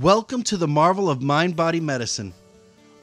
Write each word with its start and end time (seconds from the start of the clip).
Welcome 0.00 0.42
to 0.42 0.58
the 0.58 0.68
marvel 0.68 1.08
of 1.08 1.22
mind 1.22 1.56
body 1.56 1.80
medicine. 1.80 2.34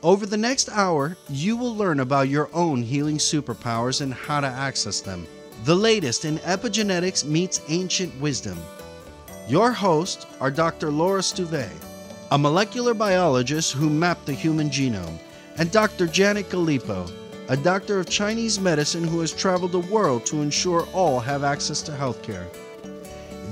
Over 0.03 0.27
the 0.27 0.37
next 0.37 0.69
hour, 0.69 1.17
you 1.27 1.57
will 1.57 1.75
learn 1.75 2.01
about 2.01 2.29
your 2.29 2.51
own 2.53 2.83
healing 2.83 3.17
superpowers 3.17 4.01
and 4.01 4.13
how 4.13 4.41
to 4.41 4.47
access 4.47 5.01
them. 5.01 5.25
The 5.63 5.73
latest 5.73 6.23
in 6.23 6.37
epigenetics 6.37 7.25
meets 7.25 7.61
ancient 7.67 8.13
wisdom. 8.21 8.59
Your 9.49 9.71
hosts 9.71 10.27
are 10.39 10.51
Dr. 10.51 10.91
Laura 10.91 11.21
Stuve, 11.21 11.67
a 12.29 12.37
molecular 12.37 12.93
biologist 12.93 13.73
who 13.73 13.89
mapped 13.89 14.27
the 14.27 14.33
human 14.33 14.69
genome, 14.69 15.17
and 15.57 15.71
Dr. 15.71 16.05
Janet 16.05 16.49
Galipo, 16.49 17.11
a 17.49 17.57
doctor 17.57 17.99
of 17.99 18.07
Chinese 18.07 18.59
medicine 18.59 19.03
who 19.03 19.19
has 19.21 19.33
traveled 19.33 19.71
the 19.71 19.79
world 19.79 20.27
to 20.27 20.43
ensure 20.43 20.85
all 20.93 21.19
have 21.19 21.43
access 21.43 21.81
to 21.81 21.91
healthcare. 21.91 22.45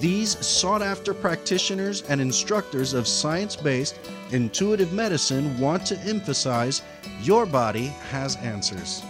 These 0.02 0.44
sought 0.44 0.82
after 0.82 1.14
practitioners 1.14 2.02
and 2.10 2.20
instructors 2.20 2.96
of 2.96 3.08
science 3.08 3.56
based, 3.56 4.00
intuitive 4.32 4.92
medicine 4.94 5.56
want 5.60 5.86
to 5.86 6.00
emphasize 6.00 6.82
your 7.22 7.46
body 7.46 7.94
has 8.10 8.36
answers. 8.38 9.04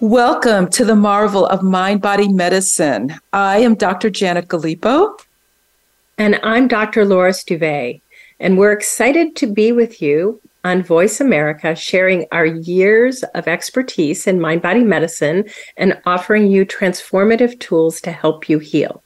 Welcome 0.00 0.68
to 0.72 0.84
the 0.84 0.94
marvel 0.94 1.46
of 1.46 1.62
mind 1.62 2.02
body 2.02 2.28
medicine. 2.28 3.14
I 3.32 3.60
am 3.60 3.76
Dr. 3.76 4.10
Janet 4.10 4.48
Galipo. 4.48 5.18
And 6.18 6.38
I'm 6.42 6.68
Dr. 6.68 7.06
Laura 7.06 7.30
Stuve. 7.30 8.02
And 8.38 8.58
we're 8.58 8.72
excited 8.72 9.36
to 9.36 9.46
be 9.46 9.72
with 9.72 10.02
you 10.02 10.38
on 10.64 10.82
Voice 10.82 11.22
America, 11.22 11.74
sharing 11.74 12.26
our 12.30 12.44
years 12.44 13.22
of 13.34 13.48
expertise 13.48 14.26
in 14.26 14.38
mind 14.38 14.60
body 14.60 14.84
medicine 14.84 15.48
and 15.78 15.98
offering 16.04 16.50
you 16.50 16.66
transformative 16.66 17.58
tools 17.58 18.02
to 18.02 18.12
help 18.12 18.50
you 18.50 18.58
heal. 18.58 19.02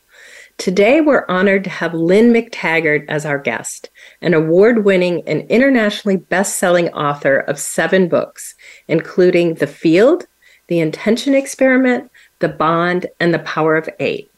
Today, 0.56 1.00
we're 1.00 1.26
honored 1.28 1.64
to 1.64 1.70
have 1.70 1.94
Lynne 1.94 2.32
McTaggart 2.32 3.06
as 3.08 3.26
our 3.26 3.38
guest, 3.38 3.90
an 4.22 4.34
award 4.34 4.84
winning 4.84 5.22
and 5.26 5.42
internationally 5.50 6.16
best 6.16 6.58
selling 6.58 6.88
author 6.90 7.38
of 7.38 7.58
seven 7.58 8.08
books, 8.08 8.54
including 8.86 9.54
The 9.54 9.66
Field, 9.66 10.26
The 10.68 10.78
Intention 10.78 11.34
Experiment, 11.34 12.10
The 12.38 12.48
Bond, 12.48 13.06
and 13.18 13.34
The 13.34 13.40
Power 13.40 13.76
of 13.76 13.88
Eight. 13.98 14.30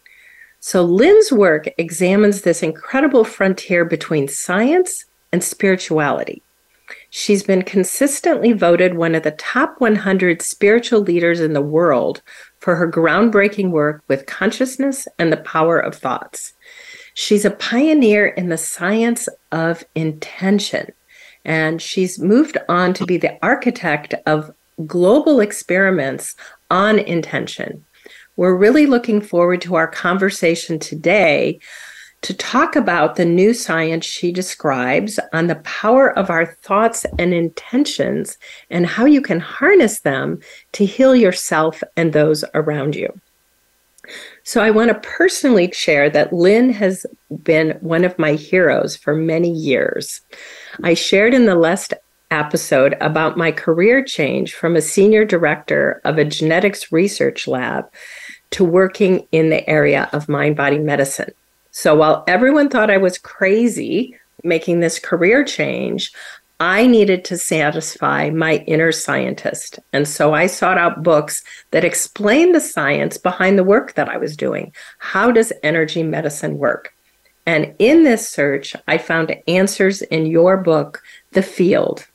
So, 0.58 0.82
Lynne's 0.82 1.30
work 1.30 1.68
examines 1.76 2.42
this 2.42 2.62
incredible 2.62 3.22
frontier 3.22 3.84
between 3.84 4.26
science 4.26 5.04
and 5.32 5.44
spirituality. 5.44 6.42
She's 7.10 7.42
been 7.42 7.62
consistently 7.62 8.52
voted 8.52 8.94
one 8.94 9.14
of 9.14 9.22
the 9.22 9.32
top 9.32 9.80
100 9.80 10.40
spiritual 10.42 11.00
leaders 11.00 11.40
in 11.40 11.52
the 11.52 11.60
world 11.60 12.22
for 12.60 12.76
her 12.76 12.90
groundbreaking 12.90 13.70
work 13.70 14.02
with 14.08 14.26
consciousness 14.26 15.06
and 15.18 15.32
the 15.32 15.36
power 15.38 15.78
of 15.78 15.94
thoughts. 15.94 16.52
She's 17.14 17.44
a 17.44 17.50
pioneer 17.50 18.26
in 18.26 18.48
the 18.48 18.58
science 18.58 19.28
of 19.52 19.84
intention, 19.94 20.92
and 21.44 21.80
she's 21.80 22.18
moved 22.18 22.58
on 22.68 22.92
to 22.94 23.06
be 23.06 23.16
the 23.16 23.38
architect 23.42 24.14
of 24.26 24.50
global 24.86 25.40
experiments 25.40 26.34
on 26.70 26.98
intention. 26.98 27.84
We're 28.36 28.56
really 28.56 28.84
looking 28.86 29.20
forward 29.22 29.62
to 29.62 29.76
our 29.76 29.88
conversation 29.88 30.78
today 30.78 31.60
to 32.26 32.34
talk 32.34 32.74
about 32.74 33.14
the 33.14 33.24
new 33.24 33.54
science 33.54 34.04
she 34.04 34.32
describes 34.32 35.20
on 35.32 35.46
the 35.46 35.62
power 35.62 36.10
of 36.18 36.28
our 36.28 36.44
thoughts 36.44 37.06
and 37.20 37.32
intentions 37.32 38.36
and 38.68 38.84
how 38.84 39.04
you 39.04 39.20
can 39.20 39.38
harness 39.38 40.00
them 40.00 40.40
to 40.72 40.84
heal 40.84 41.14
yourself 41.14 41.84
and 41.96 42.12
those 42.12 42.44
around 42.52 42.96
you. 42.96 43.20
So, 44.42 44.60
I 44.60 44.72
want 44.72 44.88
to 44.88 45.08
personally 45.08 45.70
share 45.70 46.10
that 46.10 46.32
Lynne 46.32 46.70
has 46.70 47.06
been 47.44 47.78
one 47.80 48.04
of 48.04 48.18
my 48.18 48.32
heroes 48.32 48.96
for 48.96 49.14
many 49.14 49.52
years. 49.52 50.20
I 50.82 50.94
shared 50.94 51.32
in 51.32 51.46
the 51.46 51.54
last 51.54 51.94
episode 52.32 52.96
about 53.00 53.36
my 53.36 53.52
career 53.52 54.02
change 54.02 54.52
from 54.52 54.74
a 54.74 54.82
senior 54.82 55.24
director 55.24 56.00
of 56.04 56.18
a 56.18 56.24
genetics 56.24 56.90
research 56.90 57.46
lab 57.46 57.88
to 58.50 58.64
working 58.64 59.28
in 59.30 59.50
the 59.50 59.68
area 59.70 60.10
of 60.12 60.28
mind 60.28 60.56
body 60.56 60.80
medicine. 60.80 61.32
So 61.76 61.94
while 61.94 62.24
everyone 62.26 62.70
thought 62.70 62.90
I 62.90 62.96
was 62.96 63.18
crazy 63.18 64.16
making 64.42 64.80
this 64.80 64.98
career 64.98 65.44
change, 65.44 66.10
I 66.58 66.86
needed 66.86 67.22
to 67.26 67.36
satisfy 67.36 68.30
my 68.30 68.64
inner 68.66 68.92
scientist. 68.92 69.78
And 69.92 70.08
so 70.08 70.32
I 70.32 70.46
sought 70.46 70.78
out 70.78 71.02
books 71.02 71.44
that 71.72 71.84
explained 71.84 72.54
the 72.54 72.62
science 72.62 73.18
behind 73.18 73.58
the 73.58 73.62
work 73.62 73.92
that 73.92 74.08
I 74.08 74.16
was 74.16 74.38
doing. 74.38 74.72
How 75.00 75.30
does 75.30 75.52
energy 75.62 76.02
medicine 76.02 76.56
work? 76.56 76.94
And 77.44 77.74
in 77.78 78.04
this 78.04 78.26
search, 78.26 78.74
I 78.88 78.96
found 78.96 79.36
answers 79.46 80.00
in 80.00 80.24
your 80.24 80.56
book, 80.56 81.02
The 81.32 81.42
Field, 81.42 82.06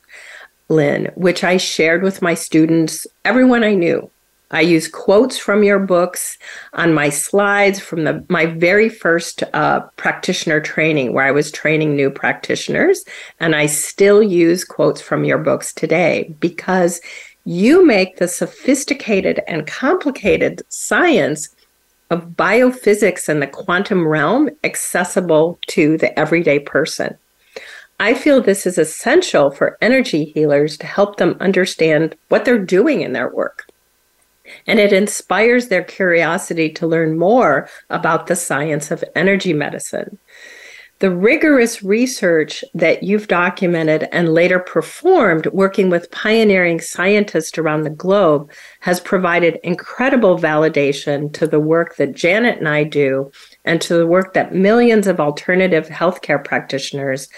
Lynne, 0.68 1.12
which 1.14 1.44
I 1.44 1.56
shared 1.56 2.02
with 2.02 2.20
my 2.20 2.34
students, 2.34 3.06
everyone 3.24 3.62
I 3.62 3.74
knew. 3.74 4.10
I 4.52 4.60
use 4.60 4.86
quotes 4.86 5.38
from 5.38 5.64
your 5.64 5.78
books 5.78 6.36
on 6.74 6.92
my 6.92 7.08
slides 7.08 7.80
from 7.80 8.04
the 8.04 8.24
my 8.28 8.44
very 8.44 8.90
first 8.90 9.42
uh, 9.54 9.80
practitioner 9.96 10.60
training, 10.60 11.14
where 11.14 11.24
I 11.24 11.30
was 11.30 11.50
training 11.50 11.96
new 11.96 12.10
practitioners, 12.10 13.04
and 13.40 13.56
I 13.56 13.64
still 13.66 14.22
use 14.22 14.64
quotes 14.64 15.00
from 15.00 15.24
your 15.24 15.38
books 15.38 15.72
today 15.72 16.34
because 16.38 17.00
you 17.44 17.84
make 17.84 18.18
the 18.18 18.28
sophisticated 18.28 19.40
and 19.48 19.66
complicated 19.66 20.62
science 20.68 21.48
of 22.10 22.36
biophysics 22.36 23.30
and 23.30 23.40
the 23.40 23.46
quantum 23.46 24.06
realm 24.06 24.50
accessible 24.64 25.58
to 25.68 25.96
the 25.96 26.16
everyday 26.18 26.58
person. 26.58 27.16
I 27.98 28.12
feel 28.12 28.42
this 28.42 28.66
is 28.66 28.76
essential 28.76 29.50
for 29.50 29.78
energy 29.80 30.26
healers 30.26 30.76
to 30.78 30.86
help 30.86 31.16
them 31.16 31.36
understand 31.40 32.16
what 32.28 32.44
they're 32.44 32.58
doing 32.58 33.00
in 33.00 33.12
their 33.12 33.32
work 33.32 33.71
and 34.66 34.78
it 34.78 34.92
inspires 34.92 35.68
their 35.68 35.84
curiosity 35.84 36.70
to 36.70 36.86
learn 36.86 37.18
more 37.18 37.68
about 37.90 38.26
the 38.26 38.36
science 38.36 38.90
of 38.90 39.04
energy 39.14 39.52
medicine. 39.52 40.18
The 41.02 41.10
rigorous 41.10 41.82
research 41.82 42.62
that 42.74 43.02
you've 43.02 43.26
documented 43.26 44.08
and 44.12 44.32
later 44.32 44.60
performed 44.60 45.46
working 45.46 45.90
with 45.90 46.12
pioneering 46.12 46.80
scientists 46.80 47.58
around 47.58 47.82
the 47.82 47.90
globe 47.90 48.52
has 48.78 49.00
provided 49.00 49.58
incredible 49.64 50.38
validation 50.38 51.32
to 51.32 51.48
the 51.48 51.58
work 51.58 51.96
that 51.96 52.14
Janet 52.14 52.58
and 52.58 52.68
I 52.68 52.84
do 52.84 53.32
and 53.64 53.80
to 53.80 53.94
the 53.94 54.06
work 54.06 54.34
that 54.34 54.54
millions 54.54 55.08
of 55.08 55.18
alternative 55.18 55.88
healthcare 55.88 56.42
practitioners 56.44 57.28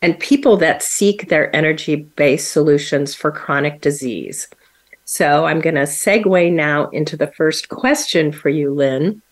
and 0.00 0.20
people 0.20 0.56
that 0.58 0.82
seek 0.82 1.28
their 1.28 1.54
energy 1.56 1.96
based 1.96 2.52
solutions 2.52 3.16
for 3.16 3.32
chronic 3.32 3.80
disease. 3.80 4.46
So 5.10 5.46
I'm 5.46 5.62
going 5.62 5.76
to 5.76 5.84
segue 5.84 6.52
now 6.52 6.90
into 6.90 7.16
the 7.16 7.28
first 7.28 7.70
question 7.70 8.30
for 8.30 8.50
you, 8.50 8.74
Lynne. 8.74 9.22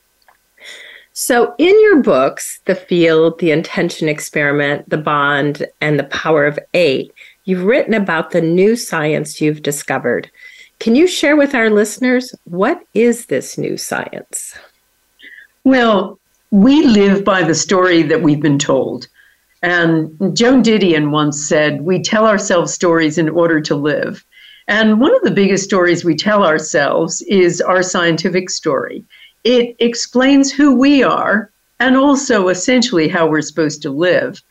So, 1.13 1.55
in 1.59 1.79
your 1.83 2.03
books, 2.03 2.61
The 2.65 2.75
Field, 2.75 3.39
The 3.39 3.51
Intention 3.51 4.09
Experiment, 4.09 4.89
The 4.89 4.97
Bond, 4.97 5.67
and 5.83 5.99
The 5.99 6.05
Power 6.05 6.47
of 6.47 6.59
Eight, 6.73 7.13
you've 7.45 7.65
written 7.65 7.93
about 7.93 8.31
the 8.31 8.41
new 8.41 8.75
science 8.75 9.39
you've 9.39 9.61
discovered. 9.61 10.31
Can 10.81 10.95
you 10.95 11.07
share 11.07 11.37
with 11.37 11.55
our 11.55 11.69
listeners 11.69 12.35
what 12.45 12.83
is 12.95 13.27
this 13.27 13.59
new 13.59 13.77
science? 13.77 14.57
Well, 15.65 16.19
we 16.53 16.87
live 16.87 17.23
by 17.23 17.43
the 17.43 17.55
story 17.55 18.03
that 18.05 18.23
we've 18.23 18.41
been 18.41 18.59
told. 18.59 19.09
And 19.63 20.09
Joan 20.35 20.63
Didion 20.63 21.11
once 21.11 21.47
said, 21.47 21.83
We 21.83 22.03
tell 22.03 22.27
ourselves 22.27 22.73
stories 22.73 23.19
in 23.19 23.29
order 23.29 23.61
to 23.61 23.75
live. 23.77 24.25
And 24.69 25.01
one 25.01 25.15
of 25.15 25.23
the 25.23 25.31
biggest 25.31 25.65
stories 25.65 26.05
we 26.05 26.17
tell 26.17 26.45
ourselves 26.45 27.23
is 27.23 27.61
our 27.61 27.83
scientific 27.83 28.51
story. 28.51 29.05
It 29.45 29.77
explains 29.79 30.51
who 30.53 30.75
we 30.75 31.03
are 31.05 31.51
and 31.79 31.97
also 31.97 32.49
essentially 32.49 33.07
how 33.09 33.29
we're 33.29 33.43
supposed 33.43 33.83
to 33.83 33.91
live. 33.91 34.43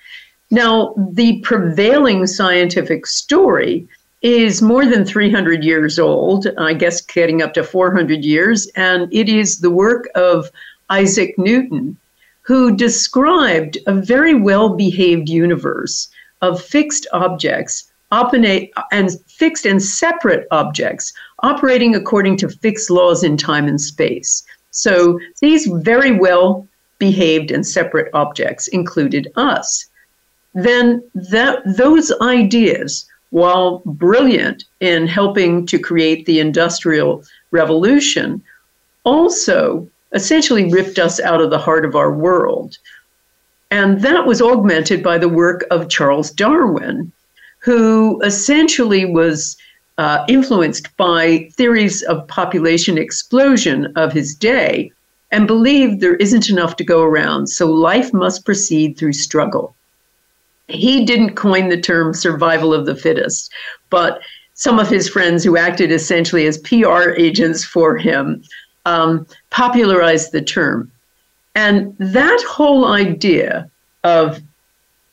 Now, 0.51 0.93
the 1.11 1.41
prevailing 1.41 2.27
scientific 2.27 3.05
story 3.07 3.87
is 4.21 4.61
more 4.61 4.85
than 4.85 5.05
300 5.05 5.63
years 5.63 5.99
old, 5.99 6.47
I 6.57 6.73
guess 6.73 7.01
getting 7.01 7.41
up 7.41 7.53
to 7.55 7.63
400 7.63 8.23
years, 8.23 8.67
and 8.75 9.11
it 9.13 9.27
is 9.27 9.59
the 9.59 9.69
work 9.69 10.05
of 10.15 10.49
Isaac 10.89 11.35
Newton, 11.37 11.97
who 12.41 12.75
described 12.75 13.77
a 13.85 13.93
very 13.93 14.33
well 14.33 14.69
behaved 14.69 15.29
universe 15.29 16.07
of 16.41 16.63
fixed 16.63 17.05
objects 17.11 17.91
and 18.91 19.09
fixed 19.37 19.65
and 19.65 19.81
separate 19.81 20.47
objects 20.51 21.13
operating 21.43 21.95
according 21.95 22.37
to 22.37 22.49
fixed 22.49 22.89
laws 22.89 23.23
in 23.23 23.37
time 23.37 23.67
and 23.67 23.79
space. 23.79 24.43
So 24.71 25.19
these 25.41 25.67
very 25.67 26.11
well 26.11 26.67
behaved 26.99 27.51
and 27.51 27.65
separate 27.65 28.09
objects 28.13 28.67
included 28.69 29.31
us. 29.35 29.87
Then 30.53 31.03
that 31.13 31.61
those 31.65 32.11
ideas, 32.21 33.05
while 33.31 33.81
brilliant 33.85 34.63
in 34.79 35.07
helping 35.07 35.65
to 35.67 35.77
create 35.79 36.25
the 36.25 36.39
industrial 36.39 37.23
revolution, 37.51 38.41
also 39.03 39.87
essentially 40.13 40.71
ripped 40.71 40.97
us 40.97 41.19
out 41.19 41.41
of 41.41 41.49
the 41.49 41.59
heart 41.59 41.85
of 41.85 41.95
our 41.95 42.11
world 42.11 42.77
And 43.71 44.01
that 44.01 44.25
was 44.25 44.41
augmented 44.41 45.03
by 45.03 45.17
the 45.17 45.29
work 45.29 45.65
of 45.71 45.89
Charles 45.89 46.31
Darwin, 46.31 47.11
who 47.65 48.21
essentially 48.21 49.05
was 49.05 49.57
uh, 49.97 50.23
influenced 50.27 50.95
by 50.97 51.49
theories 51.53 52.03
of 52.03 52.27
population 52.27 52.95
explosion 52.95 53.91
of 53.95 54.13
his 54.13 54.35
day 54.35 54.91
and 55.31 55.47
believed 55.47 55.99
there 55.99 56.17
isn't 56.17 56.47
enough 56.47 56.75
to 56.75 56.83
go 56.83 57.01
around, 57.01 57.47
so 57.47 57.65
life 57.65 58.13
must 58.13 58.45
proceed 58.45 58.95
through 58.95 59.13
struggle. 59.13 59.75
He 60.67 61.05
didn't 61.05 61.33
coin 61.33 61.69
the 61.69 61.81
term 61.81 62.13
survival 62.13 62.71
of 62.71 62.85
the 62.85 62.95
fittest, 62.95 63.51
but 63.89 64.19
some 64.53 64.77
of 64.77 64.87
his 64.87 65.09
friends 65.09 65.43
who 65.43 65.57
acted 65.57 65.91
essentially 65.91 66.45
as 66.45 66.59
PR 66.59 67.15
agents 67.17 67.65
for 67.65 67.97
him 67.97 68.43
um, 68.85 69.25
popularized 69.49 70.31
the 70.31 70.41
term. 70.43 70.91
And 71.55 71.95
that 71.97 72.43
whole 72.47 72.85
idea 72.85 73.67
of 74.03 74.39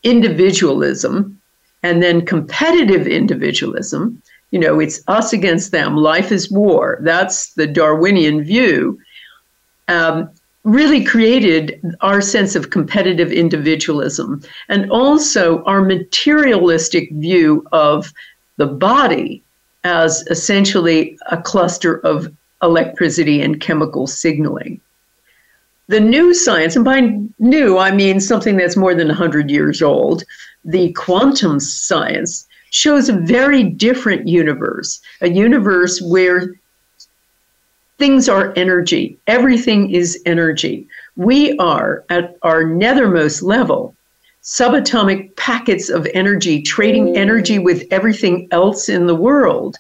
individualism 0.02 1.38
and 1.82 2.02
then 2.02 2.24
competitive 2.24 3.06
individualism, 3.06 4.22
you 4.50 4.58
know, 4.58 4.80
it's 4.80 5.00
us 5.08 5.32
against 5.32 5.72
them, 5.72 5.96
life 5.96 6.30
is 6.30 6.50
war. 6.50 6.98
That's 7.02 7.54
the 7.54 7.66
Darwinian 7.66 8.44
view. 8.44 8.98
Um, 9.88 10.30
really 10.64 11.04
created 11.04 11.80
our 12.02 12.20
sense 12.20 12.54
of 12.54 12.70
competitive 12.70 13.32
individualism 13.32 14.40
and 14.68 14.90
also 14.92 15.64
our 15.64 15.82
materialistic 15.82 17.10
view 17.12 17.66
of 17.72 18.12
the 18.58 18.66
body 18.66 19.42
as 19.82 20.24
essentially 20.30 21.18
a 21.30 21.42
cluster 21.42 21.98
of 22.06 22.32
electricity 22.62 23.42
and 23.42 23.60
chemical 23.60 24.06
signaling. 24.06 24.80
The 25.88 26.00
new 26.00 26.32
science, 26.32 26.76
and 26.76 26.84
by 26.84 27.18
new, 27.38 27.78
I 27.78 27.90
mean 27.90 28.20
something 28.20 28.56
that's 28.56 28.76
more 28.76 28.94
than 28.94 29.08
100 29.08 29.50
years 29.50 29.82
old, 29.82 30.24
the 30.64 30.92
quantum 30.92 31.60
science 31.60 32.46
shows 32.70 33.08
a 33.08 33.14
very 33.14 33.64
different 33.64 34.26
universe, 34.28 35.00
a 35.20 35.28
universe 35.28 36.00
where 36.00 36.54
things 37.98 38.28
are 38.28 38.52
energy. 38.56 39.18
Everything 39.26 39.90
is 39.90 40.20
energy. 40.24 40.86
We 41.16 41.56
are 41.58 42.04
at 42.08 42.36
our 42.42 42.64
nethermost 42.64 43.42
level, 43.42 43.94
subatomic 44.42 45.36
packets 45.36 45.88
of 45.88 46.06
energy, 46.14 46.62
trading 46.62 47.16
energy 47.16 47.58
with 47.58 47.84
everything 47.90 48.48
else 48.50 48.88
in 48.88 49.06
the 49.06 49.14
world. 49.14 49.76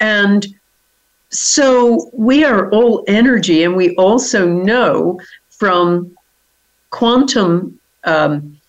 And 0.00 0.46
so 1.32 2.10
we 2.12 2.44
are 2.44 2.70
all 2.70 3.04
energy, 3.08 3.64
and 3.64 3.74
we 3.74 3.94
also 3.96 4.46
know 4.46 5.20
from 5.50 6.14
quantum 6.90 7.78
um, 8.04 8.60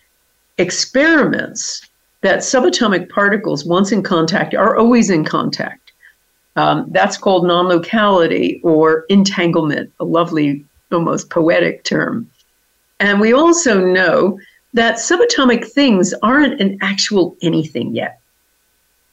experiments 0.57 1.87
that 2.21 2.39
subatomic 2.39 3.09
particles, 3.09 3.65
once 3.65 3.91
in 3.91 4.01
contact, 4.01 4.55
are 4.55 4.77
always 4.77 5.09
in 5.09 5.25
contact. 5.25 5.91
Um, 6.55 6.85
that's 6.91 7.17
called 7.17 7.45
non 7.45 7.67
locality 7.67 8.61
or 8.63 9.05
entanglement, 9.09 9.91
a 9.99 10.05
lovely, 10.05 10.63
almost 10.91 11.29
poetic 11.29 11.83
term. 11.83 12.29
And 12.99 13.19
we 13.19 13.33
also 13.33 13.85
know 13.85 14.39
that 14.73 14.95
subatomic 14.95 15.67
things 15.67 16.13
aren't 16.23 16.61
an 16.61 16.77
actual 16.81 17.35
anything 17.41 17.93
yet. 17.93 18.19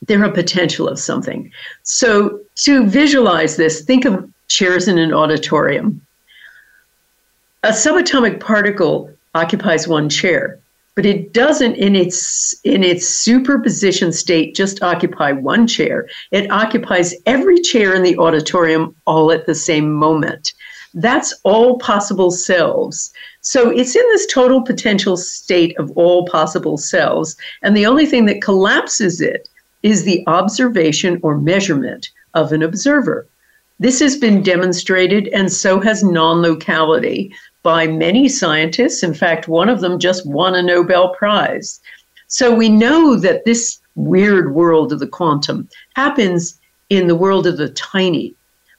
They're 0.03 0.25
a 0.25 0.33
potential 0.33 0.89
of 0.89 0.99
something. 0.99 1.53
So, 1.83 2.41
to 2.57 2.87
visualize 2.87 3.57
this, 3.57 3.83
think 3.83 4.05
of 4.05 4.29
chairs 4.49 4.89
in 4.89 4.99
an 4.99 5.13
auditorium. 5.13 6.01
A 7.63 7.69
subatomic 7.69 8.41
particle 8.41 9.11
occupies 9.35 9.87
one 9.87 10.09
chair 10.09 10.59
but 11.01 11.07
it 11.07 11.33
doesn't 11.33 11.77
in 11.77 11.95
its 11.97 12.55
in 12.65 12.83
its 12.83 13.09
superposition 13.09 14.13
state 14.13 14.55
just 14.55 14.83
occupy 14.83 15.33
one 15.33 15.67
chair 15.67 16.09
it 16.31 16.51
occupies 16.51 17.15
every 17.27 17.59
chair 17.61 17.95
in 17.95 18.03
the 18.03 18.19
auditorium 18.19 18.95
all 19.07 19.31
at 19.33 19.47
the 19.47 19.55
same 19.55 19.93
moment 19.93 20.53
that's 20.95 21.33
all 21.45 21.79
possible 21.79 22.31
selves 22.31 23.13
so 23.41 23.71
it's 23.71 23.95
in 23.95 24.03
this 24.09 24.27
total 24.27 24.63
potential 24.63 25.17
state 25.17 25.79
of 25.79 25.91
all 25.93 26.27
possible 26.27 26.77
selves 26.77 27.37
and 27.63 27.77
the 27.77 27.87
only 27.87 28.07
thing 28.07 28.27
that 28.27 28.43
collapses 28.43 29.21
it 29.21 29.49
is 29.83 30.05
the 30.05 30.23
observation 30.27 31.19
or 31.23 31.39
measurement 31.39 32.11
of 32.35 32.53
an 32.53 32.63
observer 32.63 33.27
this 33.81 33.99
has 34.01 34.19
been 34.19 34.43
demonstrated 34.43 35.29
and 35.29 35.51
so 35.51 35.81
has 35.81 36.05
non-locality 36.05 37.35
by 37.63 37.87
many 37.87 38.29
scientists. 38.29 39.03
In 39.03 39.15
fact, 39.15 39.49
one 39.49 39.71
of 39.71 39.81
them 39.81 39.99
just 39.99 40.27
won 40.27 40.55
a 40.55 40.63
Nobel 40.63 41.15
Prize. 41.15 41.81
So 42.29 42.55
we 42.55 42.69
know 42.69 43.17
that 43.17 43.47
this 43.47 43.81
weird 43.95 44.55
world 44.55 44.93
of 44.93 44.99
the 44.99 45.07
quantum 45.07 45.67
happens 45.97 46.61
in 46.91 47.07
the 47.07 47.17
world 47.17 47.47
of 47.47 47.57
the 47.57 47.71
tiny. 47.71 48.35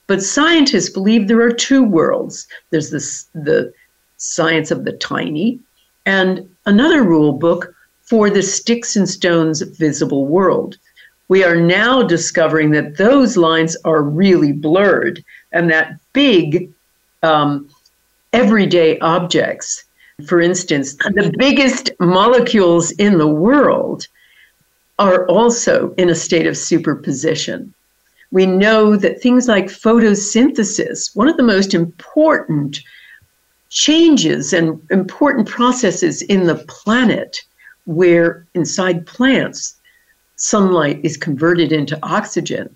But 0.05 0.21
scientists 0.21 0.89
believe 0.89 1.27
there 1.27 1.41
are 1.41 1.51
two 1.51 1.83
worlds 1.83 2.47
there's 2.69 2.91
this, 2.91 3.25
the 3.33 3.73
science 4.17 4.69
of 4.69 4.85
the 4.85 4.93
tiny, 4.93 5.59
and 6.05 6.47
another 6.67 7.01
rule 7.01 7.33
book 7.33 7.73
for 8.03 8.29
the 8.29 8.43
sticks 8.43 8.95
and 8.95 9.09
stones 9.09 9.61
visible 9.61 10.27
world. 10.27 10.77
We 11.31 11.45
are 11.45 11.55
now 11.55 12.03
discovering 12.03 12.71
that 12.71 12.97
those 12.97 13.37
lines 13.37 13.77
are 13.85 14.01
really 14.01 14.51
blurred, 14.51 15.23
and 15.53 15.71
that 15.71 15.97
big 16.11 16.69
um, 17.23 17.69
everyday 18.33 18.99
objects. 18.99 19.85
For 20.27 20.41
instance, 20.41 20.95
the 20.97 21.33
biggest 21.37 21.89
molecules 22.01 22.91
in 22.91 23.17
the 23.17 23.29
world 23.29 24.07
are 24.99 25.25
also 25.27 25.93
in 25.93 26.09
a 26.09 26.15
state 26.15 26.47
of 26.47 26.57
superposition. 26.57 27.73
We 28.31 28.45
know 28.45 28.97
that 28.97 29.21
things 29.21 29.47
like 29.47 29.67
photosynthesis, 29.67 31.15
one 31.15 31.29
of 31.29 31.37
the 31.37 31.43
most 31.43 31.73
important 31.73 32.81
changes 33.69 34.51
and 34.51 34.85
important 34.91 35.47
processes 35.47 36.23
in 36.23 36.47
the 36.47 36.55
planet, 36.67 37.39
where 37.85 38.45
inside 38.53 39.07
plants, 39.07 39.77
sunlight 40.41 40.99
is 41.03 41.17
converted 41.17 41.71
into 41.71 41.99
oxygen. 42.01 42.75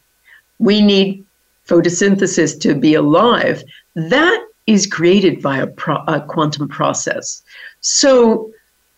We 0.59 0.81
need 0.81 1.25
photosynthesis 1.67 2.59
to 2.61 2.75
be 2.75 2.93
alive. 2.93 3.63
That 3.95 4.47
is 4.67 4.85
created 4.85 5.41
by 5.41 5.57
a, 5.57 5.67
pro- 5.67 6.03
a 6.07 6.21
quantum 6.21 6.67
process. 6.67 7.41
So 7.81 8.51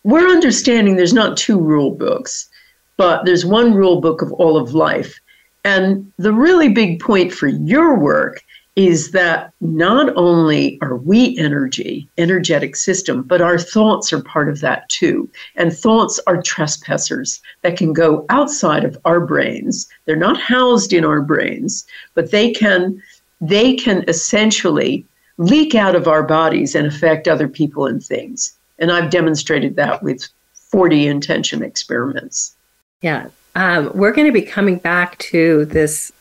we're 0.03 0.27
understanding 0.27 0.95
there's 0.95 1.13
not 1.13 1.37
two 1.37 1.59
rule 1.59 1.91
books, 1.91 2.49
but 2.97 3.25
there's 3.25 3.45
one 3.45 3.73
rule 3.73 4.01
book 4.01 4.21
of 4.21 4.33
all 4.33 4.57
of 4.57 4.73
life. 4.73 5.17
And 5.63 6.11
the 6.17 6.33
really 6.33 6.69
big 6.69 6.99
point 6.99 7.33
for 7.33 7.47
your 7.47 7.97
work 7.97 8.43
is 8.77 9.09
that 9.09 9.51
not 9.59 10.15
only 10.15 10.77
are 10.83 10.97
we 10.97 11.35
energy, 11.39 12.07
energetic 12.19 12.75
system, 12.75 13.23
but 13.23 13.41
our 13.41 13.57
thoughts 13.57 14.13
are 14.13 14.21
part 14.21 14.47
of 14.47 14.61
that 14.61 14.87
too. 14.87 15.27
And 15.55 15.75
thoughts 15.75 16.19
are 16.27 16.43
trespassers 16.43 17.41
that 17.63 17.75
can 17.75 17.91
go 17.91 18.23
outside 18.29 18.85
of 18.85 18.95
our 19.03 19.19
brains. 19.19 19.89
They're 20.05 20.15
not 20.15 20.39
housed 20.39 20.93
in 20.93 21.03
our 21.03 21.21
brains, 21.21 21.87
but 22.13 22.29
they 22.29 22.51
can 22.51 23.01
they 23.41 23.75
can 23.75 24.05
essentially 24.07 25.05
leak 25.37 25.73
out 25.73 25.95
of 25.95 26.07
our 26.07 26.23
bodies 26.23 26.75
and 26.75 26.85
affect 26.85 27.27
other 27.27 27.47
people 27.47 27.87
and 27.87 28.03
things. 28.03 28.55
And 28.77 28.91
I've 28.91 29.09
demonstrated 29.09 29.75
that 29.75 30.03
with 30.03 30.27
40 30.53 31.07
intention 31.07 31.63
experiments. 31.63 32.55
Yeah. 33.01 33.29
Um, 33.55 33.91
we're 33.95 34.11
going 34.11 34.27
to 34.27 34.33
be 34.33 34.43
coming 34.43 34.77
back 34.77 35.17
to 35.19 35.65
this, 35.65 36.11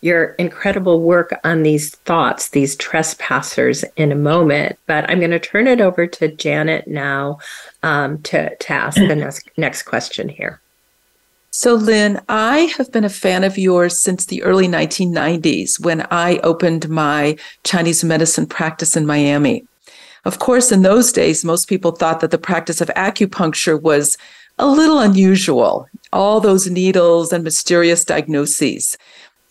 your 0.00 0.30
incredible 0.38 1.00
work 1.00 1.38
on 1.44 1.62
these 1.62 1.94
thoughts, 1.96 2.50
these 2.50 2.76
trespassers 2.76 3.84
in 3.96 4.12
a 4.12 4.16
moment. 4.16 4.78
But 4.86 5.08
I'm 5.10 5.18
going 5.18 5.32
to 5.32 5.40
turn 5.40 5.66
it 5.66 5.80
over 5.80 6.06
to 6.06 6.28
Janet 6.28 6.86
now 6.86 7.38
um, 7.82 8.22
to, 8.22 8.54
to 8.54 8.72
ask 8.72 8.96
the 8.96 9.16
next, 9.16 9.50
next 9.56 9.82
question 9.82 10.28
here. 10.28 10.60
So, 11.50 11.74
Lynne, 11.74 12.20
I 12.28 12.72
have 12.76 12.92
been 12.92 13.04
a 13.04 13.10
fan 13.10 13.42
of 13.42 13.58
yours 13.58 13.98
since 13.98 14.26
the 14.26 14.42
early 14.42 14.68
1990s 14.68 15.82
when 15.82 16.06
I 16.10 16.38
opened 16.38 16.88
my 16.88 17.36
Chinese 17.64 18.04
medicine 18.04 18.46
practice 18.46 18.96
in 18.96 19.06
Miami. 19.06 19.64
Of 20.24 20.38
course, 20.38 20.70
in 20.70 20.82
those 20.82 21.10
days, 21.10 21.44
most 21.44 21.68
people 21.68 21.92
thought 21.92 22.20
that 22.20 22.30
the 22.30 22.38
practice 22.38 22.80
of 22.80 22.88
acupuncture 22.88 23.80
was 23.80 24.16
a 24.58 24.66
little 24.66 24.98
unusual, 24.98 25.88
all 26.12 26.40
those 26.40 26.68
needles 26.68 27.32
and 27.32 27.44
mysterious 27.44 28.04
diagnoses. 28.04 28.96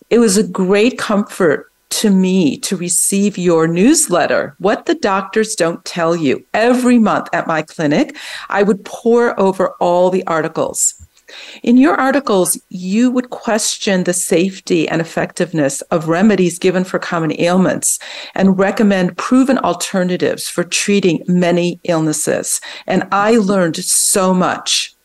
It 0.10 0.20
was 0.20 0.38
a 0.38 0.48
great 0.48 0.98
comfort 0.98 1.72
to 1.90 2.10
me 2.10 2.58
to 2.60 2.78
receive 2.78 3.38
your 3.38 3.68
newsletter, 3.68 4.56
What 4.60 4.86
the 4.86 4.96
Doctors 4.96 5.56
Don't 5.56 5.84
Tell 5.84 6.16
You. 6.16 6.46
Every 6.54 7.00
month 7.00 7.28
at 7.34 7.48
my 7.48 7.62
clinic, 7.62 8.16
I 8.50 8.64
would 8.64 8.86
pore 8.86 9.38
over 9.40 9.70
all 9.80 10.10
the 10.10 10.26
articles 10.28 10.94
In 11.62 11.76
your 11.78 11.96
articles, 11.96 12.58
you 12.70 13.12
would 13.12 13.30
question 13.32 14.04
the 14.04 14.14
safety 14.14 14.88
and 14.88 15.02
effectiveness 15.02 15.82
of 15.92 16.08
remedies 16.08 16.58
given 16.58 16.84
for 16.86 17.00
common 17.00 17.34
ailments 17.40 18.00
and 18.34 18.58
recommend 18.58 19.18
proven 19.18 19.58
alternatives 19.58 20.48
for 20.48 20.64
treating 20.64 21.24
many 21.28 21.80
illnesses. 21.84 22.62
And 22.86 23.08
I 23.12 23.38
learned 23.38 23.76
so 23.76 24.34
much. 24.34 24.96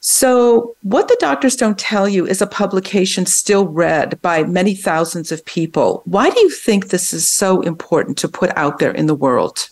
So, 0.00 0.76
What 0.82 1.08
the 1.08 1.16
Doctors 1.20 1.56
Don't 1.56 1.78
Tell 1.78 2.08
You 2.08 2.26
is 2.26 2.40
a 2.40 2.46
publication 2.46 3.26
still 3.26 3.68
read 3.68 4.20
by 4.22 4.44
many 4.44 4.74
thousands 4.74 5.30
of 5.30 5.44
people. 5.44 6.00
Why 6.06 6.30
do 6.30 6.40
you 6.40 6.48
think 6.48 6.88
this 6.88 7.12
is 7.12 7.28
so 7.28 7.60
important 7.60 8.16
to 8.18 8.28
put 8.28 8.50
out 8.56 8.78
there 8.78 8.92
in 8.92 9.06
the 9.06 9.14
world? 9.14 9.68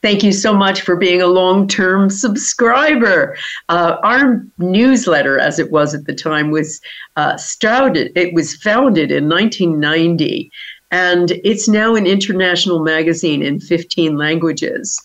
Thank 0.00 0.22
you 0.22 0.32
so 0.32 0.54
much 0.54 0.80
for 0.82 0.96
being 0.96 1.20
a 1.20 1.26
long 1.26 1.68
term 1.68 2.08
subscriber. 2.08 3.36
Uh, 3.68 3.96
our 4.02 4.42
newsletter, 4.56 5.38
as 5.38 5.58
it 5.58 5.70
was 5.70 5.94
at 5.94 6.06
the 6.06 6.14
time, 6.14 6.50
was 6.50 6.80
uh, 7.16 7.36
started, 7.36 8.10
it 8.14 8.32
was 8.32 8.56
founded 8.56 9.10
in 9.10 9.28
1990, 9.28 10.50
and 10.90 11.30
it's 11.42 11.68
now 11.68 11.94
an 11.94 12.06
international 12.06 12.82
magazine 12.82 13.42
in 13.42 13.60
15 13.60 14.16
languages. 14.16 14.98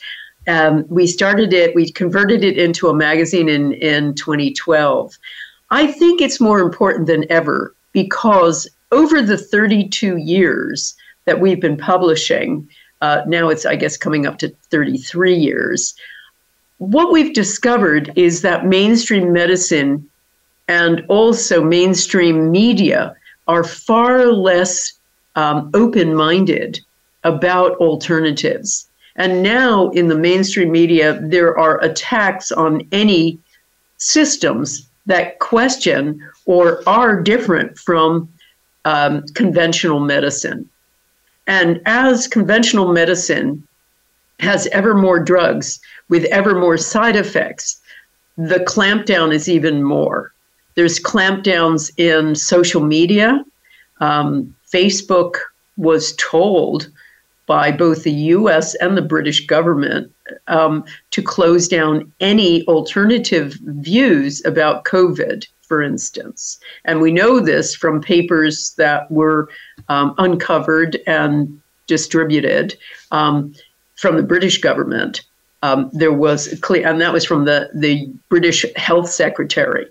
Um, 0.50 0.84
we 0.90 1.06
started 1.06 1.54
it, 1.54 1.76
we 1.76 1.92
converted 1.92 2.44
it 2.44 2.58
into 2.58 2.90
a 2.90 2.94
magazine 2.94 3.48
in, 3.48 3.74
in 3.74 4.16
2012. 4.16 5.16
I 5.70 5.86
think 5.86 6.22
it's 6.22 6.42
more 6.42 6.60
important 6.60 7.06
than 7.06 7.32
ever 7.32 7.76
because 7.92 8.68
over 8.92 9.22
the 9.22 9.38
32 9.38 10.18
years 10.18 10.96
that 11.26 11.40
we've 11.40 11.62
been 11.62 11.78
publishing, 11.78 12.68
uh, 13.02 13.22
now 13.28 13.50
it's, 13.50 13.64
I 13.64 13.76
guess, 13.76 13.96
coming 13.96 14.26
up 14.26 14.40
to 14.40 14.50
33 14.72 15.36
years. 15.36 15.94
What 16.80 17.12
we've 17.12 17.36
discovered 17.36 18.12
is 18.16 18.42
that 18.42 18.66
mainstream 18.66 19.32
medicine 19.32 20.10
and 20.68 21.06
also 21.10 21.64
mainstream 21.64 22.50
media 22.50 23.16
are 23.48 23.64
far 23.64 24.26
less 24.26 24.94
um, 25.36 25.70
open 25.76 26.16
minded 26.16 26.80
about 27.24 27.78
alternatives. 27.78 28.89
And 29.20 29.44
now 29.44 29.90
in 29.90 30.08
the 30.08 30.18
mainstream 30.18 30.72
media, 30.72 31.20
there 31.22 31.60
are 31.60 31.84
attacks 31.84 32.54
on 32.54 32.88
any 32.94 33.38
systems 33.98 34.88
that 35.08 35.40
question 35.40 36.26
or 36.46 36.82
are 36.88 37.22
different 37.22 37.78
from 37.78 38.30
um, 38.86 39.24
conventional 39.36 40.00
medicine. 40.00 40.70
And 41.48 41.82
as 41.86 42.28
conventional 42.28 42.94
medicine 42.94 43.68
has 44.40 44.68
ever 44.68 44.96
more 44.96 45.20
drugs 45.20 45.82
with 46.08 46.24
ever 46.26 46.58
more 46.58 46.78
side 46.78 47.18
effects, 47.18 47.82
the 48.38 48.60
clampdown 48.60 49.34
is 49.34 49.50
even 49.50 49.84
more. 49.84 50.32
There's 50.76 50.98
clampdowns 50.98 51.92
in 51.98 52.36
social 52.36 52.82
media. 52.82 53.44
Um, 54.00 54.56
Facebook 54.72 55.40
was 55.76 56.16
told 56.16 56.90
by 57.50 57.72
both 57.72 58.04
the 58.04 58.14
US 58.38 58.76
and 58.76 58.96
the 58.96 59.02
British 59.02 59.48
government 59.48 60.12
um, 60.48 60.86
to 61.10 61.22
close 61.24 61.68
down 61.68 62.12
any 62.20 62.64
alternative 62.68 63.58
views 63.64 64.46
about 64.46 64.86
COVID 64.86 65.48
for 65.70 65.82
instance. 65.84 66.60
And 66.86 67.00
we 67.00 67.12
know 67.12 67.40
this 67.40 67.76
from 67.76 68.02
papers 68.02 68.74
that 68.78 69.10
were 69.12 69.50
um, 69.88 70.16
uncovered 70.18 70.98
and 71.06 71.62
distributed 71.86 72.76
um, 73.12 73.54
from 73.96 74.18
the 74.18 74.24
British 74.24 74.60
government. 74.60 75.22
Um, 75.62 75.90
there 75.94 76.14
was 76.14 76.58
clear, 76.62 76.88
and 76.88 77.00
that 77.02 77.14
was 77.14 77.24
from 77.26 77.46
the, 77.46 77.70
the 77.76 78.12
British 78.30 78.66
Health 78.76 79.10
Secretary. 79.10 79.86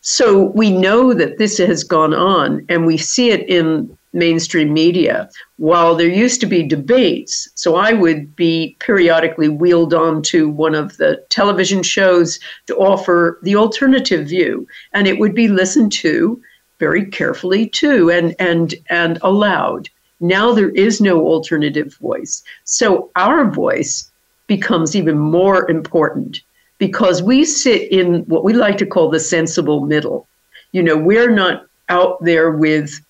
So 0.00 0.44
we 0.54 0.70
know 0.70 1.12
that 1.12 1.36
this 1.36 1.58
has 1.58 1.84
gone 1.84 2.14
on, 2.14 2.64
and 2.68 2.86
we 2.86 2.96
see 2.96 3.30
it 3.30 3.46
in 3.48 3.97
mainstream 4.12 4.72
media. 4.72 5.28
While 5.56 5.94
there 5.94 6.08
used 6.08 6.40
to 6.40 6.46
be 6.46 6.62
debates, 6.62 7.48
so 7.54 7.76
I 7.76 7.92
would 7.92 8.34
be 8.34 8.76
periodically 8.80 9.48
wheeled 9.48 9.94
on 9.94 10.22
to 10.22 10.48
one 10.48 10.74
of 10.74 10.96
the 10.96 11.24
television 11.28 11.82
shows 11.82 12.38
to 12.66 12.76
offer 12.76 13.38
the 13.42 13.56
alternative 13.56 14.28
view, 14.28 14.66
and 14.92 15.06
it 15.06 15.18
would 15.18 15.34
be 15.34 15.48
listened 15.48 15.92
to 15.92 16.40
very 16.78 17.04
carefully 17.04 17.68
too 17.68 18.10
and 18.10 18.34
and 18.38 18.74
and 18.88 19.18
allowed. 19.22 19.88
Now 20.20 20.52
there 20.52 20.70
is 20.70 21.00
no 21.00 21.26
alternative 21.26 21.94
voice. 21.94 22.42
So 22.64 23.10
our 23.16 23.50
voice 23.50 24.10
becomes 24.46 24.96
even 24.96 25.18
more 25.18 25.70
important 25.70 26.40
because 26.78 27.22
we 27.22 27.44
sit 27.44 27.90
in 27.92 28.24
what 28.26 28.44
we 28.44 28.52
like 28.52 28.78
to 28.78 28.86
call 28.86 29.10
the 29.10 29.20
sensible 29.20 29.84
middle. 29.86 30.26
You 30.72 30.82
know, 30.82 30.96
we're 30.96 31.30
not 31.30 31.66
out 31.88 32.22
there 32.22 32.50
with 32.50 33.00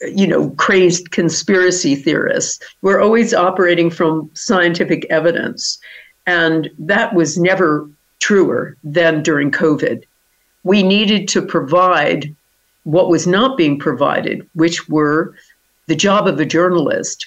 you 0.00 0.26
know, 0.26 0.50
crazed 0.50 1.10
conspiracy 1.10 1.94
theorists. 1.96 2.62
We're 2.82 3.00
always 3.00 3.34
operating 3.34 3.90
from 3.90 4.30
scientific 4.34 5.06
evidence. 5.10 5.78
And 6.26 6.70
that 6.78 7.14
was 7.14 7.38
never 7.38 7.88
truer 8.20 8.76
than 8.84 9.22
during 9.22 9.50
COVID. 9.50 10.04
We 10.62 10.82
needed 10.82 11.28
to 11.28 11.42
provide 11.42 12.34
what 12.84 13.08
was 13.08 13.26
not 13.26 13.56
being 13.56 13.78
provided, 13.78 14.48
which 14.54 14.88
were 14.88 15.34
the 15.86 15.96
job 15.96 16.26
of 16.26 16.38
a 16.38 16.46
journalist 16.46 17.26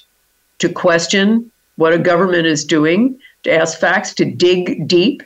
to 0.59 0.69
question 0.69 1.51
what 1.75 1.93
a 1.93 1.97
government 1.97 2.45
is 2.45 2.63
doing, 2.63 3.19
to 3.43 3.51
ask 3.51 3.79
facts, 3.79 4.13
to 4.13 4.25
dig 4.25 4.87
deep, 4.87 5.23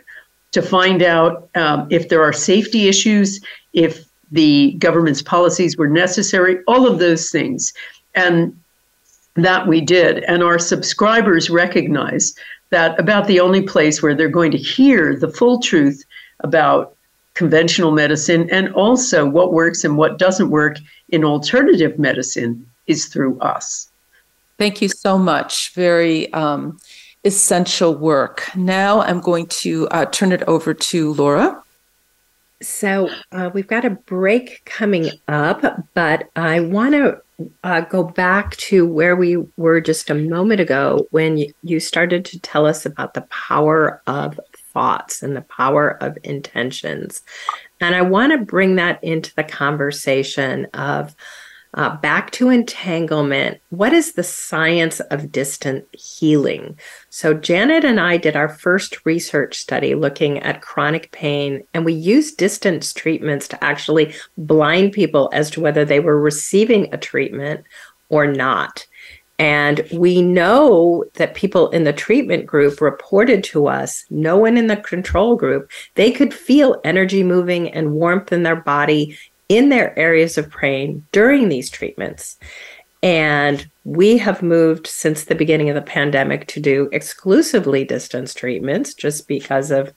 to 0.52 0.62
find 0.62 1.04
out 1.04 1.50
um, 1.56 1.88
if 1.90 2.08
there 2.08 2.24
are 2.24 2.32
safety 2.32 2.88
issues, 2.88 3.42
if 3.74 4.06
the 4.32 4.74
government's 4.80 5.22
policies 5.22 5.78
were 5.78 5.88
necessary, 5.88 6.60
all 6.68 6.88
of 6.88 7.00
those 7.00 7.30
things. 7.30 7.74
And 8.14 8.58
that 9.36 9.68
we 9.68 9.82
did. 9.82 10.24
And 10.24 10.42
our 10.42 10.58
subscribers 10.58 11.50
recognize 11.50 12.34
that 12.70 13.00
about 13.00 13.28
the 13.28 13.40
only 13.40 13.62
place 13.62 14.02
where 14.02 14.16
they're 14.16 14.30
going 14.30 14.52
to 14.52 14.58
hear 14.58 15.16
the 15.16 15.30
full 15.30 15.60
truth 15.60 16.04
about 16.40 16.96
conventional 17.34 17.92
medicine 17.92 18.50
and 18.50 18.74
also 18.74 19.28
what 19.28 19.54
works 19.54 19.84
and 19.84 19.98
what 19.98 20.18
doesn't 20.18 20.50
work 20.50 20.78
in 21.10 21.24
alternative 21.24 22.00
medicine 22.00 22.66
is 22.88 23.06
through 23.06 23.38
us. 23.40 23.90
Thank 24.58 24.82
you 24.82 24.88
so 24.88 25.18
much. 25.18 25.74
Very 25.74 26.32
um, 26.32 26.80
essential 27.26 27.94
work. 27.94 28.50
Now 28.56 29.02
I'm 29.02 29.20
going 29.20 29.48
to 29.48 29.88
uh, 29.90 30.06
turn 30.06 30.32
it 30.32 30.44
over 30.44 30.74
to 30.74 31.14
Laura. 31.14 31.62
So 32.62 33.10
uh, 33.32 33.50
we've 33.54 33.68
got 33.68 33.86
a 33.86 33.90
break 33.90 34.64
coming 34.66 35.10
up, 35.28 35.62
but 35.94 36.30
I 36.36 36.62
want 36.62 36.94
to 36.94 37.22
uh, 37.64 37.82
go 37.82 38.04
back 38.04 38.56
to 38.56 38.88
where 38.88 39.16
we 39.16 39.38
were 39.58 39.82
just 39.82 40.10
a 40.10 40.16
moment 40.16 40.62
ago 40.62 41.08
when 41.12 41.46
you, 41.64 41.80
started 41.80 42.24
to 42.26 42.40
tell 42.40 42.66
us 42.66 42.86
about 42.86 43.14
the 43.14 43.22
power 43.24 44.02
of 44.08 44.40
thoughts 44.74 45.22
and 45.22 45.36
the 45.36 45.42
power 45.42 46.02
of 46.02 46.18
intentions. 46.24 47.24
And 47.82 47.94
I 47.94 48.02
want 48.02 48.32
to 48.32 48.46
bring 48.46 48.76
that 48.76 49.04
into 49.04 49.36
the 49.36 49.44
conversation 49.44 50.66
of 50.74 51.16
uh, 51.76 51.98
back 51.98 52.32
to 52.32 52.50
entanglement. 52.50 53.60
What 53.70 53.94
is 53.94 54.14
the 54.14 54.24
science 54.24 55.02
of 55.02 55.32
distant 55.32 55.86
healing? 55.94 56.80
So, 57.10 57.34
Janet 57.34 57.84
and 57.84 58.00
I 58.00 58.18
did 58.18 58.36
our 58.36 58.50
first 58.50 59.06
research 59.06 59.58
study 59.58 59.94
looking 59.94 60.40
at 60.40 60.62
chronic 60.62 61.12
pain, 61.12 61.64
and 61.74 61.86
we 61.86 61.94
used 61.94 62.38
distance 62.38 62.94
treatments 62.94 63.48
to 63.50 63.64
actually 63.64 64.16
blind 64.38 64.94
people 64.94 65.30
as 65.34 65.52
to 65.52 65.62
whether 65.62 65.86
they 65.86 66.00
were 66.00 66.20
receiving 66.20 66.94
a 66.94 66.98
treatment 66.98 67.66
or 68.10 68.26
not. 68.26 68.88
And 69.38 69.86
we 69.92 70.22
know 70.22 71.04
that 71.16 71.36
people 71.36 71.70
in 71.72 71.84
the 71.84 71.92
treatment 71.92 72.46
group 72.46 72.80
reported 72.80 73.44
to 73.46 73.68
us, 73.68 74.06
no 74.10 74.38
one 74.38 74.58
in 74.58 74.68
the 74.68 74.78
control 74.78 75.36
group, 75.36 75.70
they 75.96 76.10
could 76.10 76.34
feel 76.34 76.80
energy 76.86 77.22
moving 77.22 77.70
and 77.70 77.92
warmth 77.92 78.32
in 78.32 78.44
their 78.44 78.56
body 78.56 79.18
in 79.50 79.70
their 79.70 79.98
areas 79.98 80.38
of 80.38 80.50
pain 80.50 81.06
during 81.12 81.50
these 81.50 81.70
treatments. 81.70 82.38
And 83.04 83.70
we 83.84 84.18
have 84.18 84.42
moved 84.42 84.88
since 84.88 85.26
the 85.26 85.36
beginning 85.36 85.70
of 85.70 85.76
the 85.76 85.82
pandemic 85.82 86.48
to 86.48 86.60
do 86.60 86.90
exclusively 86.92 87.84
distance 87.84 88.34
treatments 88.34 88.96
just 88.96 89.28
because 89.28 89.70
of, 89.70 89.94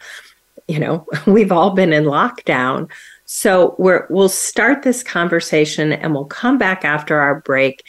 you 0.67 0.79
know, 0.79 1.07
we've 1.27 1.53
all 1.53 1.71
been 1.71 1.93
in 1.93 2.05
lockdown. 2.05 2.91
So 3.25 3.75
we're, 3.79 4.07
we'll 4.11 4.29
start 4.29 4.83
this 4.83 5.03
conversation 5.03 5.93
and 5.93 6.15
we'll 6.15 6.27
come 6.27 6.59
back 6.59 6.85
after 6.85 7.19
our 7.19 7.41
break. 7.41 7.83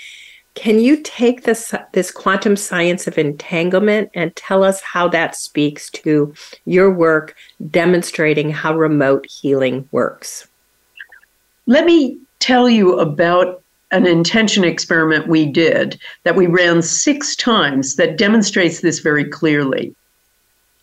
Can 0.56 0.80
you 0.80 1.02
take 1.04 1.44
this, 1.44 1.74
this 1.94 2.12
quantum 2.12 2.56
science 2.56 3.08
of 3.08 3.18
entanglement 3.18 4.10
and 4.14 4.36
tell 4.36 4.64
us 4.64 4.82
how 4.82 5.08
that 5.10 5.36
speaks 5.36 5.90
to 5.92 6.34
your 6.66 6.94
work 6.94 7.36
demonstrating 7.70 8.52
how 8.52 8.78
remote 8.78 9.26
healing 9.30 9.88
works? 9.92 10.49
Let 11.70 11.86
me 11.86 12.18
tell 12.40 12.68
you 12.68 12.98
about 12.98 13.62
an 13.92 14.08
intention 14.08 14.64
experiment 14.64 15.28
we 15.28 15.46
did 15.46 16.00
that 16.24 16.36
we 16.36 16.48
ran 16.48 16.82
six 16.82 17.36
times 17.36 17.96
that 17.96 18.18
demonstrates 18.18 18.82
this 18.82 18.98
very 18.98 19.24
clearly. 19.24 19.94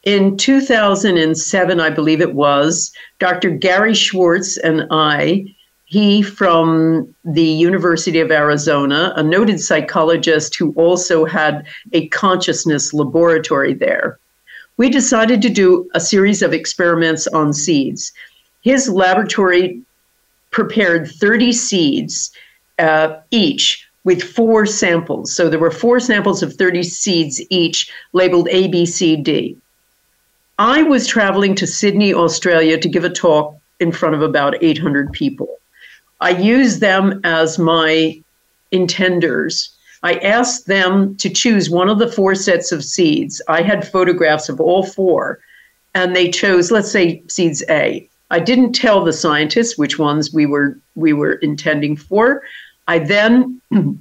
in 0.05 0.37
2007, 0.37 1.81
I 1.81 1.91
believe 1.91 2.21
it 2.21 2.35
was, 2.35 2.93
Dr. 3.19 3.51
Gary 3.51 3.95
Schwartz 3.95 4.57
and 4.59 4.87
I, 4.93 5.53
he 5.87 6.23
from 6.23 7.13
the 7.25 7.43
University 7.43 8.21
of 8.21 8.31
Arizona, 8.31 9.13
a 9.17 9.25
noted 9.25 9.61
psychologist 9.61 10.55
who 10.55 10.73
also 10.77 11.25
had 11.25 11.67
a 11.95 12.07
consciousness 12.11 12.95
laboratory 12.95 13.75
there, 13.75 14.21
we 14.77 14.89
decided 14.89 15.43
to 15.43 15.49
do 15.49 15.91
a 15.95 16.01
series 16.01 16.43
of 16.43 16.53
experiments 16.53 17.27
on 17.27 17.53
seeds. 17.53 18.13
His 18.63 18.89
laboratory 18.89 19.83
prepared 20.57 21.07
30 21.07 21.53
seeds 21.53 22.33
uh, 22.79 23.15
each 23.31 23.87
with 24.05 24.23
four 24.23 24.65
samples. 24.65 25.31
So 25.37 25.51
there 25.51 25.59
were 25.59 25.71
four 25.71 26.01
samples 26.01 26.43
of 26.43 26.55
30 26.55 26.83
seeds 26.83 27.43
each 27.51 27.93
labeled 28.15 28.49
A, 28.51 28.67
B, 28.69 28.87
C, 28.87 29.17
D. 29.17 29.59
I 30.59 30.83
was 30.83 31.07
traveling 31.07 31.55
to 31.57 31.67
Sydney, 31.67 32.15
Australia 32.15 32.79
to 32.79 32.89
give 32.89 33.05
a 33.05 33.11
talk 33.11 33.55
in 33.81 33.93
front 33.93 34.15
of 34.15 34.23
about 34.23 34.63
800 34.63 35.13
people. 35.13 35.59
I 36.23 36.31
used 36.31 36.81
them 36.81 37.21
as 37.23 37.59
my 37.59 38.19
intenders. 38.73 39.69
I 40.03 40.15
asked 40.15 40.69
them 40.69 41.17
to 41.17 41.29
choose 41.29 41.69
one 41.69 41.91
of 41.91 41.99
the 41.99 42.11
four 42.11 42.35
sets 42.35 42.73
of 42.73 42.83
seeds. 42.83 43.43
I 43.47 43.61
had 43.61 43.87
photographs 43.87 44.49
of 44.49 44.59
all 44.59 44.87
four, 44.87 45.39
and 45.95 46.17
they 46.17 46.31
chose, 46.31 46.71
let's 46.71 46.91
say, 46.91 47.23
seeds 47.29 47.63
A. 47.69 48.09
I 48.31 48.41
didn't 48.41 48.73
tell 48.73 49.05
the 49.05 49.13
scientists 49.13 49.79
which 49.79 49.99
ones 49.99 50.33
we 50.33 50.47
were 50.47 50.79
we 50.95 51.13
were 51.13 51.35
intending 51.35 51.97
for. 51.97 52.43
I 52.89 52.99
then 52.99 53.61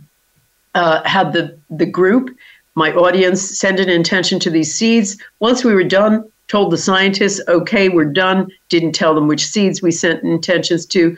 uh, 0.75 1.03
had 1.03 1.33
the 1.33 1.57
the 1.69 1.85
group, 1.85 2.35
my 2.75 2.91
audience, 2.93 3.41
send 3.41 3.79
an 3.79 3.89
intention 3.89 4.39
to 4.41 4.49
these 4.49 4.73
seeds. 4.73 5.17
Once 5.39 5.63
we 5.63 5.73
were 5.73 5.83
done, 5.83 6.29
told 6.47 6.71
the 6.71 6.77
scientists, 6.77 7.41
okay, 7.47 7.89
we're 7.89 8.05
done, 8.05 8.51
didn't 8.69 8.93
tell 8.93 9.15
them 9.15 9.27
which 9.27 9.45
seeds 9.45 9.81
we 9.81 9.91
sent 9.91 10.23
intentions 10.23 10.85
to. 10.87 11.17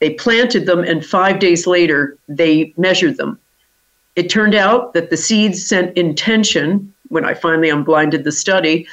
They 0.00 0.10
planted 0.10 0.66
them, 0.66 0.80
and 0.80 1.04
five 1.04 1.38
days 1.38 1.66
later, 1.66 2.18
they 2.28 2.72
measured 2.76 3.16
them. 3.16 3.38
It 4.14 4.30
turned 4.30 4.54
out 4.54 4.94
that 4.94 5.10
the 5.10 5.16
seeds 5.16 5.66
sent 5.66 5.96
intention, 5.96 6.92
when 7.08 7.24
I 7.24 7.34
finally 7.34 7.70
unblinded 7.70 8.24
the 8.24 8.32
study, 8.32 8.86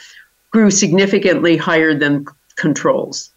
grew 0.52 0.70
significantly 0.70 1.58
higher 1.58 1.94
than 1.94 2.26
controls. 2.56 3.33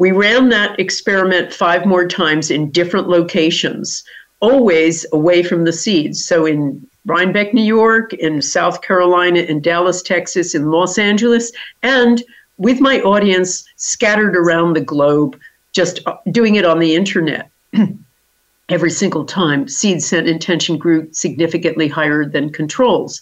We 0.00 0.12
ran 0.12 0.48
that 0.48 0.80
experiment 0.80 1.52
five 1.52 1.84
more 1.84 2.08
times 2.08 2.50
in 2.50 2.70
different 2.70 3.10
locations, 3.10 4.02
always 4.40 5.04
away 5.12 5.42
from 5.42 5.64
the 5.64 5.74
seeds. 5.74 6.24
So 6.24 6.46
in 6.46 6.88
Rhinebeck, 7.04 7.52
New 7.52 7.62
York, 7.62 8.14
in 8.14 8.40
South 8.40 8.80
Carolina, 8.80 9.40
in 9.40 9.60
Dallas, 9.60 10.00
Texas, 10.00 10.54
in 10.54 10.70
Los 10.70 10.96
Angeles, 10.96 11.52
and 11.82 12.22
with 12.56 12.80
my 12.80 13.00
audience 13.02 13.62
scattered 13.76 14.34
around 14.34 14.72
the 14.72 14.80
globe, 14.80 15.38
just 15.72 16.00
uh, 16.06 16.16
doing 16.30 16.54
it 16.54 16.64
on 16.64 16.78
the 16.78 16.94
internet. 16.94 17.50
Every 18.70 18.90
single 18.90 19.26
time, 19.26 19.68
seed 19.68 20.02
sent 20.02 20.26
intention 20.26 20.78
grew 20.78 21.12
significantly 21.12 21.88
higher 21.88 22.24
than 22.24 22.48
controls. 22.54 23.20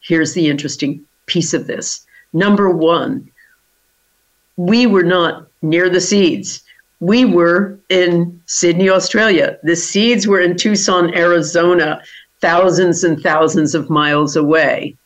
Here's 0.00 0.34
the 0.34 0.48
interesting 0.48 1.02
piece 1.24 1.54
of 1.54 1.66
this. 1.66 2.06
Number 2.34 2.68
one, 2.68 3.30
we 4.58 4.86
were 4.86 5.04
not 5.04 5.46
near 5.62 5.88
the 5.88 6.00
seeds. 6.00 6.62
We 7.00 7.24
were 7.24 7.78
in 7.88 8.42
Sydney, 8.46 8.90
Australia. 8.90 9.56
The 9.62 9.76
seeds 9.76 10.26
were 10.26 10.40
in 10.40 10.56
Tucson, 10.56 11.14
Arizona 11.14 12.02
thousands 12.40 13.04
and 13.04 13.22
thousands 13.22 13.74
of 13.74 13.88
miles 13.88 14.34
away. 14.34 14.96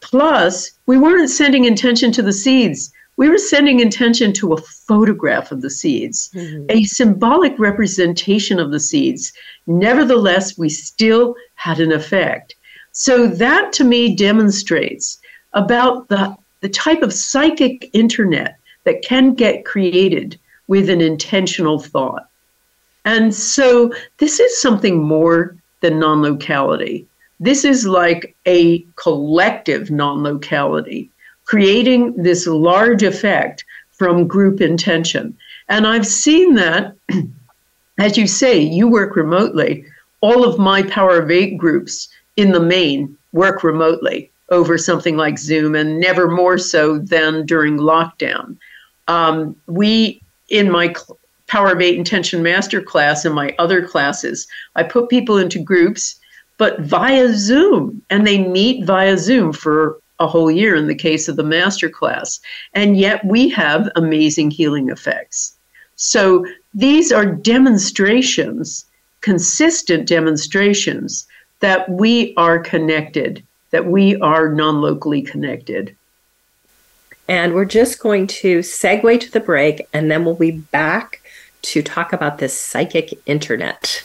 Plus, 0.00 0.70
we 0.86 0.96
weren't 0.96 1.28
sending 1.28 1.64
intention 1.64 2.12
to 2.12 2.22
the 2.22 2.32
seeds. 2.32 2.92
We 3.16 3.28
were 3.28 3.38
sending 3.38 3.80
intention 3.80 4.32
to 4.34 4.52
a 4.52 4.60
photograph 4.60 5.50
of 5.50 5.60
the 5.60 5.70
seeds, 5.70 6.30
mm-hmm. 6.32 6.66
a 6.68 6.84
symbolic 6.84 7.58
representation 7.58 8.60
of 8.60 8.70
the 8.70 8.80
seeds. 8.80 9.32
Nevertheless, 9.66 10.56
we 10.56 10.68
still 10.68 11.34
had 11.56 11.80
an 11.80 11.90
effect. 11.90 12.54
So, 12.92 13.26
that 13.26 13.72
to 13.74 13.84
me 13.84 14.14
demonstrates 14.14 15.18
about 15.52 16.08
the, 16.08 16.36
the 16.60 16.68
type 16.68 17.02
of 17.02 17.12
psychic 17.12 17.90
internet 17.92 18.56
that 18.84 19.02
can 19.02 19.34
get 19.34 19.64
created 19.64 20.38
with 20.66 20.88
an 20.88 21.00
intentional 21.00 21.78
thought. 21.78 22.28
And 23.04 23.34
so, 23.34 23.92
this 24.18 24.40
is 24.40 24.60
something 24.60 25.02
more 25.02 25.56
than 25.80 25.98
non 25.98 26.22
locality. 26.22 27.06
This 27.40 27.64
is 27.64 27.86
like 27.86 28.34
a 28.46 28.80
collective 28.96 29.90
non 29.90 30.22
locality, 30.22 31.10
creating 31.44 32.14
this 32.16 32.46
large 32.46 33.02
effect 33.02 33.64
from 33.92 34.26
group 34.26 34.60
intention. 34.60 35.36
And 35.68 35.86
I've 35.86 36.06
seen 36.06 36.54
that, 36.54 36.94
as 37.98 38.16
you 38.16 38.26
say, 38.26 38.58
you 38.58 38.88
work 38.88 39.16
remotely. 39.16 39.84
All 40.20 40.44
of 40.44 40.58
my 40.58 40.82
Power 40.82 41.18
of 41.18 41.30
Eight 41.30 41.58
groups 41.58 42.08
in 42.36 42.52
the 42.52 42.60
main 42.60 43.16
work 43.32 43.62
remotely 43.62 44.30
over 44.50 44.78
something 44.78 45.16
like 45.16 45.38
Zoom, 45.38 45.74
and 45.74 45.98
never 45.98 46.30
more 46.30 46.58
so 46.58 46.98
than 46.98 47.46
during 47.46 47.78
lockdown. 47.78 48.56
Um, 49.08 49.56
we, 49.66 50.20
in 50.48 50.70
my 50.70 50.94
Power 51.46 51.72
of 51.72 51.80
Eight 51.80 51.98
Intention 51.98 52.42
Master 52.42 52.80
class 52.80 53.24
and 53.24 53.34
my 53.34 53.54
other 53.58 53.86
classes, 53.86 54.46
I 54.76 54.82
put 54.82 55.08
people 55.08 55.38
into 55.38 55.58
groups, 55.58 56.16
but 56.58 56.80
via 56.80 57.32
Zoom, 57.34 58.02
and 58.10 58.26
they 58.26 58.38
meet 58.38 58.84
via 58.84 59.18
Zoom 59.18 59.52
for 59.52 59.98
a 60.20 60.26
whole 60.26 60.50
year 60.50 60.74
in 60.74 60.86
the 60.86 60.94
case 60.94 61.28
of 61.28 61.36
the 61.36 61.42
master 61.42 61.90
class. 61.90 62.40
And 62.72 62.96
yet 62.96 63.24
we 63.24 63.48
have 63.50 63.90
amazing 63.96 64.50
healing 64.50 64.88
effects. 64.88 65.54
So 65.96 66.46
these 66.72 67.12
are 67.12 67.26
demonstrations, 67.26 68.84
consistent 69.20 70.08
demonstrations 70.08 71.26
that 71.60 71.88
we 71.88 72.34
are 72.36 72.58
connected, 72.58 73.42
that 73.70 73.86
we 73.86 74.16
are 74.16 74.48
non 74.48 74.80
locally 74.80 75.22
connected. 75.22 75.96
And 77.28 77.54
we're 77.54 77.64
just 77.64 78.00
going 78.00 78.26
to 78.26 78.58
segue 78.60 79.20
to 79.20 79.30
the 79.30 79.40
break, 79.40 79.86
and 79.92 80.10
then 80.10 80.24
we'll 80.24 80.34
be 80.34 80.50
back 80.50 81.22
to 81.62 81.82
talk 81.82 82.12
about 82.12 82.38
this 82.38 82.58
psychic 82.58 83.18
internet. 83.26 84.04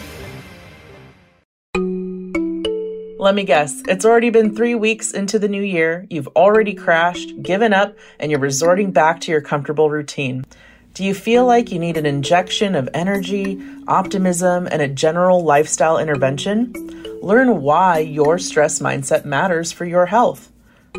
Let 3.31 3.35
me 3.35 3.43
guess, 3.45 3.81
it's 3.87 4.03
already 4.03 4.29
been 4.29 4.53
three 4.53 4.75
weeks 4.75 5.13
into 5.13 5.39
the 5.39 5.47
new 5.47 5.61
year, 5.61 6.05
you've 6.09 6.27
already 6.35 6.73
crashed, 6.73 7.41
given 7.41 7.71
up, 7.71 7.97
and 8.19 8.29
you're 8.29 8.41
resorting 8.41 8.91
back 8.91 9.21
to 9.21 9.31
your 9.31 9.39
comfortable 9.39 9.89
routine. 9.89 10.43
Do 10.95 11.05
you 11.05 11.13
feel 11.13 11.45
like 11.45 11.71
you 11.71 11.79
need 11.79 11.95
an 11.95 12.05
injection 12.05 12.75
of 12.75 12.89
energy, 12.93 13.57
optimism, 13.87 14.67
and 14.69 14.81
a 14.81 14.89
general 14.89 15.45
lifestyle 15.45 15.97
intervention? 15.97 16.73
Learn 17.21 17.61
why 17.61 17.99
your 17.99 18.37
stress 18.37 18.79
mindset 18.79 19.23
matters 19.23 19.71
for 19.71 19.85
your 19.85 20.07
health. 20.07 20.51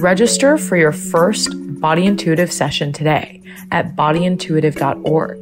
Register 0.00 0.56
for 0.56 0.78
your 0.78 0.92
first 0.92 1.50
body 1.78 2.06
intuitive 2.06 2.50
session 2.50 2.90
today 2.90 3.42
at 3.70 3.94
bodyintuitive.org. 3.94 5.38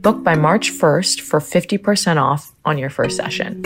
Book 0.00 0.24
by 0.24 0.34
March 0.34 0.72
1st 0.72 1.20
for 1.20 1.40
50% 1.40 2.16
off 2.16 2.52
on 2.64 2.78
your 2.78 2.88
first 2.88 3.18
session. 3.18 3.60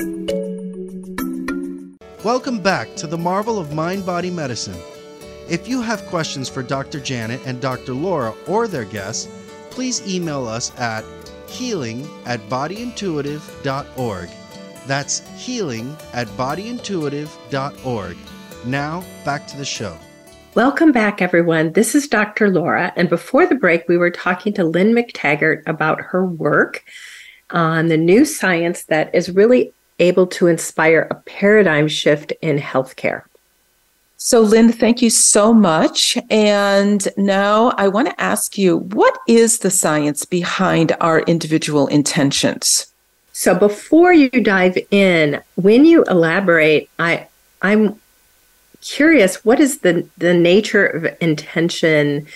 Welcome 2.25 2.61
back 2.61 2.97
to 2.97 3.07
the 3.07 3.19
marvel 3.19 3.61
of 3.61 3.73
mind 3.73 4.05
body 4.05 4.33
medicine. 4.33 4.75
If 5.53 5.69
you 5.69 5.83
have 5.83 6.07
questions 6.07 6.49
for 6.49 6.63
Dr. 6.63 6.99
Janet 6.99 7.43
and 7.45 7.61
Dr. 7.61 7.93
Laura 7.93 8.33
or 8.47 8.67
their 8.67 8.87
guests, 8.87 9.29
please 9.69 10.01
email 10.09 10.49
us 10.49 10.73
at 10.79 11.05
healing 11.47 12.09
at 12.25 12.41
bodyintuitive.org. 12.49 14.31
That's 14.87 15.19
healing 15.37 15.95
at 16.15 16.27
bodyintuitive.org. 16.29 18.17
Now, 18.65 19.05
back 19.27 19.47
to 19.49 19.59
the 19.59 19.65
show. 19.67 19.99
Welcome 20.55 20.91
back, 20.91 21.21
everyone. 21.21 21.75
This 21.75 21.95
is 21.95 22.09
Dr. 22.09 22.49
Laura. 22.49 22.91
And 22.97 23.11
before 23.11 23.45
the 23.45 23.55
break, 23.55 23.87
we 23.87 23.99
were 23.99 24.11
talking 24.11 24.55
to 24.55 24.65
Lynne 24.65 24.95
McTaggart 24.95 25.65
about 25.67 26.01
her 26.01 26.25
work 26.25 26.83
on 27.51 27.89
the 27.89 27.99
new 27.99 28.25
science 28.25 28.85
that 28.85 29.15
is 29.15 29.29
really 29.29 29.75
able 29.99 30.29
to 30.29 30.47
inspire 30.47 31.07
a 31.11 31.15
paradigm 31.15 31.89
shift 31.89 32.33
in 32.41 32.57
healthcare. 32.57 33.25
So, 34.25 34.41
Lynne, 34.41 34.71
thank 34.71 35.03
you 35.03 35.11
so 35.11 35.53
much. 35.53 36.17
And 36.31 37.09
now 37.17 37.71
I 37.77 37.89
want 37.89 38.07
to 38.09 38.21
ask 38.21 38.57
you 38.57 38.77
what 38.77 39.19
is 39.27 39.59
the 39.59 39.69
science 39.71 40.25
behind 40.25 40.95
our 41.01 41.23
individual 41.23 41.89
intentions? 41.89 42.87
So, 43.33 43.53
before 43.59 44.13
you 44.13 44.31
dive 44.31 44.79
in, 44.93 45.43
when 45.57 45.85
you 45.85 46.05
elaborate, 46.05 46.89
I, 47.01 47.27
I'm 47.63 48.01
curious 48.81 49.45
what 49.45 49.59
is 49.59 49.81
the, 49.81 50.07
the 50.19 50.35
nature 50.35 50.87
of 50.87 51.17
intention? 51.21 52.29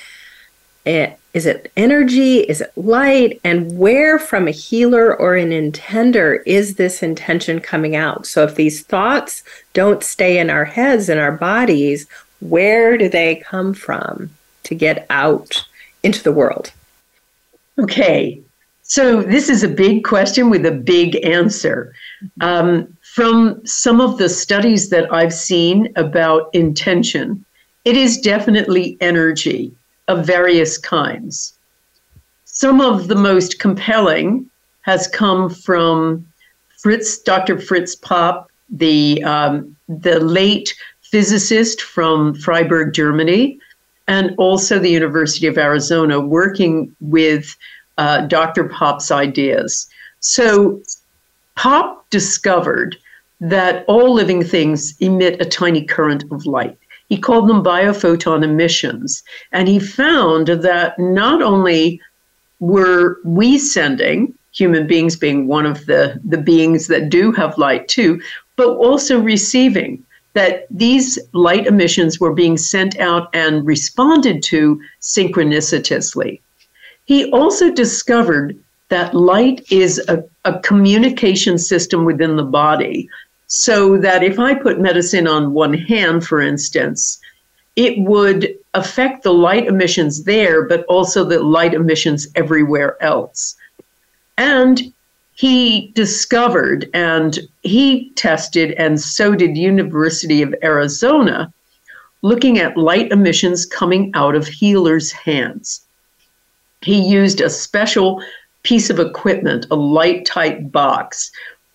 Eh, 0.87 1.12
is 1.35 1.46
it 1.46 1.70
energy? 1.77 2.38
Is 2.38 2.61
it 2.61 2.72
light? 2.77 3.40
And 3.42 3.77
where 3.77 4.18
from 4.18 4.46
a 4.46 4.53
healer 4.53 5.14
or 5.14 5.35
an 5.35 5.51
intender 5.51 6.42
is 6.46 6.77
this 6.77 7.03
intention 7.03 7.61
coming 7.61 7.96
out? 7.96 8.25
So 8.25 8.44
if 8.44 8.55
these 8.55 8.83
thoughts 8.85 9.42
don't 9.72 10.03
stay 10.05 10.38
in 10.38 10.49
our 10.49 10.64
heads 10.64 11.09
and 11.09 11.18
our 11.18 11.33
bodies, 11.33 12.07
where 12.40 12.96
do 12.96 13.09
they 13.09 13.42
come 13.44 13.75
from 13.75 14.31
to 14.62 14.75
get 14.75 15.07
out 15.11 15.66
into 16.05 16.22
the 16.22 16.33
world? 16.33 16.72
Okay, 17.79 18.40
so 18.83 19.22
this 19.22 19.49
is 19.49 19.64
a 19.64 19.68
big 19.68 20.05
question 20.05 20.49
with 20.49 20.64
a 20.64 20.72
big 20.72 21.22
answer. 21.25 21.92
Um, 22.40 22.96
from 23.03 23.61
some 23.66 24.01
of 24.01 24.18
the 24.18 24.29
studies 24.29 24.88
that 24.90 25.12
I've 25.12 25.35
seen 25.35 25.92
about 25.96 26.49
intention, 26.55 27.44
it 27.85 27.96
is 27.96 28.20
definitely 28.20 28.96
energy 29.01 29.75
of 30.09 30.27
various 30.27 30.79
kinds. 30.79 31.59
Some 32.45 32.81
of 32.81 33.09
the 33.09 33.16
most 33.16 33.59
compelling 33.59 34.49
has 34.83 35.09
come 35.09 35.51
from 35.51 36.27
Fritz, 36.79 37.19
Dr. 37.19 37.59
Fritz 37.59 37.95
Popp, 37.97 38.51
the 38.71 39.23
um, 39.25 39.77
the 39.88 40.21
late 40.21 40.75
physicist 41.03 41.83
from 41.83 42.35
Freiburg, 42.35 42.92
Germany, 42.92 43.59
and 44.09 44.35
also 44.38 44.79
the 44.79 44.90
University 44.90 45.47
of 45.47 45.59
Arizona, 45.59 46.21
working 46.21 46.95
with 47.01 47.57
uh, 47.99 48.23
Dr. 48.27 48.64
Popp's 48.69 49.11
ideas. 49.11 49.88
So, 50.21 50.81
Popp 51.57 52.09
discovered 52.11 52.97
that 53.40 53.85
all 53.87 54.12
living 54.12 54.42
things 54.45 54.95
emit 55.01 55.40
a 55.40 55.45
tiny 55.45 55.85
current 55.85 56.25
of 56.31 56.47
light. 56.47 56.79
He 57.09 57.19
called 57.19 57.49
them 57.49 57.62
biophoton 57.62 58.42
emissions. 58.42 59.23
And 59.53 59.69
he 59.69 59.79
found 59.79 60.49
that 60.49 60.99
not 60.99 61.42
only 61.42 62.01
were 62.59 63.19
we 63.25 63.59
sending, 63.59 64.35
human 64.53 64.87
beings 64.87 65.16
being 65.16 65.47
one 65.47 65.66
of 65.66 65.87
the, 65.87 66.21
the 66.25 66.38
beings 66.38 66.87
that 66.88 67.11
do 67.11 67.31
have 67.33 67.59
light 67.59 67.87
too, 67.88 68.21
but 68.57 68.69
also 68.69 69.21
receiving 69.21 70.03
that 70.33 70.66
these 70.71 71.19
light 71.33 71.66
emissions 71.66 72.21
were 72.21 72.33
being 72.33 72.57
sent 72.57 72.99
out 72.99 73.29
and 73.35 73.66
responded 73.66 74.42
to 74.42 74.81
synchronicitously. 75.01 76.40
He 77.05 77.31
also 77.31 77.71
discovered 77.73 78.59
that 78.88 79.14
light 79.14 79.64
is 79.71 79.99
a, 80.09 80.23
a 80.45 80.59
communication 80.61 81.59
system 81.59 82.05
within 82.05 82.37
the 82.37 82.45
body 82.45 83.09
so 83.46 83.96
that 83.98 84.22
if 84.22 84.38
I 84.38 84.54
put 84.54 84.80
medicine 84.80 85.26
on 85.26 85.52
one 85.52 85.74
hand, 85.74 86.26
for 86.26 86.40
instance, 86.40 87.20
it 87.76 87.98
would 87.98 88.56
affect 88.74 89.22
the 89.22 89.35
light 89.35 89.66
emissions 89.66 90.24
there, 90.24 90.64
but 90.64 90.85
also 90.87 91.24
the 91.24 91.42
light 91.42 91.74
emissions 91.74 92.26
everywhere 92.35 93.00
else. 93.02 93.54
And 94.38 94.92
he 95.35 95.92
discovered 95.94 96.88
and 96.94 97.38
he 97.62 98.11
tested, 98.16 98.72
and 98.72 99.00
so 99.00 99.35
did 99.35 99.56
University 99.56 100.40
of 100.42 100.54
Arizona, 100.62 101.52
looking 102.22 102.59
at 102.59 102.78
light 102.78 103.12
emissions 103.12 103.66
coming 103.66 104.11
out 104.14 104.35
of 104.35 104.46
healers' 104.46 105.12
hands. 105.12 105.82
He 106.80 107.06
used 107.06 107.40
a 107.40 107.50
special 107.50 108.22
piece 108.62 108.88
of 108.88 108.98
equipment, 108.98 109.66
a 109.70 109.76
light 109.76 110.24
tight 110.24 110.72
box, 110.72 111.30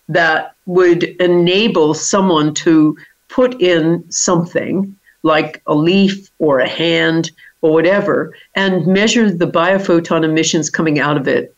that 0.08 0.54
would 0.66 1.04
enable 1.20 1.94
someone 1.94 2.54
to 2.54 2.96
put 3.28 3.60
in 3.60 4.04
something 4.10 4.94
like 5.22 5.62
a 5.66 5.74
leaf 5.74 6.30
or 6.38 6.58
a 6.58 6.68
hand 6.68 7.30
or 7.60 7.72
whatever 7.72 8.34
and 8.54 8.86
measure 8.86 9.30
the 9.30 9.46
biophoton 9.46 10.24
emissions 10.24 10.68
coming 10.68 10.98
out 10.98 11.16
of 11.16 11.28
it 11.28 11.54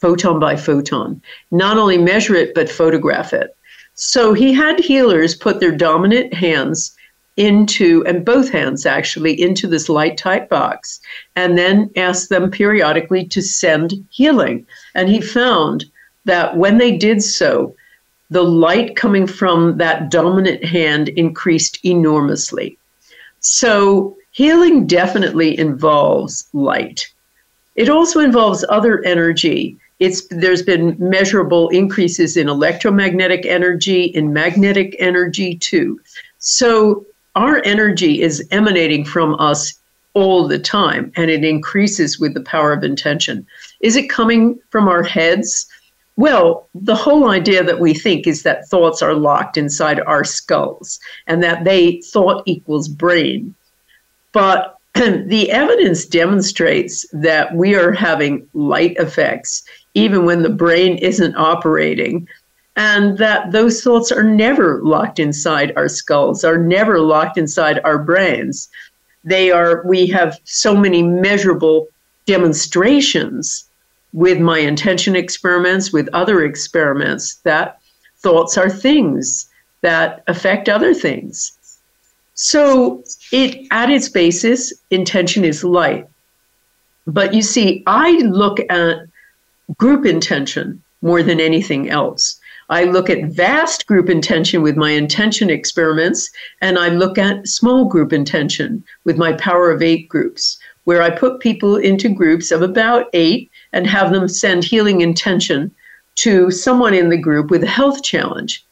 photon 0.00 0.38
by 0.38 0.56
photon. 0.56 1.20
Not 1.50 1.78
only 1.78 1.98
measure 1.98 2.34
it 2.34 2.54
but 2.54 2.70
photograph 2.70 3.32
it. 3.32 3.56
So 3.94 4.34
he 4.34 4.52
had 4.52 4.78
healers 4.78 5.34
put 5.34 5.60
their 5.60 5.72
dominant 5.72 6.34
hands 6.34 6.94
into 7.36 8.02
and 8.06 8.24
both 8.24 8.50
hands 8.50 8.86
actually 8.86 9.40
into 9.40 9.66
this 9.66 9.88
light 9.88 10.16
tight 10.16 10.48
box 10.48 11.00
and 11.34 11.56
then 11.56 11.90
ask 11.96 12.28
them 12.28 12.50
periodically 12.50 13.26
to 13.26 13.42
send 13.42 13.92
healing. 14.10 14.66
And 14.94 15.08
he 15.08 15.20
found 15.20 15.84
that 16.26 16.56
when 16.56 16.78
they 16.78 16.96
did 16.96 17.22
so, 17.22 17.74
the 18.30 18.42
light 18.42 18.96
coming 18.96 19.26
from 19.26 19.78
that 19.78 20.10
dominant 20.10 20.64
hand 20.64 21.08
increased 21.10 21.78
enormously. 21.84 22.76
So, 23.40 24.16
healing 24.32 24.86
definitely 24.86 25.56
involves 25.58 26.48
light. 26.52 27.08
It 27.76 27.88
also 27.88 28.20
involves 28.20 28.64
other 28.68 29.04
energy. 29.04 29.76
It's, 30.00 30.26
there's 30.30 30.62
been 30.62 30.96
measurable 30.98 31.68
increases 31.68 32.36
in 32.36 32.48
electromagnetic 32.48 33.46
energy, 33.46 34.04
in 34.04 34.32
magnetic 34.32 34.96
energy 34.98 35.56
too. 35.56 36.00
So, 36.38 37.06
our 37.36 37.62
energy 37.64 38.22
is 38.22 38.46
emanating 38.50 39.04
from 39.04 39.38
us 39.38 39.78
all 40.14 40.48
the 40.48 40.58
time, 40.58 41.12
and 41.14 41.30
it 41.30 41.44
increases 41.44 42.18
with 42.18 42.32
the 42.34 42.40
power 42.40 42.72
of 42.72 42.82
intention. 42.82 43.46
Is 43.80 43.96
it 43.96 44.08
coming 44.08 44.58
from 44.70 44.88
our 44.88 45.02
heads? 45.02 45.66
Well, 46.16 46.68
the 46.74 46.94
whole 46.94 47.30
idea 47.30 47.62
that 47.62 47.80
we 47.80 47.92
think 47.92 48.26
is 48.26 48.42
that 48.42 48.66
thoughts 48.68 49.02
are 49.02 49.14
locked 49.14 49.58
inside 49.58 50.00
our 50.00 50.24
skulls 50.24 50.98
and 51.26 51.42
that 51.42 51.64
they 51.64 52.00
thought 52.00 52.42
equals 52.46 52.88
brain. 52.88 53.54
But 54.32 54.78
the 54.94 55.50
evidence 55.50 56.06
demonstrates 56.06 57.04
that 57.12 57.54
we 57.54 57.74
are 57.74 57.92
having 57.92 58.48
light 58.54 58.96
effects 58.96 59.62
even 59.92 60.24
when 60.24 60.42
the 60.42 60.50
brain 60.50 60.96
isn't 60.98 61.36
operating 61.36 62.26
and 62.76 63.18
that 63.18 63.52
those 63.52 63.82
thoughts 63.82 64.10
are 64.10 64.22
never 64.22 64.80
locked 64.82 65.18
inside 65.18 65.72
our 65.76 65.88
skulls 65.88 66.44
are 66.44 66.58
never 66.58 67.00
locked 67.00 67.36
inside 67.36 67.80
our 67.84 67.98
brains 67.98 68.68
they 69.24 69.50
are 69.50 69.82
we 69.86 70.06
have 70.06 70.38
so 70.44 70.74
many 70.74 71.02
measurable 71.02 71.88
demonstrations 72.26 73.65
with 74.12 74.38
my 74.38 74.58
intention 74.58 75.16
experiments, 75.16 75.92
with 75.92 76.08
other 76.12 76.44
experiments, 76.44 77.36
that 77.44 77.80
thoughts 78.18 78.56
are 78.56 78.70
things 78.70 79.48
that 79.82 80.22
affect 80.26 80.68
other 80.68 80.94
things. 80.94 81.52
So 82.34 83.04
it 83.32 83.66
at 83.70 83.90
its 83.90 84.08
basis, 84.08 84.72
intention 84.90 85.44
is 85.44 85.64
light. 85.64 86.06
But 87.06 87.34
you 87.34 87.42
see, 87.42 87.82
I 87.86 88.10
look 88.18 88.58
at 88.68 88.98
group 89.78 90.04
intention 90.04 90.82
more 91.02 91.22
than 91.22 91.40
anything 91.40 91.88
else. 91.88 92.40
I 92.68 92.84
look 92.84 93.08
at 93.08 93.26
vast 93.26 93.86
group 93.86 94.10
intention 94.10 94.60
with 94.60 94.76
my 94.76 94.90
intention 94.90 95.50
experiments, 95.50 96.28
and 96.60 96.78
I 96.78 96.88
look 96.88 97.16
at 97.16 97.46
small 97.46 97.84
group 97.84 98.12
intention 98.12 98.82
with 99.04 99.16
my 99.16 99.32
power 99.34 99.70
of 99.70 99.82
eight 99.82 100.08
groups, 100.08 100.58
where 100.84 101.00
I 101.00 101.10
put 101.10 101.40
people 101.40 101.76
into 101.76 102.08
groups 102.08 102.50
of 102.50 102.62
about 102.62 103.06
eight 103.12 103.50
and 103.72 103.86
have 103.86 104.12
them 104.12 104.28
send 104.28 104.64
healing 104.64 105.00
intention 105.00 105.74
to 106.16 106.50
someone 106.50 106.94
in 106.94 107.08
the 107.08 107.16
group 107.16 107.50
with 107.50 107.62
a 107.62 107.68
health 107.68 108.02
challenge. 108.02 108.64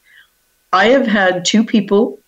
I 0.72 0.86
have 0.86 1.06
had 1.06 1.44
two 1.44 1.64
people 1.64 2.18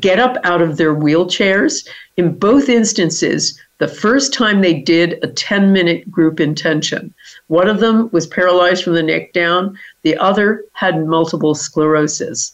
get 0.00 0.18
up 0.18 0.36
out 0.44 0.62
of 0.62 0.76
their 0.76 0.94
wheelchairs. 0.94 1.86
In 2.16 2.38
both 2.38 2.68
instances, 2.68 3.60
the 3.78 3.88
first 3.88 4.32
time 4.32 4.60
they 4.60 4.74
did 4.74 5.18
a 5.22 5.26
10 5.26 5.72
minute 5.72 6.10
group 6.10 6.40
intention, 6.40 7.12
one 7.48 7.68
of 7.68 7.80
them 7.80 8.08
was 8.12 8.26
paralyzed 8.26 8.84
from 8.84 8.94
the 8.94 9.02
neck 9.02 9.32
down, 9.32 9.78
the 10.02 10.16
other 10.16 10.64
had 10.72 11.04
multiple 11.06 11.54
sclerosis. 11.54 12.52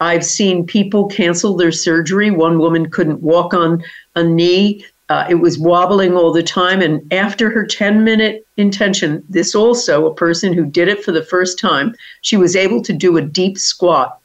I've 0.00 0.24
seen 0.24 0.66
people 0.66 1.06
cancel 1.06 1.56
their 1.56 1.72
surgery. 1.72 2.30
One 2.30 2.58
woman 2.58 2.90
couldn't 2.90 3.22
walk 3.22 3.54
on 3.54 3.82
a 4.16 4.24
knee. 4.24 4.84
Uh, 5.10 5.26
it 5.28 5.34
was 5.34 5.58
wobbling 5.58 6.16
all 6.16 6.32
the 6.32 6.42
time. 6.42 6.80
And 6.80 7.12
after 7.12 7.50
her 7.50 7.66
10 7.66 8.04
minute 8.04 8.46
intention, 8.56 9.22
this 9.28 9.54
also, 9.54 10.06
a 10.06 10.14
person 10.14 10.52
who 10.52 10.64
did 10.64 10.88
it 10.88 11.04
for 11.04 11.12
the 11.12 11.24
first 11.24 11.58
time, 11.58 11.94
she 12.22 12.36
was 12.36 12.56
able 12.56 12.80
to 12.82 12.92
do 12.92 13.16
a 13.16 13.22
deep 13.22 13.58
squat, 13.58 14.18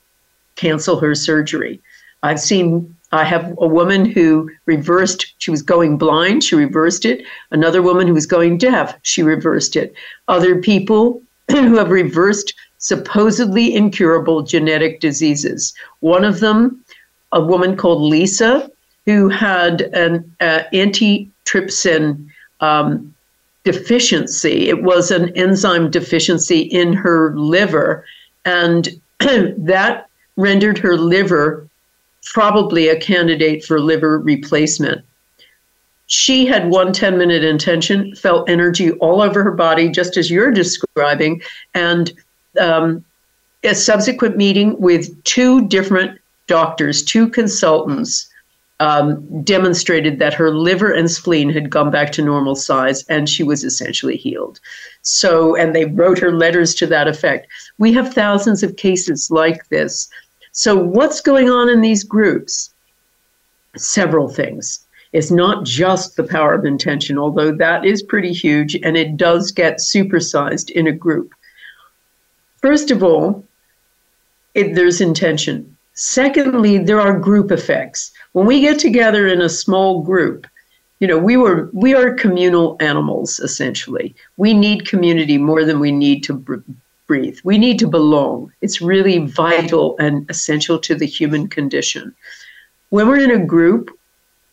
cancel 0.56 1.00
her 1.00 1.16
surgery. 1.16 1.82
I've 2.24 2.40
seen, 2.40 2.96
I 3.12 3.26
have 3.26 3.54
a 3.60 3.68
woman 3.68 4.06
who 4.06 4.50
reversed, 4.66 5.34
she 5.38 5.52
was 5.52 5.62
going 5.62 5.98
blind, 5.98 6.44
she 6.44 6.56
reversed 6.56 7.06
it. 7.06 7.26
Another 7.52 7.82
woman 7.82 8.08
who 8.08 8.14
was 8.14 8.26
going 8.26 8.58
deaf, 8.58 8.98
she 9.02 9.22
reversed 9.22 9.76
it. 9.76 9.94
Other 10.28 10.62
people 10.62 11.22
who 11.52 11.76
have 11.78 11.90
reversed 11.90 12.54
supposedly 12.78 13.76
incurable 13.76 14.44
genetic 14.44 15.02
diseases. 15.02 15.74
One 16.00 16.24
of 16.24 16.40
them, 16.40 16.84
a 17.34 17.42
woman 17.42 17.76
called 17.76 18.02
Lisa, 18.02 18.72
who 19.10 19.28
had 19.28 19.82
an 19.94 20.36
uh, 20.40 20.62
antitrypsin 20.72 22.30
um, 22.60 23.16
deficiency. 23.64 24.70
It 24.70 24.84
was 24.84 25.10
an 25.10 25.36
enzyme 25.36 25.90
deficiency 25.90 26.60
in 26.60 26.94
her 26.94 27.36
liver, 27.36 28.06
and 28.46 28.88
that 29.20 30.08
rendered 30.38 30.78
her 30.78 30.96
liver 30.96 31.68
probably 32.24 32.88
a 32.88 33.00
candidate 33.00 33.66
for 33.66 33.80
liver 33.80 34.20
replacement. 34.20 35.04
She 36.06 36.46
had 36.46 36.70
one 36.70 36.94
10 36.94 37.18
minute 37.18 37.44
intention, 37.44 38.14
felt 38.14 38.48
energy 38.48 38.92
all 38.92 39.24
over 39.24 39.42
her 39.42 39.54
body, 39.54 39.90
just 39.90 40.18
as 40.18 40.30
you're 40.30 40.52
describing, 40.52 41.42
and 41.74 42.14
um, 42.60 43.04
a 43.64 43.74
subsequent 43.74 44.38
meeting 44.38 44.80
with 44.80 45.24
two 45.24 45.68
different 45.68 46.22
doctors, 46.46 47.02
two 47.02 47.28
consultants, 47.28 48.29
um, 48.80 49.44
demonstrated 49.44 50.20
that 50.20 50.34
her 50.34 50.52
liver 50.52 50.92
and 50.92 51.12
spleen 51.12 51.50
had 51.50 51.70
gone 51.70 51.92
back 51.92 52.12
to 52.14 52.22
normal 52.22 52.56
size 52.56 53.04
and 53.10 53.28
she 53.28 53.44
was 53.44 53.64
essentially 53.64 54.16
healed. 54.16 54.60
So, 55.02 55.56
and 55.56 55.76
they 55.76 55.86
wrote 55.86 56.20
her 56.20 56.32
letters 56.32 56.74
to 56.76 56.88
that 56.88 57.08
effect. 57.08 57.48
We 57.78 57.92
have 57.94 58.14
thousands 58.14 58.64
of 58.64 58.78
cases 58.78 59.30
like 59.30 59.68
this 59.70 60.10
so, 60.52 60.76
what's 60.76 61.22
going 61.22 61.50
on 61.50 61.70
in 61.70 61.82
these 61.82 62.04
groups? 62.04 62.74
Several 63.78 64.28
things. 64.28 64.86
It's 65.14 65.32
not 65.32 65.64
just 65.64 66.16
the 66.16 66.24
power 66.24 66.54
of 66.54 66.66
intention, 66.66 67.18
although 67.18 67.52
that 67.56 67.86
is 67.86 68.04
pretty 68.04 68.34
huge 68.34 68.76
and 68.76 68.98
it 68.98 69.18
does 69.18 69.52
get 69.52 69.78
supersized 69.78 70.70
in 70.70 70.86
a 70.88 70.92
group. 70.92 71.34
First 72.62 72.92
of 72.92 73.04
all, 73.04 73.46
it, 74.54 74.76
there's 74.76 75.02
intention. 75.02 75.78
Secondly, 76.02 76.78
there 76.78 77.02
are 77.02 77.20
group 77.20 77.52
effects. 77.52 78.14
When 78.32 78.46
we 78.46 78.62
get 78.62 78.80
together 78.80 79.28
in 79.28 79.42
a 79.42 79.50
small 79.50 80.02
group, 80.02 80.48
you 81.02 81.08
know, 81.10 81.18
we 81.18 81.36
were 81.36 81.70
we 81.74 81.94
are 81.94 82.14
communal 82.14 82.78
animals 82.80 83.38
essentially. 83.42 84.16
We 84.38 84.54
need 84.54 84.88
community 84.88 85.38
more 85.38 85.66
than 85.66 85.82
we 85.82 85.92
need 85.92 86.24
to 86.24 86.64
breathe. 87.06 87.40
We 87.44 87.58
need 87.58 87.80
to 87.80 87.88
belong. 87.88 88.50
It's 88.62 88.80
really 88.80 89.26
vital 89.26 89.98
and 90.00 90.26
essential 90.30 90.80
to 90.80 90.96
the 90.96 91.06
human 91.06 91.50
condition. 91.50 92.16
When 92.92 93.10
we're 93.10 93.20
in 93.20 93.32
a 93.32 93.46
group, 93.46 93.90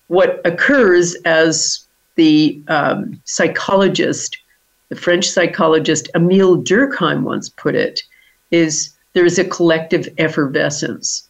what 0.08 0.40
occurs 0.44 1.14
as 1.24 1.86
the 2.16 2.60
um, 2.66 3.22
psychologist, 3.24 4.36
the 4.88 4.96
French 4.96 5.28
psychologist 5.28 6.10
Emile 6.16 6.60
Durkheim 6.60 7.22
once 7.22 7.48
put 7.48 7.76
it, 7.76 8.02
is 8.50 8.90
there's 9.12 9.38
a 9.38 9.44
collective 9.44 10.08
effervescence. 10.18 11.25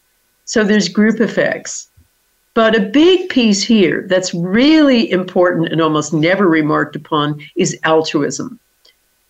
So 0.47 0.65
there's 0.65 0.89
group 0.89 1.21
effects. 1.21 1.89
But 2.55 2.75
a 2.75 2.81
big 2.81 3.29
piece 3.29 3.63
here 3.63 4.07
that's 4.09 4.33
really 4.33 5.11
important 5.11 5.69
and 5.69 5.83
almost 5.83 6.15
never 6.15 6.49
remarked 6.49 6.97
upon 6.97 7.43
is 7.55 7.79
altruism. 7.83 8.59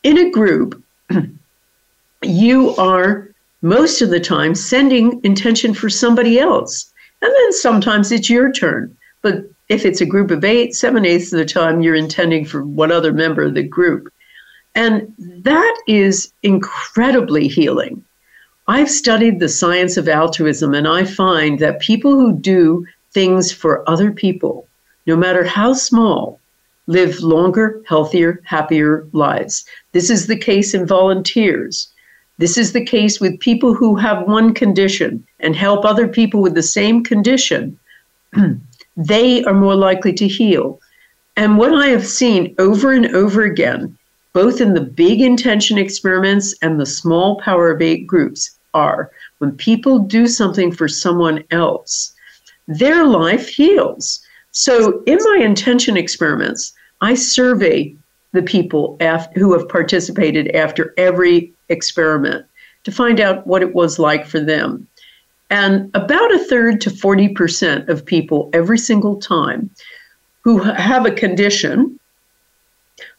In 0.04 0.16
a 0.18 0.30
group, 0.30 0.80
you 2.22 2.76
are 2.76 3.28
most 3.62 4.00
of 4.00 4.10
the 4.10 4.20
time 4.20 4.54
sending 4.54 5.20
intention 5.24 5.74
for 5.74 5.90
somebody 5.90 6.38
else. 6.38 6.92
And 7.20 7.32
then 7.34 7.52
sometimes 7.54 8.12
it's 8.12 8.30
your 8.30 8.52
turn. 8.52 8.96
But 9.22 9.50
if 9.68 9.84
it's 9.84 10.00
a 10.00 10.06
group 10.06 10.30
of 10.30 10.44
eight, 10.44 10.76
seven 10.76 11.04
eighths 11.04 11.32
of 11.32 11.38
the 11.38 11.44
time 11.44 11.82
you're 11.82 11.96
intending 11.96 12.44
for 12.44 12.62
one 12.62 12.92
other 12.92 13.12
member 13.12 13.42
of 13.42 13.54
the 13.54 13.62
group. 13.64 14.12
And 14.76 15.12
that 15.18 15.82
is 15.88 16.32
incredibly 16.42 17.48
healing. 17.48 18.04
I've 18.68 18.90
studied 18.90 19.38
the 19.38 19.48
science 19.48 19.96
of 19.96 20.08
altruism, 20.08 20.74
and 20.74 20.88
I 20.88 21.04
find 21.04 21.58
that 21.60 21.80
people 21.80 22.18
who 22.18 22.32
do 22.32 22.84
things 23.12 23.52
for 23.52 23.88
other 23.88 24.10
people, 24.10 24.66
no 25.06 25.16
matter 25.16 25.44
how 25.44 25.72
small, 25.72 26.40
live 26.88 27.20
longer, 27.20 27.80
healthier, 27.86 28.40
happier 28.44 29.06
lives. 29.12 29.64
This 29.92 30.10
is 30.10 30.26
the 30.26 30.36
case 30.36 30.74
in 30.74 30.86
volunteers. 30.86 31.88
This 32.38 32.58
is 32.58 32.72
the 32.72 32.84
case 32.84 33.20
with 33.20 33.40
people 33.40 33.72
who 33.74 33.94
have 33.96 34.26
one 34.26 34.52
condition 34.52 35.24
and 35.40 35.56
help 35.56 35.84
other 35.84 36.08
people 36.08 36.42
with 36.42 36.54
the 36.54 36.62
same 36.62 37.02
condition. 37.02 37.78
they 38.96 39.44
are 39.44 39.54
more 39.54 39.74
likely 39.74 40.12
to 40.14 40.28
heal. 40.28 40.80
And 41.36 41.56
what 41.56 41.72
I 41.72 41.86
have 41.88 42.06
seen 42.06 42.54
over 42.58 42.92
and 42.92 43.06
over 43.14 43.42
again, 43.42 43.96
both 44.36 44.60
in 44.60 44.74
the 44.74 44.82
big 44.82 45.22
intention 45.22 45.78
experiments 45.78 46.54
and 46.60 46.78
the 46.78 46.84
small 46.84 47.40
power 47.40 47.70
of 47.70 47.80
eight 47.80 48.06
groups, 48.06 48.58
are 48.74 49.10
when 49.38 49.50
people 49.52 49.98
do 49.98 50.26
something 50.26 50.70
for 50.70 50.88
someone 50.88 51.42
else, 51.50 52.12
their 52.68 53.06
life 53.06 53.48
heals. 53.48 54.20
So 54.50 55.02
in 55.06 55.16
my 55.22 55.38
intention 55.42 55.96
experiments, 55.96 56.74
I 57.00 57.14
survey 57.14 57.96
the 58.32 58.42
people 58.42 58.98
who 59.36 59.54
have 59.54 59.70
participated 59.70 60.54
after 60.54 60.92
every 60.98 61.50
experiment 61.70 62.44
to 62.84 62.92
find 62.92 63.20
out 63.20 63.46
what 63.46 63.62
it 63.62 63.74
was 63.74 63.98
like 63.98 64.26
for 64.26 64.38
them. 64.38 64.86
And 65.48 65.90
about 65.94 66.34
a 66.34 66.44
third 66.44 66.82
to 66.82 66.90
40% 66.90 67.88
of 67.88 68.04
people 68.04 68.50
every 68.52 68.76
single 68.76 69.16
time 69.16 69.70
who 70.42 70.58
have 70.58 71.06
a 71.06 71.10
condition 71.10 71.98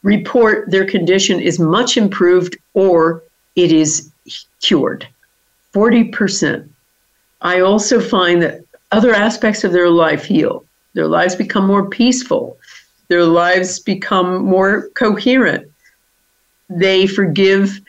report 0.03 0.69
their 0.69 0.85
condition 0.85 1.39
is 1.39 1.59
much 1.59 1.97
improved 1.97 2.57
or 2.73 3.23
it 3.55 3.71
is 3.71 4.11
cured. 4.61 5.07
40%. 5.73 6.67
I 7.41 7.59
also 7.59 7.99
find 7.99 8.41
that 8.41 8.61
other 8.91 9.13
aspects 9.13 9.63
of 9.63 9.71
their 9.73 9.89
life 9.89 10.25
heal. 10.25 10.65
Their 10.93 11.07
lives 11.07 11.35
become 11.35 11.67
more 11.67 11.89
peaceful. 11.89 12.57
Their 13.09 13.25
lives 13.25 13.79
become 13.79 14.43
more 14.43 14.89
coherent. 14.95 15.71
They 16.69 17.07
forgive 17.07 17.79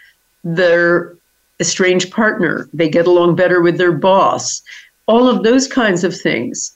their 0.44 1.16
estranged 1.60 2.12
partner, 2.12 2.68
they 2.72 2.88
get 2.88 3.06
along 3.06 3.34
better 3.34 3.60
with 3.60 3.78
their 3.78 3.92
boss, 3.92 4.62
all 5.06 5.28
of 5.28 5.42
those 5.42 5.66
kinds 5.66 6.04
of 6.04 6.18
things. 6.18 6.72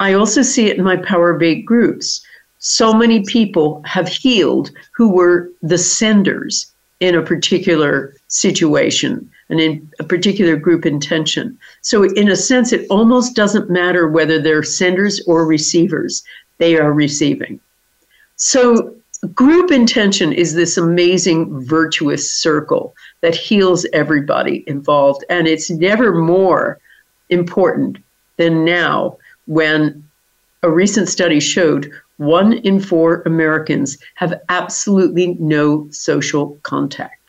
I 0.00 0.14
also 0.14 0.42
see 0.42 0.66
it 0.68 0.78
in 0.78 0.84
my 0.84 0.96
Power 0.96 1.30
of 1.30 1.42
Eight 1.42 1.66
groups. 1.66 2.24
So 2.66 2.94
many 2.94 3.20
people 3.20 3.82
have 3.84 4.08
healed 4.08 4.70
who 4.92 5.10
were 5.10 5.50
the 5.60 5.76
senders 5.76 6.72
in 6.98 7.14
a 7.14 7.22
particular 7.22 8.16
situation 8.28 9.30
and 9.50 9.60
in 9.60 9.92
a 10.00 10.04
particular 10.04 10.56
group 10.56 10.86
intention. 10.86 11.58
So, 11.82 12.04
in 12.04 12.30
a 12.30 12.36
sense, 12.36 12.72
it 12.72 12.86
almost 12.88 13.36
doesn't 13.36 13.68
matter 13.68 14.08
whether 14.08 14.40
they're 14.40 14.62
senders 14.62 15.20
or 15.26 15.44
receivers, 15.44 16.24
they 16.56 16.78
are 16.78 16.94
receiving. 16.94 17.60
So, 18.36 18.94
group 19.34 19.70
intention 19.70 20.32
is 20.32 20.54
this 20.54 20.78
amazing 20.78 21.66
virtuous 21.66 22.32
circle 22.32 22.94
that 23.20 23.34
heals 23.34 23.84
everybody 23.92 24.64
involved. 24.66 25.22
And 25.28 25.46
it's 25.46 25.68
never 25.68 26.14
more 26.14 26.80
important 27.28 27.98
than 28.38 28.64
now 28.64 29.18
when 29.44 30.02
a 30.62 30.70
recent 30.70 31.10
study 31.10 31.40
showed 31.40 31.92
one 32.16 32.54
in 32.54 32.80
four 32.80 33.22
Americans 33.26 33.98
have 34.14 34.40
absolutely 34.48 35.34
no 35.40 35.88
social 35.90 36.58
contact. 36.62 37.20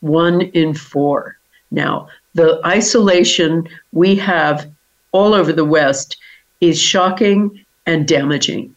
One 0.00 0.42
in 0.42 0.74
four. 0.74 1.38
Now, 1.70 2.08
the 2.34 2.60
isolation 2.66 3.68
we 3.92 4.14
have 4.16 4.70
all 5.12 5.34
over 5.34 5.52
the 5.52 5.64
West 5.64 6.16
is 6.60 6.80
shocking 6.80 7.64
and 7.86 8.06
damaging. 8.06 8.74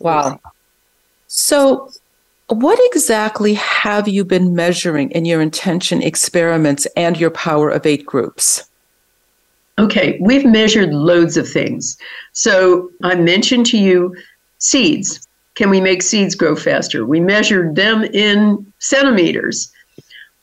Wow. 0.00 0.40
So, 1.26 1.90
what 2.48 2.78
exactly 2.92 3.54
have 3.54 4.06
you 4.06 4.24
been 4.24 4.54
measuring 4.54 5.10
in 5.10 5.24
your 5.24 5.40
intention 5.40 6.02
experiments 6.02 6.86
and 6.96 7.18
your 7.18 7.30
power 7.30 7.70
of 7.70 7.86
eight 7.86 8.06
groups? 8.06 8.68
Okay, 9.82 10.16
we've 10.20 10.44
measured 10.44 10.94
loads 10.94 11.36
of 11.36 11.48
things. 11.48 11.98
So, 12.30 12.88
I 13.02 13.16
mentioned 13.16 13.66
to 13.66 13.78
you 13.78 14.14
seeds. 14.58 15.26
Can 15.56 15.70
we 15.70 15.80
make 15.80 16.02
seeds 16.02 16.36
grow 16.36 16.54
faster? 16.54 17.04
We 17.04 17.18
measured 17.18 17.74
them 17.74 18.04
in 18.04 18.72
centimeters. 18.78 19.72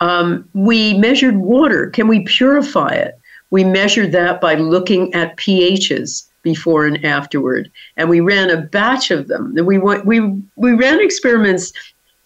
Um, 0.01 0.47
we 0.53 0.97
measured 0.97 1.37
water. 1.37 1.89
Can 1.89 2.09
we 2.09 2.25
purify 2.25 2.89
it? 2.89 3.17
We 3.49 3.63
measured 3.63 4.11
that 4.11 4.41
by 4.41 4.55
looking 4.55 5.13
at 5.13 5.37
pHs 5.37 6.25
before 6.43 6.85
and 6.85 7.03
afterward, 7.05 7.71
and 7.95 8.09
we 8.09 8.19
ran 8.19 8.49
a 8.49 8.57
batch 8.57 9.09
of 9.09 9.29
them. 9.29 9.55
We 9.55 9.77
we 9.77 10.19
we 10.57 10.71
ran 10.73 10.99
experiments 10.99 11.71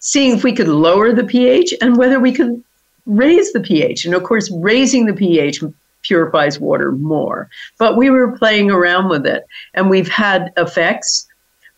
seeing 0.00 0.34
if 0.34 0.42
we 0.42 0.52
could 0.52 0.68
lower 0.68 1.12
the 1.12 1.24
pH 1.24 1.74
and 1.80 1.96
whether 1.96 2.18
we 2.18 2.32
could 2.32 2.60
raise 3.06 3.52
the 3.52 3.60
pH. 3.60 4.04
And 4.04 4.16
of 4.16 4.24
course, 4.24 4.50
raising 4.50 5.06
the 5.06 5.14
pH 5.14 5.62
purifies 6.04 6.60
water 6.60 6.92
more. 6.92 7.50
But 7.78 7.96
we 7.96 8.08
were 8.10 8.38
playing 8.38 8.70
around 8.70 9.08
with 9.08 9.26
it, 9.26 9.44
and 9.74 9.90
we've 9.90 10.08
had 10.08 10.52
effects. 10.56 11.26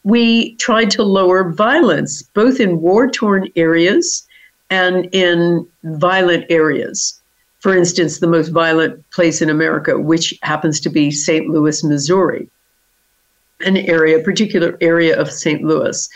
We 0.04 0.54
tried 0.56 0.90
to 0.92 1.02
lower 1.02 1.50
violence 1.50 2.22
both 2.22 2.60
in 2.60 2.80
war 2.80 3.10
torn 3.10 3.48
areas 3.56 4.26
and 4.68 5.08
in 5.12 5.66
violent 5.82 6.44
areas 6.50 7.20
for 7.66 7.76
instance, 7.76 8.20
the 8.20 8.28
most 8.28 8.50
violent 8.50 9.10
place 9.10 9.42
in 9.42 9.50
America, 9.50 9.98
which 9.98 10.38
happens 10.42 10.78
to 10.78 10.88
be 10.88 11.10
St. 11.10 11.48
Louis, 11.48 11.82
Missouri, 11.82 12.48
an 13.64 13.76
area, 13.78 14.22
particular 14.22 14.78
area 14.80 15.18
of 15.20 15.32
St. 15.32 15.62
Louis. 15.62 16.08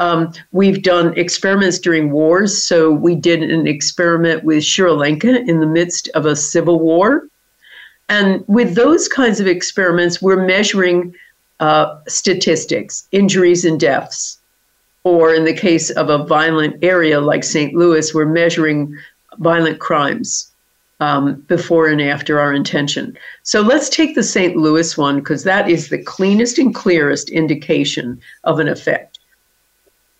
Um, 0.00 0.32
we've 0.50 0.82
done 0.82 1.16
experiments 1.16 1.78
during 1.78 2.10
wars. 2.10 2.60
So 2.60 2.90
we 2.90 3.14
did 3.14 3.42
an 3.44 3.68
experiment 3.68 4.42
with 4.42 4.64
Sri 4.64 4.90
Lanka 4.90 5.42
in 5.42 5.60
the 5.60 5.66
midst 5.66 6.08
of 6.14 6.26
a 6.26 6.34
civil 6.34 6.80
war. 6.80 7.28
And 8.08 8.44
with 8.46 8.74
those 8.74 9.08
kinds 9.08 9.40
of 9.40 9.46
experiments, 9.46 10.22
we're 10.22 10.46
measuring 10.46 11.14
uh, 11.60 11.98
statistics, 12.06 13.08
injuries 13.12 13.64
and 13.64 13.80
deaths. 13.80 14.38
Or 15.04 15.34
in 15.34 15.44
the 15.44 15.54
case 15.54 15.90
of 15.90 16.08
a 16.08 16.24
violent 16.24 16.82
area 16.82 17.20
like 17.20 17.44
St. 17.44 17.74
Louis, 17.74 18.12
we're 18.12 18.26
measuring 18.26 18.96
violent 19.38 19.78
crimes 19.78 20.50
um, 21.00 21.34
before 21.42 21.88
and 21.88 22.00
after 22.00 22.40
our 22.40 22.52
intention. 22.52 23.16
So 23.42 23.60
let's 23.60 23.88
take 23.88 24.14
the 24.14 24.22
St. 24.22 24.56
Louis 24.56 24.96
one 24.96 25.16
because 25.16 25.44
that 25.44 25.68
is 25.68 25.88
the 25.88 26.02
cleanest 26.02 26.58
and 26.58 26.74
clearest 26.74 27.30
indication 27.30 28.20
of 28.44 28.58
an 28.58 28.68
effect. 28.68 29.18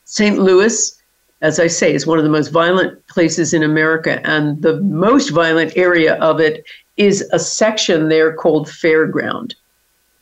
St. 0.04 0.38
Louis, 0.38 0.96
as 1.40 1.58
I 1.58 1.66
say, 1.66 1.92
is 1.92 2.06
one 2.06 2.18
of 2.18 2.24
the 2.24 2.30
most 2.30 2.48
violent 2.48 3.04
places 3.08 3.52
in 3.52 3.62
America, 3.62 4.20
and 4.24 4.62
the 4.62 4.80
most 4.82 5.30
violent 5.30 5.76
area 5.76 6.14
of 6.16 6.40
it 6.40 6.64
is 6.96 7.22
a 7.32 7.38
section 7.38 8.08
there 8.08 8.32
called 8.32 8.68
Fairground. 8.68 9.54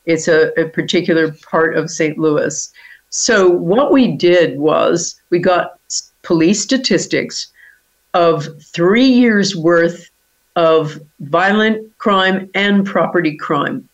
It's 0.07 0.29
a, 0.29 0.53
a 0.61 0.69
particular 0.69 1.33
part 1.33 1.77
of 1.77 1.91
St. 1.91 2.19
Louis. 2.19 2.73
So, 3.11 3.49
what 3.49 3.93
we 3.93 4.17
did 4.17 4.59
was 4.59 5.21
we 5.31 5.39
got 5.39 5.79
police 6.23 6.63
statistics 6.63 7.53
of 8.13 8.49
three 8.63 9.07
years 9.07 9.55
worth 9.55 10.11
of 10.57 11.01
violent 11.21 11.97
crime 11.99 12.51
and 12.55 12.87
property 12.87 13.37
crime 13.37 13.89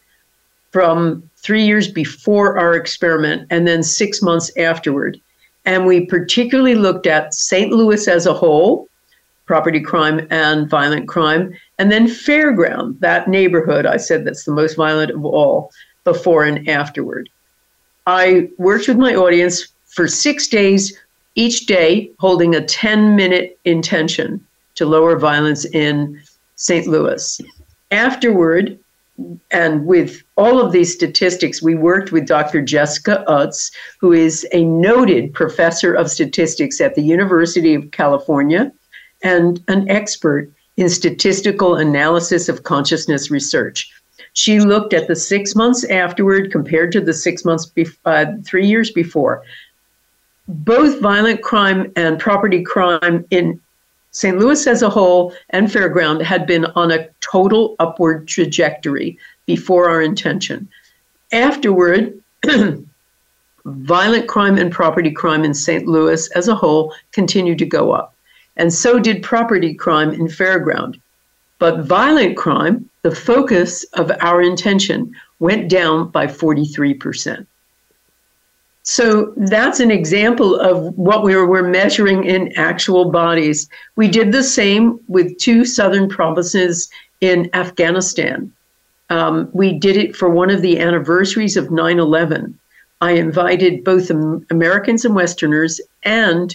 from 0.72 1.28
three 1.36 1.64
years 1.64 1.88
before 1.90 2.58
our 2.58 2.74
experiment 2.74 3.46
and 3.50 3.66
then 3.66 3.82
six 3.82 4.22
months 4.22 4.50
afterward. 4.56 5.20
And 5.64 5.86
we 5.86 6.06
particularly 6.06 6.74
looked 6.74 7.06
at 7.06 7.34
St. 7.34 7.72
Louis 7.72 8.06
as 8.08 8.26
a 8.26 8.34
whole, 8.34 8.88
property 9.50 9.80
crime 9.80 10.28
and 10.30 10.70
violent 10.70 11.08
crime, 11.08 11.52
and 11.76 11.90
then 11.90 12.06
Fairground, 12.06 12.96
that 13.00 13.26
neighborhood 13.26 13.84
I 13.84 13.96
said 13.96 14.24
that's 14.24 14.44
the 14.44 14.52
most 14.52 14.76
violent 14.76 15.10
of 15.10 15.24
all, 15.24 15.72
before 16.04 16.44
and 16.44 16.68
afterward. 16.68 17.28
I 18.06 18.48
worked 18.58 18.86
with 18.86 18.96
my 18.96 19.16
audience 19.16 19.66
for 19.86 20.06
six 20.06 20.46
days, 20.46 20.96
each 21.34 21.66
day 21.66 22.12
holding 22.20 22.54
a 22.54 22.64
10 22.64 23.16
minute 23.16 23.58
intention 23.64 24.46
to 24.76 24.86
lower 24.86 25.18
violence 25.18 25.64
in 25.64 26.22
St. 26.54 26.86
Louis. 26.86 27.40
Afterward, 27.90 28.78
and 29.50 29.84
with 29.84 30.22
all 30.36 30.60
of 30.64 30.70
these 30.70 30.94
statistics, 30.94 31.60
we 31.60 31.74
worked 31.74 32.12
with 32.12 32.24
Dr. 32.24 32.62
Jessica 32.62 33.24
Utts, 33.28 33.72
who 33.98 34.12
is 34.12 34.46
a 34.52 34.62
noted 34.62 35.34
professor 35.34 35.92
of 35.92 36.08
statistics 36.08 36.80
at 36.80 36.94
the 36.94 37.02
University 37.02 37.74
of 37.74 37.90
California 37.90 38.70
and 39.22 39.62
an 39.68 39.88
expert 39.90 40.50
in 40.76 40.88
statistical 40.88 41.76
analysis 41.76 42.48
of 42.48 42.62
consciousness 42.62 43.30
research. 43.30 43.92
She 44.32 44.60
looked 44.60 44.94
at 44.94 45.08
the 45.08 45.16
six 45.16 45.54
months 45.54 45.84
afterward 45.84 46.52
compared 46.52 46.92
to 46.92 47.00
the 47.00 47.12
six 47.12 47.44
months, 47.44 47.66
be- 47.66 47.86
uh, 48.04 48.26
three 48.44 48.66
years 48.66 48.90
before. 48.90 49.42
Both 50.48 51.00
violent 51.00 51.42
crime 51.42 51.92
and 51.96 52.18
property 52.18 52.62
crime 52.62 53.24
in 53.30 53.60
St. 54.12 54.38
Louis 54.38 54.66
as 54.66 54.82
a 54.82 54.90
whole 54.90 55.34
and 55.50 55.68
Fairground 55.68 56.22
had 56.22 56.46
been 56.46 56.64
on 56.74 56.90
a 56.90 57.08
total 57.20 57.76
upward 57.78 58.26
trajectory 58.26 59.18
before 59.46 59.88
our 59.88 60.02
intention. 60.02 60.68
Afterward, 61.32 62.20
violent 63.64 64.26
crime 64.28 64.58
and 64.58 64.72
property 64.72 65.10
crime 65.10 65.44
in 65.44 65.54
St. 65.54 65.86
Louis 65.86 66.28
as 66.32 66.48
a 66.48 66.54
whole 66.54 66.94
continued 67.12 67.58
to 67.58 67.66
go 67.66 67.92
up. 67.92 68.14
And 68.60 68.74
so 68.74 68.98
did 68.98 69.22
property 69.22 69.72
crime 69.72 70.10
in 70.10 70.26
Fairground. 70.26 71.00
But 71.58 71.86
violent 71.86 72.36
crime, 72.36 72.90
the 73.00 73.10
focus 73.10 73.84
of 73.94 74.12
our 74.20 74.42
intention, 74.42 75.16
went 75.38 75.70
down 75.70 76.10
by 76.10 76.26
43%. 76.26 77.46
So 78.82 79.32
that's 79.38 79.80
an 79.80 79.90
example 79.90 80.60
of 80.60 80.94
what 80.98 81.22
we 81.24 81.34
were, 81.34 81.62
measuring 81.62 82.24
in 82.24 82.52
actual 82.58 83.10
bodies. 83.10 83.66
We 83.96 84.08
did 84.08 84.30
the 84.30 84.42
same 84.42 85.00
with 85.08 85.38
two 85.38 85.64
southern 85.64 86.10
provinces 86.10 86.90
in 87.22 87.48
Afghanistan. 87.54 88.52
Um, 89.08 89.48
we 89.54 89.72
did 89.72 89.96
it 89.96 90.14
for 90.14 90.28
one 90.28 90.50
of 90.50 90.60
the 90.60 90.78
anniversaries 90.78 91.56
of 91.56 91.70
9 91.70 91.98
11. 91.98 92.58
I 93.00 93.12
invited 93.12 93.84
both 93.84 94.10
Americans 94.10 95.06
and 95.06 95.14
Westerners 95.14 95.80
and 96.02 96.54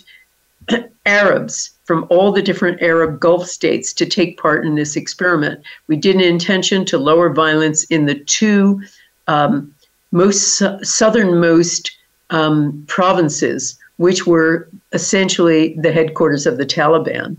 Arabs 1.08 1.75
from 1.86 2.06
all 2.10 2.32
the 2.32 2.42
different 2.42 2.82
Arab 2.82 3.20
Gulf 3.20 3.48
states 3.48 3.94
to 3.94 4.06
take 4.06 4.40
part 4.40 4.66
in 4.66 4.76
this 4.76 4.96
experiment. 4.96 5.64
We 5.88 5.96
did 5.96 6.16
an 6.16 6.22
intention 6.22 6.84
to 6.86 6.98
lower 6.98 7.32
violence 7.32 7.86
in 7.86 8.06
the 8.06 8.16
two 8.16 8.82
um, 9.28 9.74
most 10.12 10.58
su- 10.58 10.84
southernmost 10.84 11.92
um, 12.32 12.84
provinces, 12.88 13.78
which 13.98 14.26
were 14.26 14.68
essentially 14.94 15.76
the 15.80 15.92
headquarters 15.92 16.46
of 16.46 16.58
the 16.58 16.66
Taliban. 16.66 17.38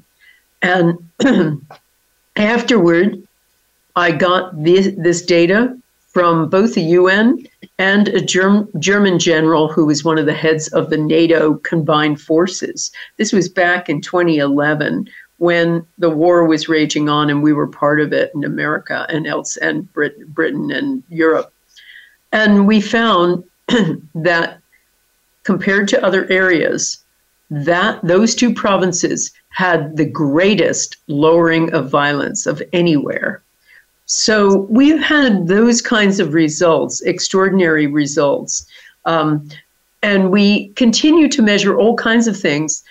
And 0.63 0.99
afterward, 2.37 3.23
I 3.97 4.13
got 4.13 4.63
this, 4.63 4.95
this, 4.97 5.23
data 5.23 5.77
from 6.17 6.49
both 6.49 6.73
the 6.73 6.81
UN 6.81 7.47
and 7.77 8.09
a 8.09 8.23
Germ- 8.23 8.71
German 8.79 9.19
general 9.19 9.71
who 9.71 9.85
was 9.85 10.03
one 10.03 10.17
of 10.17 10.25
the 10.25 10.33
heads 10.33 10.67
of 10.69 10.89
the 10.89 10.97
NATO 10.97 11.57
combined 11.57 12.23
forces. 12.23 12.91
This 13.19 13.35
was 13.35 13.51
back 13.51 13.91
in 13.91 14.01
2011 14.01 15.11
when 15.37 15.87
the 15.99 16.09
war 16.09 16.47
was 16.47 16.71
raging 16.71 17.11
on 17.11 17.29
and 17.29 17.43
we 17.43 17.53
were 17.53 17.67
part 17.67 18.01
of 18.01 18.15
it 18.15 18.33
in 18.35 18.45
America 18.45 19.05
and 19.11 19.27
else 19.27 19.59
and 19.59 19.93
Brit- 19.93 20.27
Britain 20.29 20.71
and 20.71 21.03
Europe. 21.11 21.53
And 22.33 22.67
we 22.67 22.81
found 22.81 23.45
that 24.15 24.59
compared 25.43 25.87
to 25.89 26.03
other 26.03 26.27
areas, 26.31 26.99
that 27.51 28.01
those 28.03 28.35
two 28.35 28.55
provinces 28.55 29.33
had 29.51 29.99
the 29.99 30.07
greatest 30.07 30.97
lowering 31.09 31.71
of 31.75 31.91
violence 31.91 32.47
of 32.47 32.63
anywhere. 32.73 33.36
So 34.07 34.67
we've 34.71 35.01
had 35.01 35.49
those 35.49 35.83
kinds 35.83 36.21
of 36.21 36.33
results, 36.33 37.03
extraordinary 37.03 37.89
results. 37.89 38.65
Um, 39.05 39.49
and 40.03 40.31
we 40.31 40.69
continue 40.71 41.29
to 41.29 41.43
measure 41.43 41.77
all 41.77 41.97
kinds 41.97 42.29
of 42.29 42.39
things. 42.39 42.85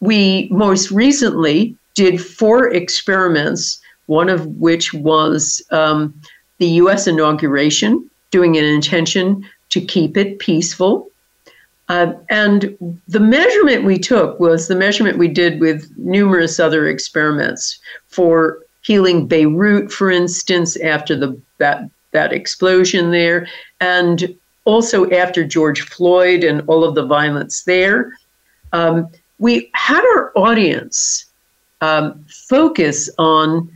We 0.00 0.48
most 0.50 0.90
recently 0.90 1.76
did 1.94 2.24
four 2.24 2.72
experiments, 2.72 3.80
one 4.06 4.30
of 4.30 4.46
which 4.46 4.94
was 4.94 5.62
um, 5.70 6.18
the 6.58 6.68
US 6.68 7.06
inauguration, 7.06 8.08
doing 8.30 8.56
an 8.56 8.64
intention 8.64 9.46
to 9.68 9.80
keep 9.80 10.16
it 10.16 10.38
peaceful. 10.38 11.10
Uh, 11.90 12.14
and 12.30 12.74
the 13.08 13.20
measurement 13.20 13.84
we 13.84 13.98
took 13.98 14.40
was 14.40 14.68
the 14.68 14.74
measurement 14.74 15.18
we 15.18 15.28
did 15.28 15.60
with 15.60 15.90
numerous 15.98 16.58
other 16.58 16.88
experiments 16.88 17.78
for 18.06 18.60
healing 18.82 19.26
Beirut, 19.26 19.90
for 19.90 20.10
instance, 20.10 20.76
after 20.76 21.16
the 21.16 21.40
that 21.58 21.88
that 22.12 22.32
explosion 22.32 23.10
there, 23.10 23.48
and 23.80 24.36
also 24.64 25.10
after 25.10 25.44
George 25.44 25.82
Floyd 25.82 26.44
and 26.44 26.62
all 26.68 26.84
of 26.84 26.94
the 26.94 27.06
violence 27.06 27.62
there. 27.62 28.12
Um, 28.72 29.10
we 29.38 29.70
had 29.74 30.04
our 30.14 30.32
audience 30.36 31.26
um, 31.80 32.24
focus 32.28 33.10
on 33.18 33.70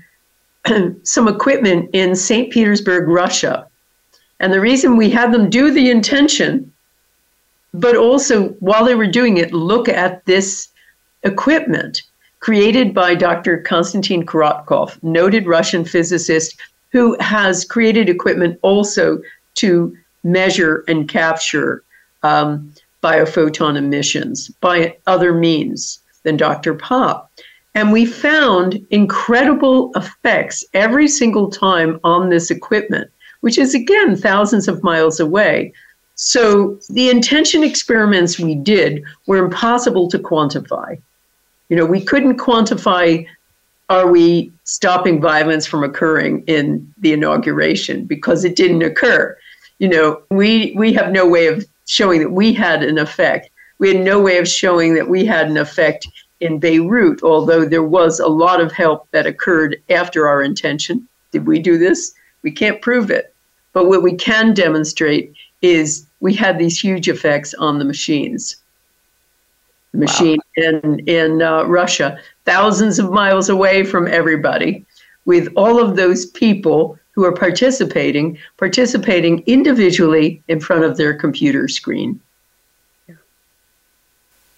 some 1.03 1.29
equipment 1.29 1.91
in 1.93 2.15
St. 2.15 2.53
Petersburg, 2.53 3.09
Russia. 3.09 3.67
And 4.39 4.53
the 4.53 4.61
reason 4.61 4.97
we 4.97 5.11
had 5.11 5.33
them 5.33 5.51
do 5.51 5.73
the 5.73 5.91
intention, 5.91 6.73
but 7.75 7.97
also 7.97 8.51
while 8.61 8.85
they 8.85 8.95
were 8.95 9.07
doing 9.07 9.39
it, 9.39 9.53
look 9.53 9.89
at 9.89 10.25
this 10.27 10.69
equipment 11.25 12.03
created 12.41 12.95
by 12.95 13.15
Dr. 13.15 13.63
Konstantin 13.63 14.25
Korotkov, 14.25 15.03
noted 15.03 15.47
Russian 15.47 15.85
physicist 15.85 16.57
who 16.93 17.17
has 17.21 17.65
created 17.65 18.09
equipment 18.09 18.59
also 18.63 19.21
to 19.57 19.97
measure 20.25 20.85
and 20.89 21.09
capture 21.09 21.83
um, 22.23 22.73
biophoton 23.03 23.77
emissions 23.77 24.49
by 24.61 24.97
other 25.07 25.33
means 25.33 26.01
than 26.23 26.37
Dr. 26.37 26.75
Popp. 26.75 27.31
And 27.75 27.93
we 27.93 28.07
found 28.07 28.85
incredible 28.91 29.93
effects 29.95 30.65
every 30.73 31.09
single 31.09 31.51
time 31.51 32.01
on 32.05 32.31
this 32.31 32.51
equipment, 32.51 33.11
which 33.43 33.59
is 33.59 33.75
again 33.75 34.17
thousands 34.17 34.67
of 34.67 34.83
miles 34.83 35.21
away. 35.21 35.73
So 36.15 36.79
the 36.89 37.11
intention 37.11 37.63
experiments 37.63 38.39
we 38.39 38.55
did 38.55 39.05
were 39.27 39.45
impossible 39.45 40.09
to 40.09 40.19
quantify. 40.19 40.99
You 41.69 41.77
know, 41.77 41.87
we 41.87 42.01
couldn't 42.05 42.39
quantify 42.39 43.27
are 43.89 44.11
we 44.11 44.53
stopping 44.65 45.21
violence 45.21 45.67
from 45.67 45.85
occurring 45.85 46.43
in 46.47 46.93
the 46.99 47.13
inauguration 47.13 48.05
because 48.05 48.45
it 48.45 48.57
didn't 48.57 48.83
occur. 48.83 49.37
You 49.79 49.89
know, 49.89 50.23
we 50.31 50.75
we 50.77 50.93
have 50.95 51.13
no 51.13 51.27
way 51.27 51.47
of 51.47 51.65
showing 51.87 52.21
that 52.21 52.33
we 52.33 52.53
had 52.53 52.83
an 52.83 52.99
effect. 52.99 53.51
We 53.79 53.95
had 53.95 54.05
no 54.05 54.21
way 54.21 54.39
of 54.39 54.49
showing 54.49 54.95
that 54.95 55.09
we 55.09 55.25
had 55.25 55.49
an 55.49 55.57
effect 55.57 56.09
in 56.41 56.59
Beirut, 56.59 57.23
although 57.23 57.65
there 57.65 57.83
was 57.83 58.21
a 58.21 58.27
lot 58.27 58.61
of 58.61 58.73
help 58.73 59.09
that 59.11 59.27
occurred 59.27 59.81
after 59.89 60.27
our 60.27 60.43
intention. 60.43 61.07
Did 61.31 61.47
we 61.47 61.59
do 61.59 61.79
this? 61.79 62.15
We 62.43 62.51
can't 62.51 62.83
prove 62.83 63.11
it. 63.11 63.35
But 63.73 63.87
what 63.87 64.03
we 64.03 64.15
can 64.15 64.55
demonstrate 64.55 65.35
is 65.63 66.07
we 66.21 66.35
had 66.35 66.59
these 66.59 66.79
huge 66.79 67.09
effects 67.09 67.55
on 67.55 67.79
the 67.79 67.85
machines. 67.85 68.57
Machine 69.93 70.39
wow. 70.57 70.81
in, 70.83 70.99
in 71.09 71.43
uh, 71.43 71.65
Russia, 71.65 72.19
thousands 72.45 72.99
of 72.99 73.11
miles 73.11 73.49
away 73.49 73.85
from 73.85 74.07
everybody, 74.07 74.85
with 75.25 75.49
all 75.57 75.81
of 75.81 75.97
those 75.97 76.27
people 76.27 76.99
who 77.13 77.25
are 77.25 77.33
participating, 77.33 78.39
participating 78.59 79.43
individually 79.47 80.43
in 80.49 80.61
front 80.61 80.85
of 80.85 80.97
their 80.97 81.15
computer 81.15 81.67
screen. 81.67 82.21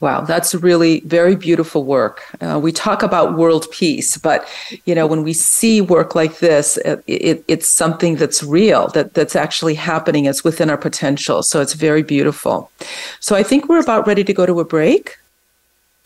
Wow, 0.01 0.21
that's 0.21 0.55
really 0.55 1.01
very 1.01 1.35
beautiful 1.35 1.83
work. 1.83 2.23
Uh, 2.41 2.61
we 2.63 2.71
talk 2.71 3.03
about 3.03 3.37
world 3.37 3.67
peace, 3.73 4.17
but 4.17 4.47
you 4.85 4.95
know 4.95 5.09
when 5.09 5.25
we 5.25 5.33
see 5.33 5.81
work 5.81 6.15
like 6.15 6.39
this, 6.39 6.77
it, 6.79 7.03
it, 7.09 7.45
it's 7.49 7.67
something 7.67 8.15
that's 8.15 8.43
real, 8.45 8.87
that 8.89 9.15
that's 9.15 9.35
actually 9.35 9.75
happening. 9.75 10.27
It's 10.27 10.45
within 10.45 10.71
our 10.71 10.77
potential, 10.77 11.43
so 11.43 11.61
it's 11.61 11.73
very 11.73 12.05
beautiful. 12.05 12.71
So 13.19 13.35
I 13.35 13.43
think 13.43 13.69
we're 13.69 13.81
about 13.81 14.07
ready 14.07 14.23
to 14.23 14.33
go 14.33 14.47
to 14.47 14.61
a 14.61 14.65
break. 14.65 15.19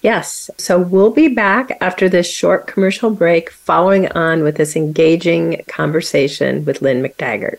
Yes. 0.01 0.51
So 0.57 0.81
we'll 0.81 1.13
be 1.13 1.29
back 1.29 1.77
after 1.81 2.09
this 2.09 2.29
short 2.29 2.67
commercial 2.67 3.11
break, 3.11 3.51
following 3.51 4.11
on 4.13 4.43
with 4.43 4.57
this 4.57 4.75
engaging 4.75 5.63
conversation 5.69 6.65
with 6.65 6.83
Lynne 6.83 7.03
McTaggart. 7.05 7.59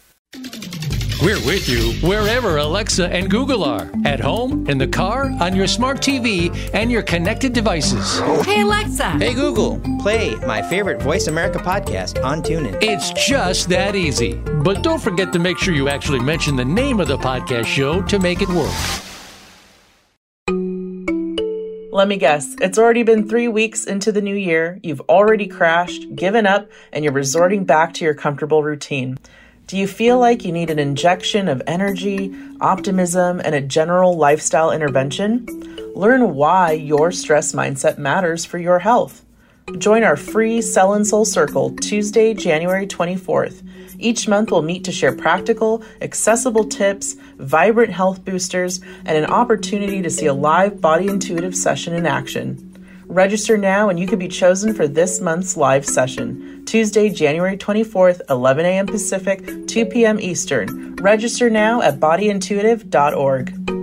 We're 1.24 1.46
with 1.46 1.70
you 1.70 1.94
wherever 2.06 2.58
Alexa 2.58 3.08
and 3.08 3.32
Google 3.32 3.64
are 3.64 3.90
at 4.04 4.20
home, 4.20 4.68
in 4.70 4.78
the 4.78 4.90
car, 4.90 5.32
on 5.40 5.56
your 5.56 5.68
smart 5.68 6.00
TV, 6.00 6.54
and 6.74 6.92
your 6.92 7.02
connected 7.02 7.54
devices. 7.54 8.20
Hey, 8.46 8.60
Alexa. 8.60 9.12
Hey, 9.12 9.34
Google. 9.34 9.80
Play 10.02 10.36
my 10.46 10.62
favorite 10.62 11.02
Voice 11.02 11.28
America 11.28 11.60
podcast 11.60 12.22
on 12.26 12.44
TuneIn. 12.44 12.78
It's 12.84 13.12
just 13.12 13.70
that 13.70 13.96
easy. 13.96 14.34
But 14.34 14.84
don't 14.84 15.02
forget 15.02 15.32
to 15.32 15.40
make 15.40 15.58
sure 15.58 15.74
you 15.74 15.88
actually 15.88 16.20
mention 16.20 16.58
the 16.58 16.66
name 16.66 17.00
of 17.00 17.08
the 17.08 17.18
podcast 17.18 17.68
show 17.68 18.02
to 18.02 18.20
make 18.20 18.42
it 18.42 18.50
work. 18.50 18.74
Let 21.94 22.10
me 22.10 22.18
guess, 22.18 22.54
it's 22.60 22.78
already 22.78 23.04
been 23.04 23.30
three 23.30 23.48
weeks 23.48 23.86
into 23.86 24.12
the 24.12 24.22
new 24.22 24.36
year, 24.36 24.78
you've 24.84 25.00
already 25.02 25.48
crashed, 25.48 26.16
given 26.16 26.46
up, 26.46 26.70
and 26.92 27.06
you're 27.06 27.14
resorting 27.14 27.64
back 27.64 27.94
to 27.94 28.04
your 28.04 28.14
comfortable 28.14 28.62
routine. 28.62 29.20
Do 29.66 29.78
you 29.78 29.88
feel 29.88 30.20
like 30.20 30.44
you 30.44 30.52
need 30.52 30.70
an 30.70 30.78
injection 30.78 31.48
of 31.48 31.62
energy, 31.66 32.36
optimism, 32.60 33.42
and 33.44 33.56
a 33.56 33.62
general 33.62 34.18
lifestyle 34.18 34.72
intervention? 34.72 35.46
Learn 35.96 36.36
why 36.36 36.74
your 36.74 37.12
stress 37.12 37.54
mindset 37.54 37.98
matters 37.98 38.44
for 38.44 38.58
your 38.58 38.80
health. 38.80 39.24
Join 39.78 40.04
our 40.04 40.18
free 40.18 40.62
Cell 40.62 40.94
and 40.94 41.08
Soul 41.08 41.24
Circle 41.24 41.78
Tuesday, 41.78 42.34
January 42.34 42.86
24th. 42.86 43.66
Each 43.98 44.28
month, 44.28 44.52
we'll 44.52 44.64
meet 44.64 44.84
to 44.84 44.92
share 44.92 45.16
practical, 45.16 45.82
accessible 46.02 46.66
tips, 46.66 47.16
vibrant 47.38 47.94
health 47.94 48.26
boosters, 48.26 48.82
and 49.06 49.18
an 49.18 49.26
opportunity 49.26 50.02
to 50.02 50.10
see 50.10 50.26
a 50.26 50.34
live 50.34 50.82
body 50.82 51.08
intuitive 51.08 51.56
session 51.56 51.94
in 51.94 52.06
action. 52.06 52.73
Register 53.08 53.58
now 53.58 53.90
and 53.90 54.00
you 54.00 54.08
could 54.08 54.20
be 54.20 54.28
chosen 54.28 54.74
for 54.74 54.88
this 54.88 55.20
month's 55.20 55.58
live 55.58 55.86
session, 55.86 56.64
Tuesday, 56.66 57.10
January 57.10 57.58
24th, 57.58 58.22
11 58.30 58.66
a.m. 58.66 58.86
Pacific, 58.88 59.68
2 59.68 59.86
p.m. 59.86 60.20
Eastern. 60.20 60.96
Register 60.96 61.50
now 61.50 61.82
at 61.82 62.00
bodyintuitive.org. 62.00 63.83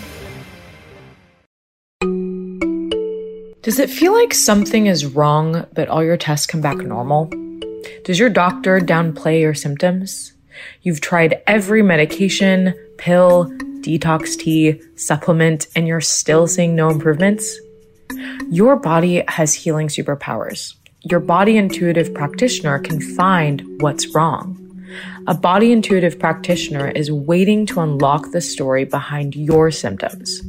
Does 3.63 3.77
it 3.77 3.91
feel 3.91 4.11
like 4.11 4.33
something 4.33 4.87
is 4.87 5.05
wrong, 5.05 5.67
but 5.73 5.87
all 5.87 6.03
your 6.03 6.17
tests 6.17 6.47
come 6.47 6.61
back 6.61 6.77
normal? 6.77 7.31
Does 8.03 8.17
your 8.17 8.29
doctor 8.29 8.79
downplay 8.79 9.41
your 9.41 9.53
symptoms? 9.53 10.33
You've 10.81 10.99
tried 10.99 11.43
every 11.45 11.83
medication, 11.83 12.73
pill, 12.97 13.51
detox 13.81 14.35
tea, 14.35 14.81
supplement, 14.95 15.67
and 15.75 15.87
you're 15.87 16.01
still 16.01 16.47
seeing 16.47 16.75
no 16.75 16.89
improvements? 16.89 17.55
Your 18.49 18.77
body 18.77 19.23
has 19.27 19.53
healing 19.53 19.89
superpowers. 19.89 20.73
Your 21.03 21.19
body 21.19 21.55
intuitive 21.55 22.15
practitioner 22.15 22.79
can 22.79 22.99
find 23.15 23.63
what's 23.79 24.15
wrong. 24.15 24.57
A 25.27 25.35
body 25.35 25.71
intuitive 25.71 26.17
practitioner 26.17 26.89
is 26.89 27.11
waiting 27.11 27.67
to 27.67 27.81
unlock 27.81 28.31
the 28.31 28.41
story 28.41 28.85
behind 28.85 29.35
your 29.35 29.69
symptoms. 29.69 30.41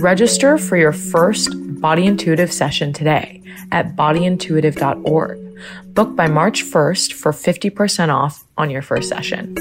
Register 0.00 0.58
for 0.58 0.76
your 0.76 0.92
first 0.92 1.54
Body 1.80 2.06
Intuitive 2.06 2.52
session 2.52 2.92
today 2.92 3.42
at 3.70 3.94
bodyintuitive.org. 3.94 5.38
Book 5.94 6.16
by 6.16 6.26
March 6.26 6.64
1st 6.64 7.12
for 7.12 7.32
50% 7.32 8.12
off 8.12 8.44
on 8.56 8.70
your 8.70 8.82
first 8.82 9.08
session. 9.08 9.54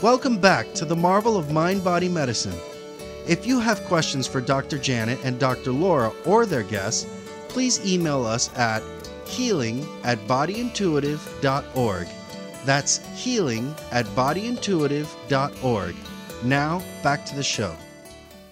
Welcome 0.00 0.38
back 0.40 0.72
to 0.74 0.84
the 0.84 0.94
marvel 0.94 1.36
of 1.36 1.50
mind 1.52 1.82
body 1.82 2.08
medicine. 2.08 2.54
If 3.26 3.46
you 3.46 3.58
have 3.58 3.82
questions 3.84 4.26
for 4.26 4.40
Dr. 4.40 4.78
Janet 4.78 5.18
and 5.24 5.38
Dr. 5.38 5.72
Laura 5.72 6.12
or 6.24 6.46
their 6.46 6.62
guests, 6.62 7.06
please 7.48 7.84
email 7.84 8.24
us 8.24 8.56
at 8.56 8.82
healing 9.26 9.84
at 10.04 10.18
bodyintuitive.org. 10.28 12.08
That's 12.64 12.98
healing 13.16 13.74
at 13.90 14.06
bodyintuitive.org. 14.06 15.96
Now, 16.44 16.82
back 17.02 17.26
to 17.26 17.34
the 17.34 17.42
show. 17.42 17.74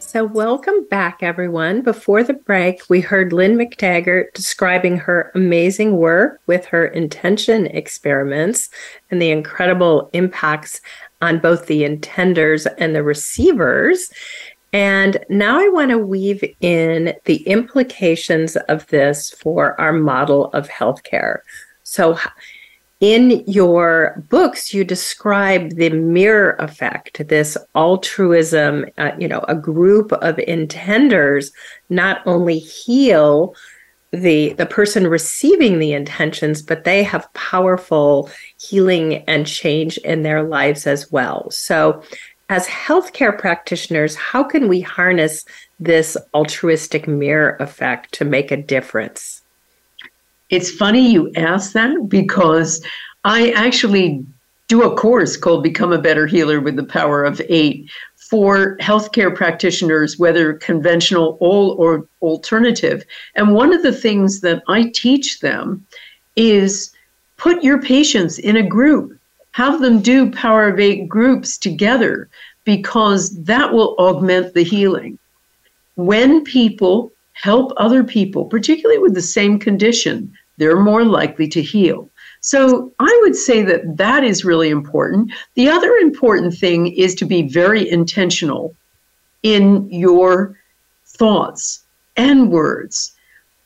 So, 0.06 0.22
welcome 0.22 0.84
back, 0.88 1.24
everyone. 1.24 1.82
Before 1.82 2.22
the 2.22 2.34
break, 2.34 2.80
we 2.88 3.00
heard 3.00 3.32
Lynne 3.32 3.56
McTaggart 3.56 4.34
describing 4.34 4.98
her 4.98 5.32
amazing 5.34 5.96
work 5.96 6.40
with 6.46 6.64
her 6.66 6.86
intention 6.86 7.66
experiments 7.66 8.70
and 9.10 9.20
the 9.20 9.32
incredible 9.32 10.08
impacts 10.12 10.80
on 11.22 11.40
both 11.40 11.66
the 11.66 11.82
intenders 11.82 12.72
and 12.78 12.94
the 12.94 13.02
receivers. 13.02 14.08
And 14.72 15.18
now 15.28 15.58
I 15.58 15.68
want 15.70 15.90
to 15.90 15.98
weave 15.98 16.44
in 16.60 17.12
the 17.24 17.42
implications 17.48 18.54
of 18.68 18.86
this 18.86 19.32
for 19.32 19.78
our 19.80 19.92
model 19.92 20.52
of 20.52 20.68
healthcare. 20.68 21.38
So, 21.82 22.16
in 23.00 23.44
your 23.46 24.24
books, 24.30 24.72
you 24.72 24.82
describe 24.82 25.72
the 25.72 25.90
mirror 25.90 26.56
effect, 26.58 27.28
this 27.28 27.56
altruism, 27.74 28.86
uh, 28.96 29.12
you 29.18 29.28
know, 29.28 29.44
a 29.48 29.54
group 29.54 30.12
of 30.12 30.36
intenders 30.36 31.52
not 31.90 32.22
only 32.26 32.58
heal 32.58 33.54
the 34.12 34.54
the 34.54 34.66
person 34.66 35.06
receiving 35.08 35.78
the 35.78 35.92
intentions 35.92 36.62
but 36.62 36.84
they 36.84 37.02
have 37.02 37.30
powerful 37.34 38.30
healing 38.58 39.16
and 39.24 39.46
change 39.46 39.98
in 39.98 40.22
their 40.22 40.42
lives 40.42 40.86
as 40.86 41.10
well. 41.10 41.50
So 41.50 42.02
as 42.48 42.66
healthcare 42.66 43.36
practitioners 43.36 44.14
how 44.14 44.44
can 44.44 44.68
we 44.68 44.80
harness 44.80 45.44
this 45.80 46.16
altruistic 46.32 47.08
mirror 47.08 47.56
effect 47.60 48.12
to 48.14 48.24
make 48.24 48.52
a 48.52 48.56
difference 48.56 49.42
it's 50.50 50.70
funny 50.70 51.10
you 51.10 51.32
ask 51.36 51.72
that 51.72 52.08
because 52.08 52.84
i 53.24 53.50
actually 53.50 54.24
do 54.68 54.82
a 54.82 54.96
course 54.96 55.36
called 55.36 55.62
become 55.62 55.92
a 55.92 56.00
better 56.00 56.26
healer 56.26 56.60
with 56.60 56.76
the 56.76 56.84
power 56.84 57.24
of 57.24 57.40
eight 57.48 57.88
for 58.28 58.76
healthcare 58.78 59.34
practitioners, 59.34 60.18
whether 60.18 60.54
conventional 60.54 61.36
or 61.40 62.06
alternative. 62.22 63.04
And 63.36 63.54
one 63.54 63.72
of 63.72 63.82
the 63.82 63.92
things 63.92 64.40
that 64.40 64.62
I 64.66 64.90
teach 64.94 65.40
them 65.40 65.86
is 66.34 66.92
put 67.36 67.62
your 67.62 67.80
patients 67.80 68.38
in 68.38 68.56
a 68.56 68.66
group, 68.66 69.16
have 69.52 69.80
them 69.80 70.00
do 70.00 70.30
Power 70.32 70.68
of 70.68 70.80
Eight 70.80 71.08
groups 71.08 71.56
together, 71.56 72.28
because 72.64 73.30
that 73.44 73.72
will 73.72 73.94
augment 73.98 74.54
the 74.54 74.64
healing. 74.64 75.18
When 75.94 76.42
people 76.42 77.12
help 77.36 77.72
other 77.76 78.02
people, 78.02 78.46
particularly 78.46 78.98
with 78.98 79.14
the 79.14 79.22
same 79.22 79.58
condition, 79.58 80.32
they're 80.56 80.80
more 80.80 81.04
likely 81.04 81.46
to 81.48 81.62
heal. 81.62 82.08
So 82.40 82.92
I 82.98 83.18
would 83.22 83.36
say 83.36 83.62
that 83.62 83.98
that 83.98 84.24
is 84.24 84.44
really 84.44 84.70
important. 84.70 85.32
The 85.54 85.68
other 85.68 85.92
important 85.96 86.54
thing 86.54 86.86
is 86.86 87.14
to 87.16 87.26
be 87.26 87.42
very 87.42 87.88
intentional 87.88 88.74
in 89.42 89.88
your 89.90 90.58
thoughts 91.04 91.84
and 92.16 92.50
words. 92.50 93.12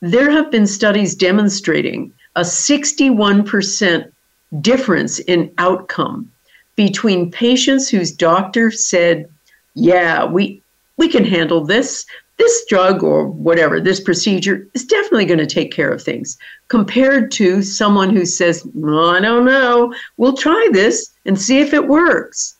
There 0.01 0.29
have 0.29 0.51
been 0.51 0.67
studies 0.67 1.15
demonstrating 1.15 2.11
a 2.35 2.41
61% 2.41 4.11
difference 4.59 5.19
in 5.19 5.51
outcome 5.57 6.29
between 6.75 7.31
patients 7.31 7.87
whose 7.87 8.11
doctor 8.11 8.69
said, 8.71 9.29
"Yeah, 9.75 10.25
we 10.25 10.61
we 10.97 11.07
can 11.07 11.25
handle 11.25 11.65
this 11.65 12.05
this 12.41 12.65
drug 12.65 13.03
or 13.03 13.27
whatever, 13.27 13.79
this 13.79 13.99
procedure 13.99 14.67
is 14.73 14.83
definitely 14.83 15.25
going 15.25 15.37
to 15.37 15.45
take 15.45 15.71
care 15.71 15.91
of 15.91 16.01
things 16.01 16.39
compared 16.69 17.31
to 17.31 17.61
someone 17.61 18.09
who 18.09 18.25
says, 18.25 18.65
I 18.65 19.19
don't 19.21 19.45
know, 19.45 19.93
we'll 20.17 20.35
try 20.35 20.69
this 20.71 21.11
and 21.27 21.39
see 21.39 21.59
if 21.59 21.71
it 21.71 21.87
works. 21.87 22.57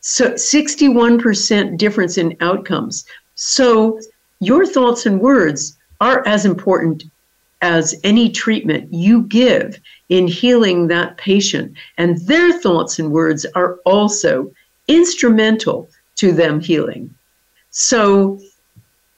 So 0.00 0.32
61% 0.32 1.78
difference 1.78 2.18
in 2.18 2.36
outcomes. 2.40 3.06
So 3.34 3.98
your 4.40 4.66
thoughts 4.66 5.06
and 5.06 5.22
words 5.22 5.78
are 6.02 6.22
as 6.28 6.44
important 6.44 7.04
as 7.62 7.98
any 8.04 8.30
treatment 8.30 8.92
you 8.92 9.22
give 9.22 9.80
in 10.10 10.28
healing 10.28 10.88
that 10.88 11.16
patient. 11.16 11.74
And 11.96 12.18
their 12.26 12.52
thoughts 12.60 12.98
and 12.98 13.10
words 13.10 13.46
are 13.54 13.76
also 13.86 14.52
instrumental 14.86 15.88
to 16.16 16.30
them 16.30 16.60
healing. 16.60 17.14
So 17.70 18.38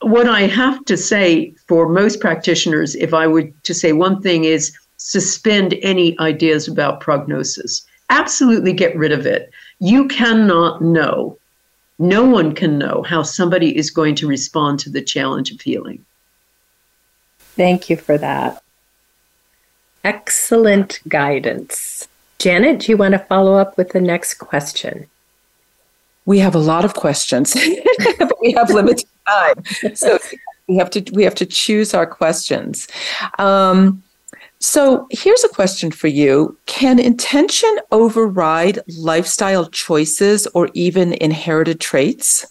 what 0.00 0.28
I 0.28 0.42
have 0.42 0.84
to 0.86 0.96
say 0.96 1.54
for 1.66 1.88
most 1.88 2.20
practitioners, 2.20 2.94
if 2.94 3.12
I 3.12 3.26
were 3.26 3.44
to 3.44 3.74
say 3.74 3.92
one 3.92 4.22
thing, 4.22 4.44
is 4.44 4.76
suspend 4.96 5.74
any 5.82 6.18
ideas 6.18 6.68
about 6.68 7.00
prognosis. 7.00 7.86
Absolutely 8.08 8.72
get 8.72 8.96
rid 8.96 9.12
of 9.12 9.26
it. 9.26 9.50
You 9.78 10.08
cannot 10.08 10.82
know, 10.82 11.38
no 11.98 12.24
one 12.24 12.54
can 12.54 12.78
know 12.78 13.02
how 13.02 13.22
somebody 13.22 13.76
is 13.76 13.90
going 13.90 14.14
to 14.16 14.26
respond 14.26 14.78
to 14.80 14.90
the 14.90 15.02
challenge 15.02 15.50
of 15.52 15.60
healing. 15.60 16.04
Thank 17.38 17.90
you 17.90 17.96
for 17.96 18.16
that. 18.18 18.62
Excellent 20.02 21.00
guidance. 21.08 22.08
Janet, 22.38 22.80
do 22.80 22.92
you 22.92 22.96
want 22.96 23.12
to 23.12 23.18
follow 23.18 23.56
up 23.56 23.76
with 23.76 23.90
the 23.90 24.00
next 24.00 24.34
question? 24.34 25.08
We 26.26 26.38
have 26.38 26.54
a 26.54 26.58
lot 26.58 26.84
of 26.84 26.94
questions, 26.94 27.54
but 28.18 28.40
we 28.40 28.52
have 28.52 28.70
limited 28.70 29.06
time. 29.26 29.64
So 29.94 30.18
we 30.68 30.76
have 30.76 30.90
to 30.90 31.04
we 31.12 31.24
have 31.24 31.34
to 31.36 31.46
choose 31.46 31.94
our 31.94 32.06
questions. 32.06 32.86
Um, 33.38 34.02
so 34.60 35.06
here's 35.10 35.42
a 35.42 35.48
question 35.48 35.90
for 35.90 36.08
you. 36.08 36.56
Can 36.66 36.98
intention 36.98 37.74
override 37.92 38.78
lifestyle 38.98 39.66
choices 39.70 40.46
or 40.48 40.68
even 40.74 41.14
inherited 41.14 41.80
traits? 41.80 42.46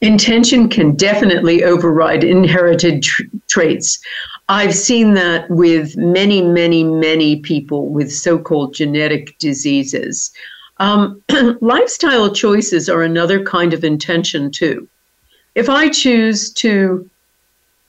Intention 0.00 0.68
can 0.68 0.94
definitely 0.94 1.64
override 1.64 2.22
inherited 2.22 3.02
tr- 3.02 3.24
traits. 3.48 3.98
I've 4.48 4.74
seen 4.74 5.14
that 5.14 5.50
with 5.50 5.96
many, 5.96 6.40
many, 6.40 6.84
many 6.84 7.40
people 7.40 7.88
with 7.88 8.12
so 8.12 8.38
called 8.38 8.74
genetic 8.74 9.36
diseases. 9.38 10.30
Um, 10.78 11.22
lifestyle 11.60 12.32
choices 12.32 12.88
are 12.88 13.02
another 13.02 13.44
kind 13.44 13.72
of 13.72 13.84
intention, 13.84 14.50
too. 14.50 14.88
If 15.54 15.68
I 15.68 15.88
choose 15.88 16.52
to 16.54 17.08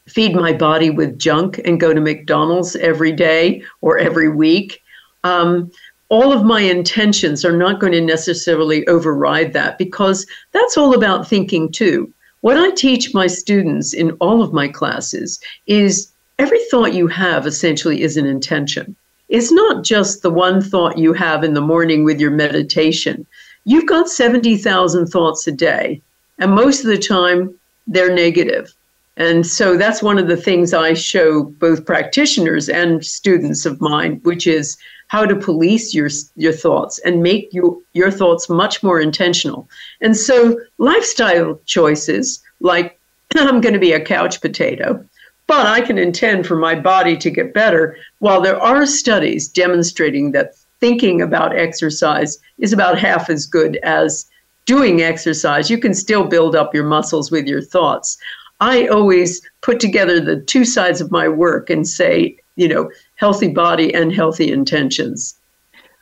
feed 0.08 0.36
my 0.36 0.54
body 0.54 0.90
with 0.90 1.20
junk 1.20 1.62
and 1.66 1.80
go 1.80 1.94
to 1.94 2.02
McDonald's 2.02 2.76
every 2.78 3.12
day 3.12 3.64
or 3.82 3.98
every 3.98 4.30
week, 4.30 4.82
um, 5.24 5.72
all 6.10 6.34
of 6.34 6.44
my 6.44 6.62
intentions 6.62 7.46
are 7.46 7.56
not 7.56 7.80
going 7.80 7.94
to 7.94 8.02
necessarily 8.02 8.88
override 8.88 9.54
that 9.54 9.78
because 9.78 10.26
that's 10.52 10.78
all 10.78 10.96
about 10.96 11.28
thinking 11.28 11.72
too. 11.72 12.12
What 12.42 12.58
I 12.58 12.72
teach 12.72 13.14
my 13.14 13.28
students 13.28 13.94
in 13.94 14.12
all 14.14 14.42
of 14.42 14.54
my 14.54 14.68
classes 14.68 15.40
is 15.68 16.12
every 16.40 16.64
thought 16.72 16.94
you 16.94 17.08
have 17.08 17.46
essentially 17.46 18.02
is 18.02 18.18
an 18.18 18.26
intention. 18.26 18.96
It's 19.30 19.52
not 19.52 19.84
just 19.84 20.22
the 20.22 20.32
one 20.32 20.62
thought 20.62 20.98
you 20.98 21.14
have 21.14 21.44
in 21.44 21.54
the 21.54 21.62
morning 21.62 22.04
with 22.04 22.20
your 22.20 22.32
meditation. 22.32 23.26
You've 23.64 23.88
got 23.88 24.10
70,000 24.10 25.08
thoughts 25.08 25.48
a 25.48 25.52
day. 25.52 26.02
And 26.40 26.56
most 26.56 26.82
of 26.82 26.88
the 26.88 26.98
time, 26.98 27.54
they're 27.86 28.14
negative. 28.14 28.74
And 29.18 29.46
so 29.46 29.76
that's 29.76 30.02
one 30.02 30.18
of 30.18 30.28
the 30.28 30.38
things 30.38 30.74
I 30.74 30.94
show 30.94 31.44
both 31.44 31.86
practitioners 31.86 32.70
and 32.70 33.06
students 33.06 33.66
of 33.66 33.82
mine, 33.82 34.22
which 34.24 34.48
is 34.48 34.78
how 35.10 35.26
to 35.26 35.36
police 35.36 35.94
your 35.94 36.10
your 36.38 36.54
thoughts 36.54 37.00
and 37.00 37.22
make 37.22 37.50
your 37.52 37.78
your 37.94 38.12
thoughts 38.12 38.48
much 38.48 38.82
more 38.82 39.02
intentional. 39.02 39.68
And 40.00 40.16
so 40.16 40.58
lifestyle 40.78 41.60
choices 41.66 42.42
like 42.62 42.98
I'm 43.36 43.60
going 43.60 43.74
to 43.74 43.80
be 43.80 43.92
a 43.92 44.00
couch 44.00 44.40
potato, 44.40 45.04
but 45.50 45.66
I 45.66 45.82
can 45.82 45.98
intend 45.98 46.46
for 46.46 46.56
my 46.56 46.76
body 46.76 47.18
to 47.18 47.32
get 47.32 47.56
better. 47.56 47.98
While 48.20 48.40
there 48.40 48.62
are 48.62 48.86
studies 48.86 49.50
demonstrating 49.50 50.32
that 50.34 50.54
thinking 50.80 51.24
about 51.24 51.58
exercise 51.58 52.38
is 52.60 52.72
about 52.72 53.00
half 53.00 53.32
as 53.32 53.48
good 53.48 53.78
as 53.78 54.30
doing 54.66 55.02
exercise, 55.02 55.72
you 55.72 55.80
can 55.80 55.96
still 55.96 56.24
build 56.24 56.56
up 56.56 56.72
your 56.72 56.86
muscles 56.86 57.32
with 57.32 57.48
your 57.48 57.64
thoughts. 57.64 58.16
I 58.60 58.86
always 58.90 59.42
put 59.62 59.80
together 59.80 60.20
the 60.20 60.40
two 60.40 60.66
sides 60.66 61.02
of 61.02 61.10
my 61.10 61.28
work 61.28 61.72
and 61.72 61.88
say, 61.88 62.38
you 62.56 62.68
know, 62.68 62.92
healthy 63.16 63.48
body 63.48 63.92
and 63.92 64.14
healthy 64.14 64.52
intentions. 64.52 65.36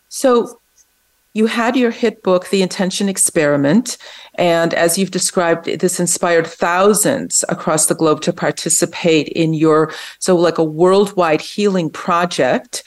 So 0.10 0.60
you 1.38 1.46
had 1.46 1.76
your 1.76 1.92
hit 1.92 2.24
book, 2.24 2.50
The 2.50 2.64
Intention 2.64 3.08
Experiment. 3.08 4.00
And 4.36 4.74
as 4.74 4.98
you've 4.98 5.12
described, 5.12 5.66
this 5.66 6.00
inspired 6.00 6.48
thousands 6.48 7.46
across 7.48 7.86
the 7.86 7.94
globe 7.94 8.22
to 8.22 8.34
participate 8.34 9.28
in 9.30 9.54
your, 9.54 9.94
so 10.18 10.36
like 10.36 10.58
a 10.58 10.64
worldwide 10.64 11.42
healing 11.42 11.92
project. 11.92 12.84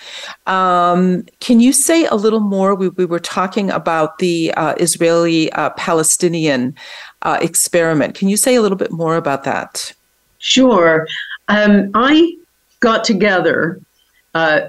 Um, 0.46 1.26
can 1.38 1.60
you 1.60 1.72
say 1.72 2.06
a 2.06 2.16
little 2.16 2.40
more? 2.40 2.74
We, 2.74 2.88
we 2.88 3.04
were 3.04 3.20
talking 3.20 3.70
about 3.70 4.18
the 4.18 4.52
uh, 4.56 4.74
Israeli 4.78 5.52
uh, 5.52 5.70
Palestinian 5.70 6.74
uh, 7.22 7.38
experiment. 7.40 8.16
Can 8.16 8.28
you 8.28 8.36
say 8.36 8.56
a 8.56 8.62
little 8.62 8.78
bit 8.78 8.90
more 8.90 9.14
about 9.14 9.44
that? 9.44 9.92
Sure. 10.38 11.06
Um, 11.46 11.92
I 11.94 12.36
got 12.80 13.04
together 13.04 13.80
uh, 14.34 14.62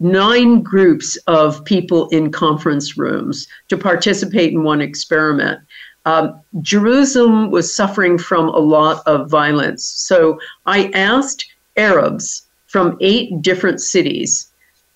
nine 0.00 0.62
groups 0.62 1.16
of 1.26 1.64
people 1.64 2.08
in 2.10 2.30
conference 2.30 2.96
rooms 2.96 3.46
to 3.68 3.76
participate 3.76 4.52
in 4.52 4.62
one 4.62 4.80
experiment. 4.80 5.60
Um, 6.04 6.40
Jerusalem 6.62 7.50
was 7.50 7.74
suffering 7.74 8.16
from 8.16 8.48
a 8.48 8.58
lot 8.58 9.02
of 9.06 9.28
violence. 9.28 9.84
So 9.84 10.40
I 10.66 10.90
asked 10.94 11.44
Arabs 11.76 12.42
from 12.66 12.96
eight 13.00 13.42
different 13.42 13.80
cities 13.80 14.48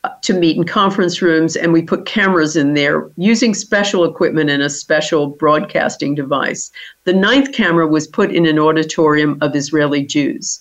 uh, 0.05 0.11
to 0.23 0.35
meet 0.35 0.57
in 0.57 0.65
conference 0.65 1.23
rooms, 1.23 1.55
and 1.55 1.73
we 1.73 1.83
put 1.83 2.07
cameras 2.07 2.57
in 2.57 2.75
there 2.75 3.09
using 3.17 3.55
special 3.55 4.05
equipment 4.05 4.51
and 4.51 4.63
a 4.63 4.71
special 4.71 5.29
broadcasting 5.29 6.15
device. 6.15 6.73
The 7.05 7.13
ninth 7.13 7.53
camera 7.53 7.87
was 7.87 8.07
put 8.07 8.35
in 8.35 8.47
an 8.47 8.59
auditorium 8.59 9.39
of 9.41 9.55
Israeli 9.55 10.05
Jews. 10.05 10.61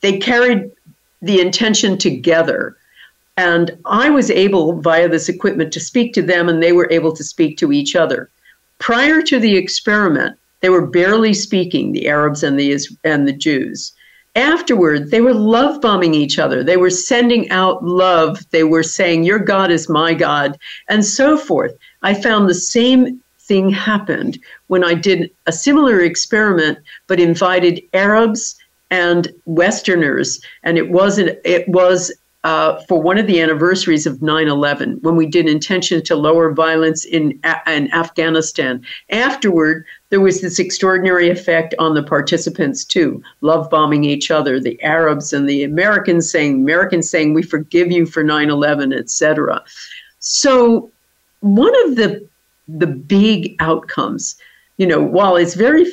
They 0.00 0.18
carried 0.18 0.70
the 1.20 1.40
intention 1.40 1.98
together 1.98 2.77
And 3.38 3.78
I 3.84 4.10
was 4.10 4.32
able, 4.32 4.80
via 4.80 5.08
this 5.08 5.28
equipment, 5.28 5.72
to 5.72 5.78
speak 5.78 6.12
to 6.14 6.22
them, 6.22 6.48
and 6.48 6.60
they 6.60 6.72
were 6.72 6.88
able 6.90 7.12
to 7.12 7.22
speak 7.22 7.56
to 7.58 7.70
each 7.70 7.94
other. 7.94 8.30
Prior 8.80 9.22
to 9.22 9.38
the 9.38 9.56
experiment, 9.56 10.36
they 10.58 10.70
were 10.70 10.88
barely 10.88 11.32
speaking, 11.32 11.92
the 11.92 12.08
Arabs 12.08 12.42
and 12.42 12.58
the, 12.58 12.76
and 13.04 13.28
the 13.28 13.32
Jews. 13.32 13.92
Afterward, 14.34 15.12
they 15.12 15.20
were 15.20 15.34
love 15.34 15.80
bombing 15.80 16.14
each 16.14 16.40
other. 16.40 16.64
They 16.64 16.76
were 16.76 16.90
sending 16.90 17.48
out 17.50 17.84
love. 17.84 18.44
They 18.50 18.64
were 18.64 18.82
saying, 18.82 19.22
Your 19.22 19.38
God 19.38 19.70
is 19.70 19.88
my 19.88 20.14
God, 20.14 20.58
and 20.88 21.04
so 21.04 21.38
forth. 21.38 21.76
I 22.02 22.14
found 22.14 22.48
the 22.48 22.54
same 22.54 23.20
thing 23.42 23.70
happened 23.70 24.36
when 24.66 24.82
I 24.82 24.94
did 24.94 25.30
a 25.46 25.52
similar 25.52 26.00
experiment, 26.00 26.78
but 27.06 27.20
invited 27.20 27.84
Arabs 27.94 28.56
and 28.90 29.28
Westerners, 29.44 30.40
and 30.64 30.76
it 30.76 30.90
wasn't. 30.90 31.38
It 31.44 31.68
was 31.68 32.12
uh, 32.48 32.82
for 32.88 32.98
one 33.02 33.18
of 33.18 33.26
the 33.26 33.42
anniversaries 33.42 34.06
of 34.06 34.20
9/11 34.20 35.02
when 35.02 35.16
we 35.16 35.26
did 35.26 35.46
intention 35.46 36.02
to 36.02 36.16
lower 36.16 36.50
violence 36.50 37.04
in, 37.04 37.38
in 37.66 37.92
Afghanistan. 37.92 38.82
Afterward, 39.10 39.84
there 40.08 40.22
was 40.22 40.40
this 40.40 40.58
extraordinary 40.58 41.28
effect 41.28 41.74
on 41.78 41.92
the 41.92 42.02
participants 42.02 42.86
too, 42.86 43.22
love 43.42 43.68
bombing 43.68 44.04
each 44.04 44.30
other, 44.30 44.58
the 44.58 44.82
Arabs 44.82 45.34
and 45.34 45.46
the 45.46 45.62
Americans 45.62 46.30
saying, 46.30 46.54
Americans 46.54 47.10
saying, 47.10 47.34
we 47.34 47.42
forgive 47.42 47.92
you 47.92 48.06
for 48.06 48.24
9/11, 48.24 48.98
etc. 48.98 49.62
So 50.20 50.90
one 51.40 51.74
of 51.84 51.96
the 51.96 52.26
the 52.66 52.86
big 52.86 53.56
outcomes, 53.60 54.36
you 54.78 54.86
know, 54.86 55.02
while 55.02 55.36
it's 55.36 55.54
very 55.54 55.84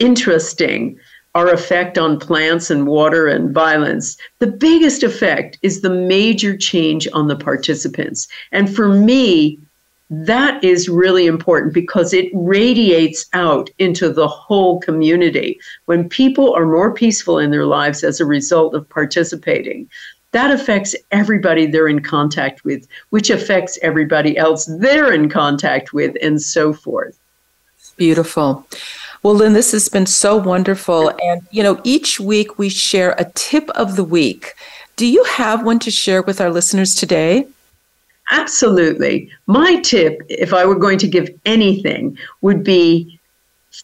interesting 0.00 0.98
our 1.34 1.52
effect 1.52 1.96
on 1.96 2.18
plants 2.18 2.70
and 2.70 2.86
water 2.86 3.26
and 3.26 3.54
violence, 3.54 4.16
the 4.40 4.46
biggest 4.46 5.02
effect 5.02 5.58
is 5.62 5.80
the 5.80 5.90
major 5.90 6.56
change 6.56 7.06
on 7.12 7.28
the 7.28 7.36
participants. 7.36 8.26
And 8.52 8.74
for 8.74 8.88
me, 8.88 9.58
that 10.10 10.62
is 10.64 10.88
really 10.88 11.26
important 11.26 11.72
because 11.72 12.12
it 12.12 12.30
radiates 12.34 13.26
out 13.32 13.70
into 13.78 14.12
the 14.12 14.26
whole 14.26 14.80
community. 14.80 15.60
When 15.84 16.08
people 16.08 16.52
are 16.52 16.66
more 16.66 16.92
peaceful 16.92 17.38
in 17.38 17.52
their 17.52 17.66
lives 17.66 18.02
as 18.02 18.18
a 18.18 18.26
result 18.26 18.74
of 18.74 18.88
participating, 18.88 19.88
that 20.32 20.50
affects 20.50 20.96
everybody 21.12 21.66
they're 21.66 21.88
in 21.88 22.02
contact 22.02 22.64
with, 22.64 22.88
which 23.10 23.30
affects 23.30 23.78
everybody 23.82 24.36
else 24.36 24.66
they're 24.78 25.12
in 25.12 25.28
contact 25.28 25.92
with, 25.92 26.16
and 26.20 26.42
so 26.42 26.72
forth. 26.72 27.16
Beautiful. 27.96 28.66
Well, 29.22 29.34
Lynne, 29.34 29.52
this 29.52 29.72
has 29.72 29.88
been 29.88 30.06
so 30.06 30.36
wonderful. 30.36 31.12
And, 31.22 31.42
you 31.50 31.62
know, 31.62 31.80
each 31.84 32.18
week 32.18 32.58
we 32.58 32.70
share 32.70 33.14
a 33.18 33.30
tip 33.34 33.68
of 33.70 33.96
the 33.96 34.04
week. 34.04 34.54
Do 34.96 35.06
you 35.06 35.22
have 35.24 35.64
one 35.64 35.78
to 35.80 35.90
share 35.90 36.22
with 36.22 36.40
our 36.40 36.50
listeners 36.50 36.94
today? 36.94 37.46
Absolutely. 38.30 39.30
My 39.46 39.80
tip, 39.80 40.22
if 40.28 40.54
I 40.54 40.64
were 40.64 40.78
going 40.78 40.98
to 40.98 41.08
give 41.08 41.28
anything, 41.44 42.16
would 42.40 42.64
be 42.64 43.18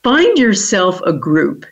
find 0.03 0.39
yourself 0.39 1.01
a 1.03 1.13
group 1.13 1.67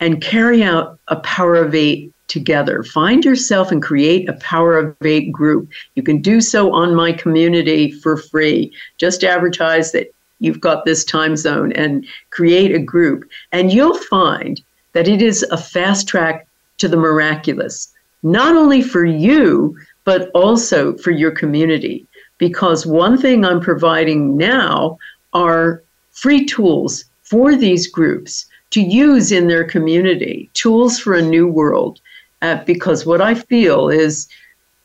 and 0.00 0.22
carry 0.22 0.62
out 0.62 0.98
a 1.08 1.16
power 1.16 1.54
of 1.56 1.74
eight 1.74 2.12
together. 2.28 2.84
Find 2.84 3.24
yourself 3.24 3.72
and 3.72 3.82
create 3.82 4.28
a 4.28 4.34
power 4.34 4.78
of 4.78 4.96
eight 5.02 5.32
group. 5.32 5.68
You 5.96 6.02
can 6.02 6.22
do 6.22 6.40
so 6.40 6.72
on 6.72 6.94
my 6.94 7.12
community 7.12 7.90
for 7.90 8.16
free. 8.16 8.72
Just 8.98 9.24
advertise 9.24 9.92
that 9.92 10.14
you've 10.40 10.60
got 10.60 10.84
this 10.84 11.04
time 11.04 11.36
zone 11.36 11.72
and 11.72 12.04
create 12.30 12.74
a 12.74 12.78
group. 12.78 13.28
And 13.52 13.72
you'll 13.72 13.96
find 13.96 14.60
that 14.92 15.06
it 15.06 15.22
is 15.22 15.42
a 15.44 15.56
fast 15.56 16.08
track 16.08 16.46
to 16.78 16.88
the 16.88 16.96
miraculous, 16.96 17.92
not 18.22 18.56
only 18.56 18.82
for 18.82 19.04
you, 19.04 19.76
but 20.04 20.30
also 20.34 20.96
for 20.96 21.10
your 21.10 21.30
community. 21.30 22.06
Because 22.38 22.86
one 22.86 23.18
thing 23.18 23.44
I'm 23.44 23.60
providing 23.60 24.36
now 24.36 24.98
are 25.32 25.82
free 26.10 26.44
tools 26.46 27.04
for 27.22 27.54
these 27.54 27.86
groups 27.86 28.46
to 28.70 28.80
use 28.80 29.30
in 29.30 29.46
their 29.46 29.64
community, 29.64 30.50
tools 30.54 30.98
for 30.98 31.14
a 31.14 31.22
new 31.22 31.46
world. 31.46 32.00
Uh, 32.42 32.62
because 32.64 33.04
what 33.04 33.20
I 33.20 33.34
feel 33.34 33.88
is 33.88 34.26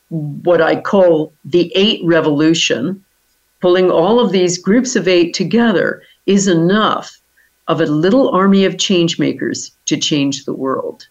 what 0.08 0.60
I 0.60 0.80
call 0.80 1.32
the 1.44 1.72
eight 1.74 2.00
revolution, 2.04 3.04
pulling 3.66 3.90
all 3.90 4.20
of 4.20 4.30
these 4.30 4.58
groups 4.58 4.94
of 4.94 5.08
eight 5.08 5.34
together 5.34 6.00
is 6.26 6.46
enough 6.46 7.18
of 7.66 7.80
a 7.80 7.86
little 7.86 8.28
army 8.28 8.64
of 8.64 8.78
change 8.78 9.18
makers 9.18 9.72
to 9.86 9.96
change 9.96 10.44
the 10.44 10.54
world. 10.54 11.08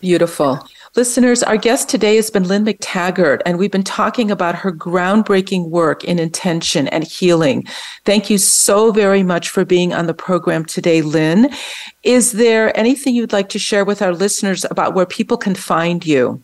Beautiful. 0.00 0.64
Listeners, 0.94 1.42
our 1.42 1.56
guest 1.56 1.88
today 1.88 2.14
has 2.14 2.30
been 2.30 2.46
Lynne 2.46 2.64
McTaggart, 2.64 3.40
and 3.44 3.58
we've 3.58 3.72
been 3.72 3.82
talking 3.82 4.30
about 4.30 4.54
her 4.54 4.70
groundbreaking 4.70 5.68
work 5.68 6.04
in 6.04 6.20
intention 6.20 6.86
and 6.86 7.02
healing. 7.02 7.64
Thank 8.04 8.30
you 8.30 8.38
so 8.38 8.92
very 8.92 9.24
much 9.24 9.48
for 9.48 9.64
being 9.64 9.92
on 9.92 10.06
the 10.06 10.14
program 10.14 10.64
today, 10.64 11.02
Lynne. 11.02 11.50
Is 12.04 12.30
there 12.30 12.78
anything 12.78 13.16
you'd 13.16 13.32
like 13.32 13.48
to 13.48 13.58
share 13.58 13.84
with 13.84 14.00
our 14.00 14.12
listeners 14.12 14.64
about 14.70 14.94
where 14.94 15.06
people 15.06 15.36
can 15.36 15.56
find 15.56 16.06
you? 16.06 16.40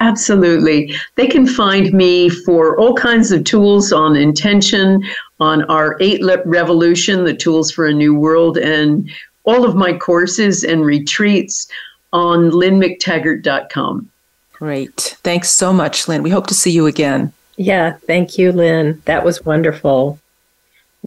Absolutely. 0.00 0.94
They 1.16 1.26
can 1.26 1.46
find 1.46 1.92
me 1.92 2.28
for 2.30 2.78
all 2.78 2.94
kinds 2.94 3.32
of 3.32 3.44
tools 3.44 3.92
on 3.92 4.16
intention, 4.16 5.04
on 5.40 5.62
our 5.64 5.96
eight 6.00 6.22
lip 6.22 6.42
revolution, 6.46 7.24
the 7.24 7.34
tools 7.34 7.70
for 7.70 7.86
a 7.86 7.92
new 7.92 8.14
world, 8.14 8.56
and 8.56 9.10
all 9.44 9.64
of 9.64 9.74
my 9.74 9.92
courses 9.96 10.64
and 10.64 10.84
retreats 10.84 11.68
on 12.12 12.50
lynnemctaggart.com. 12.50 14.10
Great. 14.52 15.16
Thanks 15.22 15.50
so 15.50 15.72
much, 15.72 16.06
Lynne. 16.06 16.22
We 16.22 16.30
hope 16.30 16.46
to 16.48 16.54
see 16.54 16.70
you 16.70 16.86
again. 16.86 17.32
Yeah, 17.56 17.94
thank 18.06 18.38
you, 18.38 18.52
Lynne. 18.52 19.02
That 19.06 19.24
was 19.24 19.44
wonderful. 19.44 20.19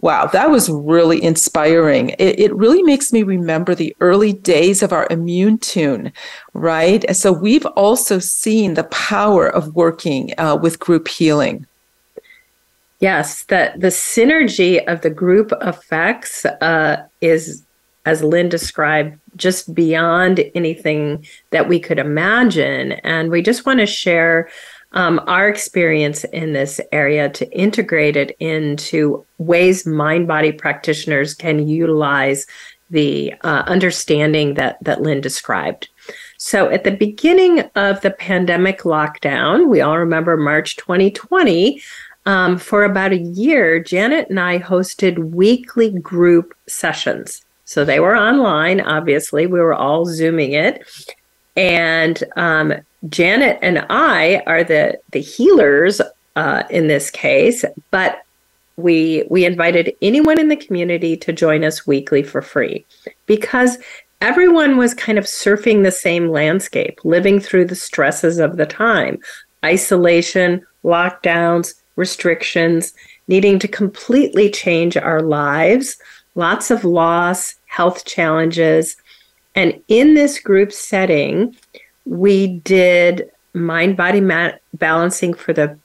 Wow, 0.00 0.26
that 0.26 0.50
was 0.50 0.68
really 0.68 1.22
inspiring. 1.22 2.10
It, 2.10 2.38
it, 2.38 2.54
really 2.54 2.82
makes 2.82 3.12
me 3.12 3.22
remember 3.22 3.74
the 3.74 3.96
early 4.00 4.32
days 4.32 4.82
of 4.82 4.92
our 4.92 5.06
immune 5.08 5.58
tune, 5.58 6.12
right? 6.52 7.14
So 7.14 7.32
we've 7.32 7.64
also 7.66 8.18
seen 8.18 8.74
the 8.74 8.84
power 8.84 9.48
of 9.48 9.76
working 9.76 10.32
uh, 10.36 10.58
with 10.60 10.80
group 10.80 11.06
healing. 11.08 11.66
Yes, 13.00 13.44
that 13.44 13.80
the 13.80 13.88
synergy 13.88 14.84
of 14.86 15.02
the 15.02 15.10
group 15.10 15.52
effects 15.60 16.44
uh, 16.44 17.06
is, 17.20 17.62
as 18.04 18.22
Lynne 18.22 18.48
described, 18.48 19.18
just 19.36 19.74
beyond 19.74 20.44
anything 20.54 21.24
that 21.50 21.68
we 21.68 21.78
could 21.78 21.98
imagine. 21.98 22.92
And 22.92 23.30
we 23.30 23.42
just 23.42 23.64
want 23.64 23.80
to 23.80 23.86
share 23.86 24.48
um, 24.94 25.20
our 25.26 25.48
experience 25.48 26.24
in 26.24 26.52
this 26.52 26.80
area 26.92 27.28
to 27.28 27.50
integrate 27.52 28.16
it 28.16 28.36
into 28.40 29.24
ways 29.38 29.86
mind 29.86 30.26
body 30.26 30.52
practitioners 30.52 31.34
can 31.34 31.68
utilize 31.68 32.46
the 32.90 33.34
uh, 33.42 33.64
understanding 33.66 34.54
that, 34.54 34.82
that 34.82 35.02
Lynne 35.02 35.20
described. 35.20 35.88
So, 36.38 36.68
at 36.68 36.84
the 36.84 36.92
beginning 36.92 37.60
of 37.74 38.00
the 38.02 38.10
pandemic 38.10 38.80
lockdown, 38.80 39.68
we 39.68 39.80
all 39.80 39.98
remember 39.98 40.36
March 40.36 40.76
2020. 40.76 41.82
Um, 42.26 42.56
for 42.56 42.84
about 42.84 43.12
a 43.12 43.18
year, 43.18 43.80
Janet 43.80 44.30
and 44.30 44.40
I 44.40 44.58
hosted 44.58 45.32
weekly 45.32 45.90
group 45.90 46.54
sessions. 46.66 47.44
So 47.66 47.84
they 47.84 48.00
were 48.00 48.16
online, 48.16 48.80
obviously. 48.80 49.46
We 49.46 49.60
were 49.60 49.74
all 49.74 50.06
Zooming 50.06 50.52
it. 50.52 50.86
And 51.56 52.22
um, 52.36 52.74
Janet 53.08 53.58
and 53.62 53.84
I 53.90 54.42
are 54.46 54.64
the 54.64 54.98
the 55.10 55.20
healers 55.20 56.00
uh, 56.36 56.62
in 56.70 56.88
this 56.88 57.10
case, 57.10 57.64
but 57.90 58.22
we 58.76 59.24
we 59.30 59.44
invited 59.44 59.94
anyone 60.02 60.40
in 60.40 60.48
the 60.48 60.56
community 60.56 61.16
to 61.18 61.32
join 61.32 61.64
us 61.64 61.86
weekly 61.86 62.22
for 62.22 62.42
free 62.42 62.84
because 63.26 63.78
everyone 64.20 64.76
was 64.76 64.94
kind 64.94 65.18
of 65.18 65.24
surfing 65.24 65.82
the 65.82 65.90
same 65.90 66.28
landscape, 66.28 66.98
living 67.04 67.38
through 67.38 67.66
the 67.66 67.74
stresses 67.74 68.38
of 68.38 68.56
the 68.56 68.66
time, 68.66 69.18
isolation, 69.64 70.64
lockdowns, 70.82 71.74
restrictions, 71.96 72.92
needing 73.28 73.58
to 73.58 73.68
completely 73.68 74.50
change 74.50 74.96
our 74.96 75.20
lives, 75.20 75.96
lots 76.34 76.70
of 76.70 76.84
loss, 76.84 77.54
health 77.66 78.04
challenges. 78.04 78.96
And 79.54 79.80
in 79.88 80.14
this 80.14 80.40
group 80.40 80.72
setting, 80.72 81.56
we 82.04 82.58
did 82.60 83.30
mind 83.54 83.96
body 83.96 84.20
balancing 84.74 85.34
for 85.34 85.52
the 85.52 85.78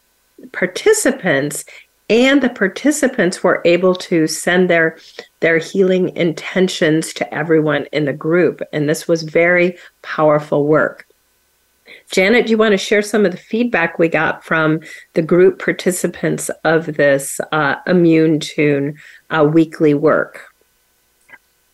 participants 0.51 1.63
and 2.09 2.41
the 2.41 2.49
participants 2.49 3.43
were 3.43 3.61
able 3.65 3.93
to 3.93 4.26
send 4.26 4.70
their 4.70 4.97
their 5.41 5.59
healing 5.59 6.15
intentions 6.15 7.13
to 7.13 7.34
everyone 7.34 7.86
in 7.91 8.05
the 8.05 8.13
group 8.13 8.61
and 8.74 8.89
this 8.89 9.07
was 9.07 9.24
very 9.24 9.78
powerful 10.01 10.65
work. 10.65 11.05
Janet 12.11 12.47
do 12.47 12.51
you 12.51 12.57
want 12.57 12.72
to 12.72 12.78
share 12.78 13.01
some 13.01 13.26
of 13.26 13.32
the 13.32 13.38
feedback 13.38 13.99
we 13.99 14.07
got 14.07 14.43
from 14.43 14.80
the 15.13 15.22
group 15.22 15.59
participants 15.59 16.49
of 16.63 16.88
this 16.97 17.39
uh, 17.51 17.76
immune 17.86 18.39
tune 18.39 18.97
uh, 19.30 19.43
weekly 19.43 19.93
work 19.93 20.49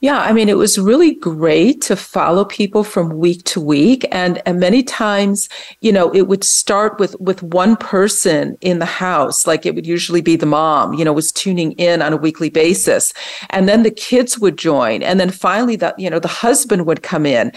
Yeah, 0.06 0.20
I 0.20 0.34
mean, 0.34 0.50
it 0.50 0.58
was 0.58 0.78
really 0.78 1.16
great 1.16 1.82
to 1.82 1.96
follow 1.96 2.46
people 2.46 2.84
from 2.84 3.18
week 3.18 3.44
to 3.46 3.60
week. 3.60 4.06
And, 4.12 4.40
and 4.46 4.60
many 4.60 4.84
times, 4.84 5.50
you 5.82 5.92
know, 5.92 6.14
it 6.14 6.28
would 6.28 6.44
start 6.44 7.00
with, 7.00 7.20
with 7.20 7.42
one 7.42 7.76
person 7.76 8.56
in 8.62 8.78
the 8.78 8.86
house. 8.86 9.48
Like 9.48 9.66
it 9.66 9.74
would 9.74 9.88
usually 9.88 10.22
be 10.22 10.36
the 10.36 10.46
mom, 10.46 10.94
you 10.94 11.04
know, 11.04 11.12
was 11.12 11.32
tuning 11.32 11.72
in 11.72 12.04
on 12.04 12.14
a 12.14 12.18
weekly 12.18 12.52
basis. 12.52 13.14
And 13.50 13.68
then 13.68 13.82
the 13.82 13.90
kids 13.90 14.38
would 14.38 14.60
join. 14.60 15.02
And 15.02 15.20
then 15.20 15.32
finally 15.32 15.76
that, 15.78 15.98
you 15.98 16.12
know, 16.12 16.20
the 16.20 16.28
husband 16.28 16.86
would 16.86 17.02
come 17.02 17.26
in. 17.26 17.52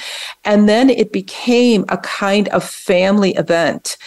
And 0.46 0.70
then 0.70 0.88
it 0.88 1.12
became 1.12 1.84
a 1.90 1.98
kind 1.98 2.48
of 2.48 2.64
family 2.64 3.34
event 3.34 3.98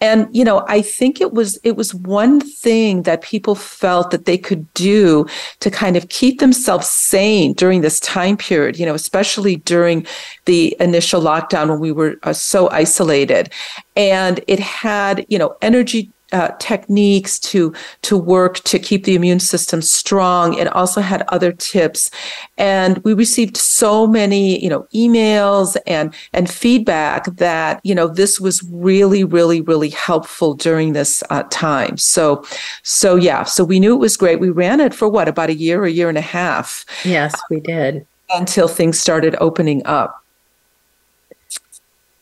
and 0.00 0.28
you 0.34 0.44
know 0.44 0.64
i 0.68 0.80
think 0.82 1.20
it 1.20 1.32
was 1.32 1.58
it 1.64 1.76
was 1.76 1.94
one 1.94 2.40
thing 2.40 3.02
that 3.02 3.22
people 3.22 3.54
felt 3.54 4.10
that 4.10 4.24
they 4.24 4.38
could 4.38 4.72
do 4.74 5.26
to 5.60 5.70
kind 5.70 5.96
of 5.96 6.08
keep 6.08 6.40
themselves 6.40 6.86
sane 6.88 7.52
during 7.54 7.80
this 7.80 8.00
time 8.00 8.36
period 8.36 8.78
you 8.78 8.86
know 8.86 8.94
especially 8.94 9.56
during 9.56 10.06
the 10.46 10.76
initial 10.80 11.20
lockdown 11.20 11.68
when 11.68 11.80
we 11.80 11.92
were 11.92 12.16
uh, 12.22 12.32
so 12.32 12.70
isolated. 12.70 13.52
And 13.96 14.40
it 14.46 14.60
had 14.60 15.26
you 15.28 15.38
know 15.38 15.56
energy 15.60 16.10
uh, 16.32 16.48
techniques 16.58 17.38
to 17.38 17.72
to 18.02 18.16
work 18.16 18.58
to 18.60 18.78
keep 18.78 19.04
the 19.04 19.14
immune 19.14 19.40
system 19.40 19.80
strong. 19.82 20.54
It 20.54 20.68
also 20.68 21.00
had 21.00 21.22
other 21.28 21.52
tips, 21.52 22.10
and 22.58 22.98
we 22.98 23.14
received 23.14 23.56
so 23.56 24.06
many 24.06 24.62
you 24.62 24.68
know 24.68 24.86
emails 24.94 25.76
and 25.86 26.14
and 26.32 26.50
feedback 26.50 27.26
that 27.36 27.80
you 27.84 27.94
know 27.94 28.08
this 28.08 28.40
was 28.40 28.62
really 28.70 29.24
really 29.24 29.60
really 29.60 29.90
helpful 29.90 30.54
during 30.54 30.92
this 30.92 31.22
uh, 31.30 31.44
time. 31.50 31.96
So 31.96 32.44
so 32.82 33.16
yeah, 33.16 33.44
so 33.44 33.64
we 33.64 33.80
knew 33.80 33.94
it 33.94 33.98
was 33.98 34.16
great. 34.16 34.40
We 34.40 34.50
ran 34.50 34.80
it 34.80 34.94
for 34.94 35.08
what 35.08 35.28
about 35.28 35.50
a 35.50 35.54
year, 35.54 35.84
a 35.84 35.90
year 35.90 36.08
and 36.08 36.18
a 36.18 36.22
half. 36.22 36.84
Yes, 37.04 37.34
we 37.50 37.60
did 37.60 38.06
until 38.34 38.68
things 38.68 38.98
started 38.98 39.36
opening 39.40 39.82
up. 39.84 40.25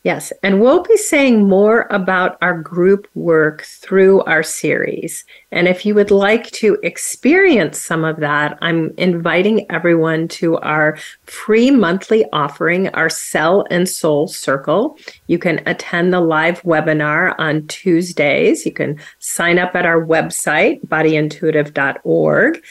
Yes, 0.05 0.35
and 0.43 0.61
we'll 0.61 0.83
be 0.83 0.99
saying 0.99 1.49
more 1.49 1.87
about 1.89 2.37
our 2.43 2.59
group 2.59 3.09
work 3.15 3.63
through 3.63 4.23
our 4.25 4.43
series. 4.43 5.25
And 5.51 5.67
if 5.67 5.87
you 5.87 5.95
would 5.95 6.11
like 6.11 6.51
to 6.51 6.77
experience 6.83 7.81
some 7.81 8.05
of 8.05 8.21
that, 8.21 8.59
I'm 8.61 8.93
inviting 8.99 9.65
everyone 9.71 10.29
to 10.29 10.59
our 10.59 10.99
free 11.25 11.71
monthly 11.71 12.27
offering, 12.35 12.89
our 12.89 13.09
Cell 13.09 13.65
and 13.71 13.89
Soul 13.89 14.29
Circle. 14.29 14.99
You 15.27 15.39
can 15.39 15.63
attend 15.65 16.13
the 16.13 16.21
live 16.21 16.61
webinar 16.65 17.35
on 17.39 17.67
Tuesdays. 17.67 18.67
You 18.67 18.73
can 18.73 19.01
sign 19.21 19.59
up 19.59 19.75
at 19.75 19.87
our 19.87 20.05
website, 20.05 20.87
bodyintuitive.org 20.87 22.63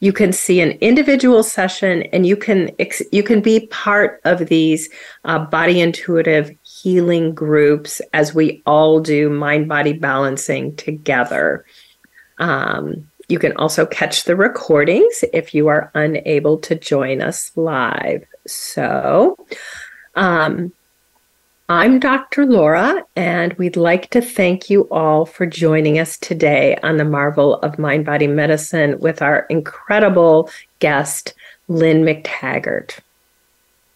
you 0.00 0.12
can 0.12 0.32
see 0.32 0.60
an 0.60 0.72
individual 0.80 1.42
session 1.42 2.04
and 2.12 2.26
you 2.26 2.36
can 2.36 2.70
you 3.10 3.22
can 3.22 3.40
be 3.40 3.66
part 3.66 4.20
of 4.24 4.46
these 4.46 4.88
uh, 5.24 5.38
body 5.38 5.80
intuitive 5.80 6.56
healing 6.62 7.34
groups 7.34 8.00
as 8.12 8.34
we 8.34 8.62
all 8.64 9.00
do 9.00 9.28
mind 9.28 9.68
body 9.68 9.92
balancing 9.92 10.76
together. 10.76 11.64
Um, 12.38 13.08
you 13.28 13.38
can 13.38 13.56
also 13.56 13.84
catch 13.84 14.24
the 14.24 14.36
recordings 14.36 15.24
if 15.32 15.52
you 15.54 15.68
are 15.68 15.90
unable 15.94 16.58
to 16.58 16.74
join 16.76 17.20
us 17.20 17.50
live. 17.56 18.24
So, 18.46 19.36
um, 20.14 20.72
I'm 21.70 21.98
Dr. 21.98 22.46
Laura, 22.46 23.04
and 23.14 23.52
we'd 23.54 23.76
like 23.76 24.08
to 24.12 24.22
thank 24.22 24.70
you 24.70 24.88
all 24.90 25.26
for 25.26 25.44
joining 25.44 25.98
us 25.98 26.16
today 26.16 26.78
on 26.82 26.96
the 26.96 27.04
Marvel 27.04 27.56
of 27.56 27.78
Mind 27.78 28.06
Body 28.06 28.26
Medicine 28.26 28.98
with 29.00 29.20
our 29.20 29.40
incredible 29.50 30.48
guest, 30.78 31.34
Lynne 31.68 32.04
McTaggart. 32.04 33.00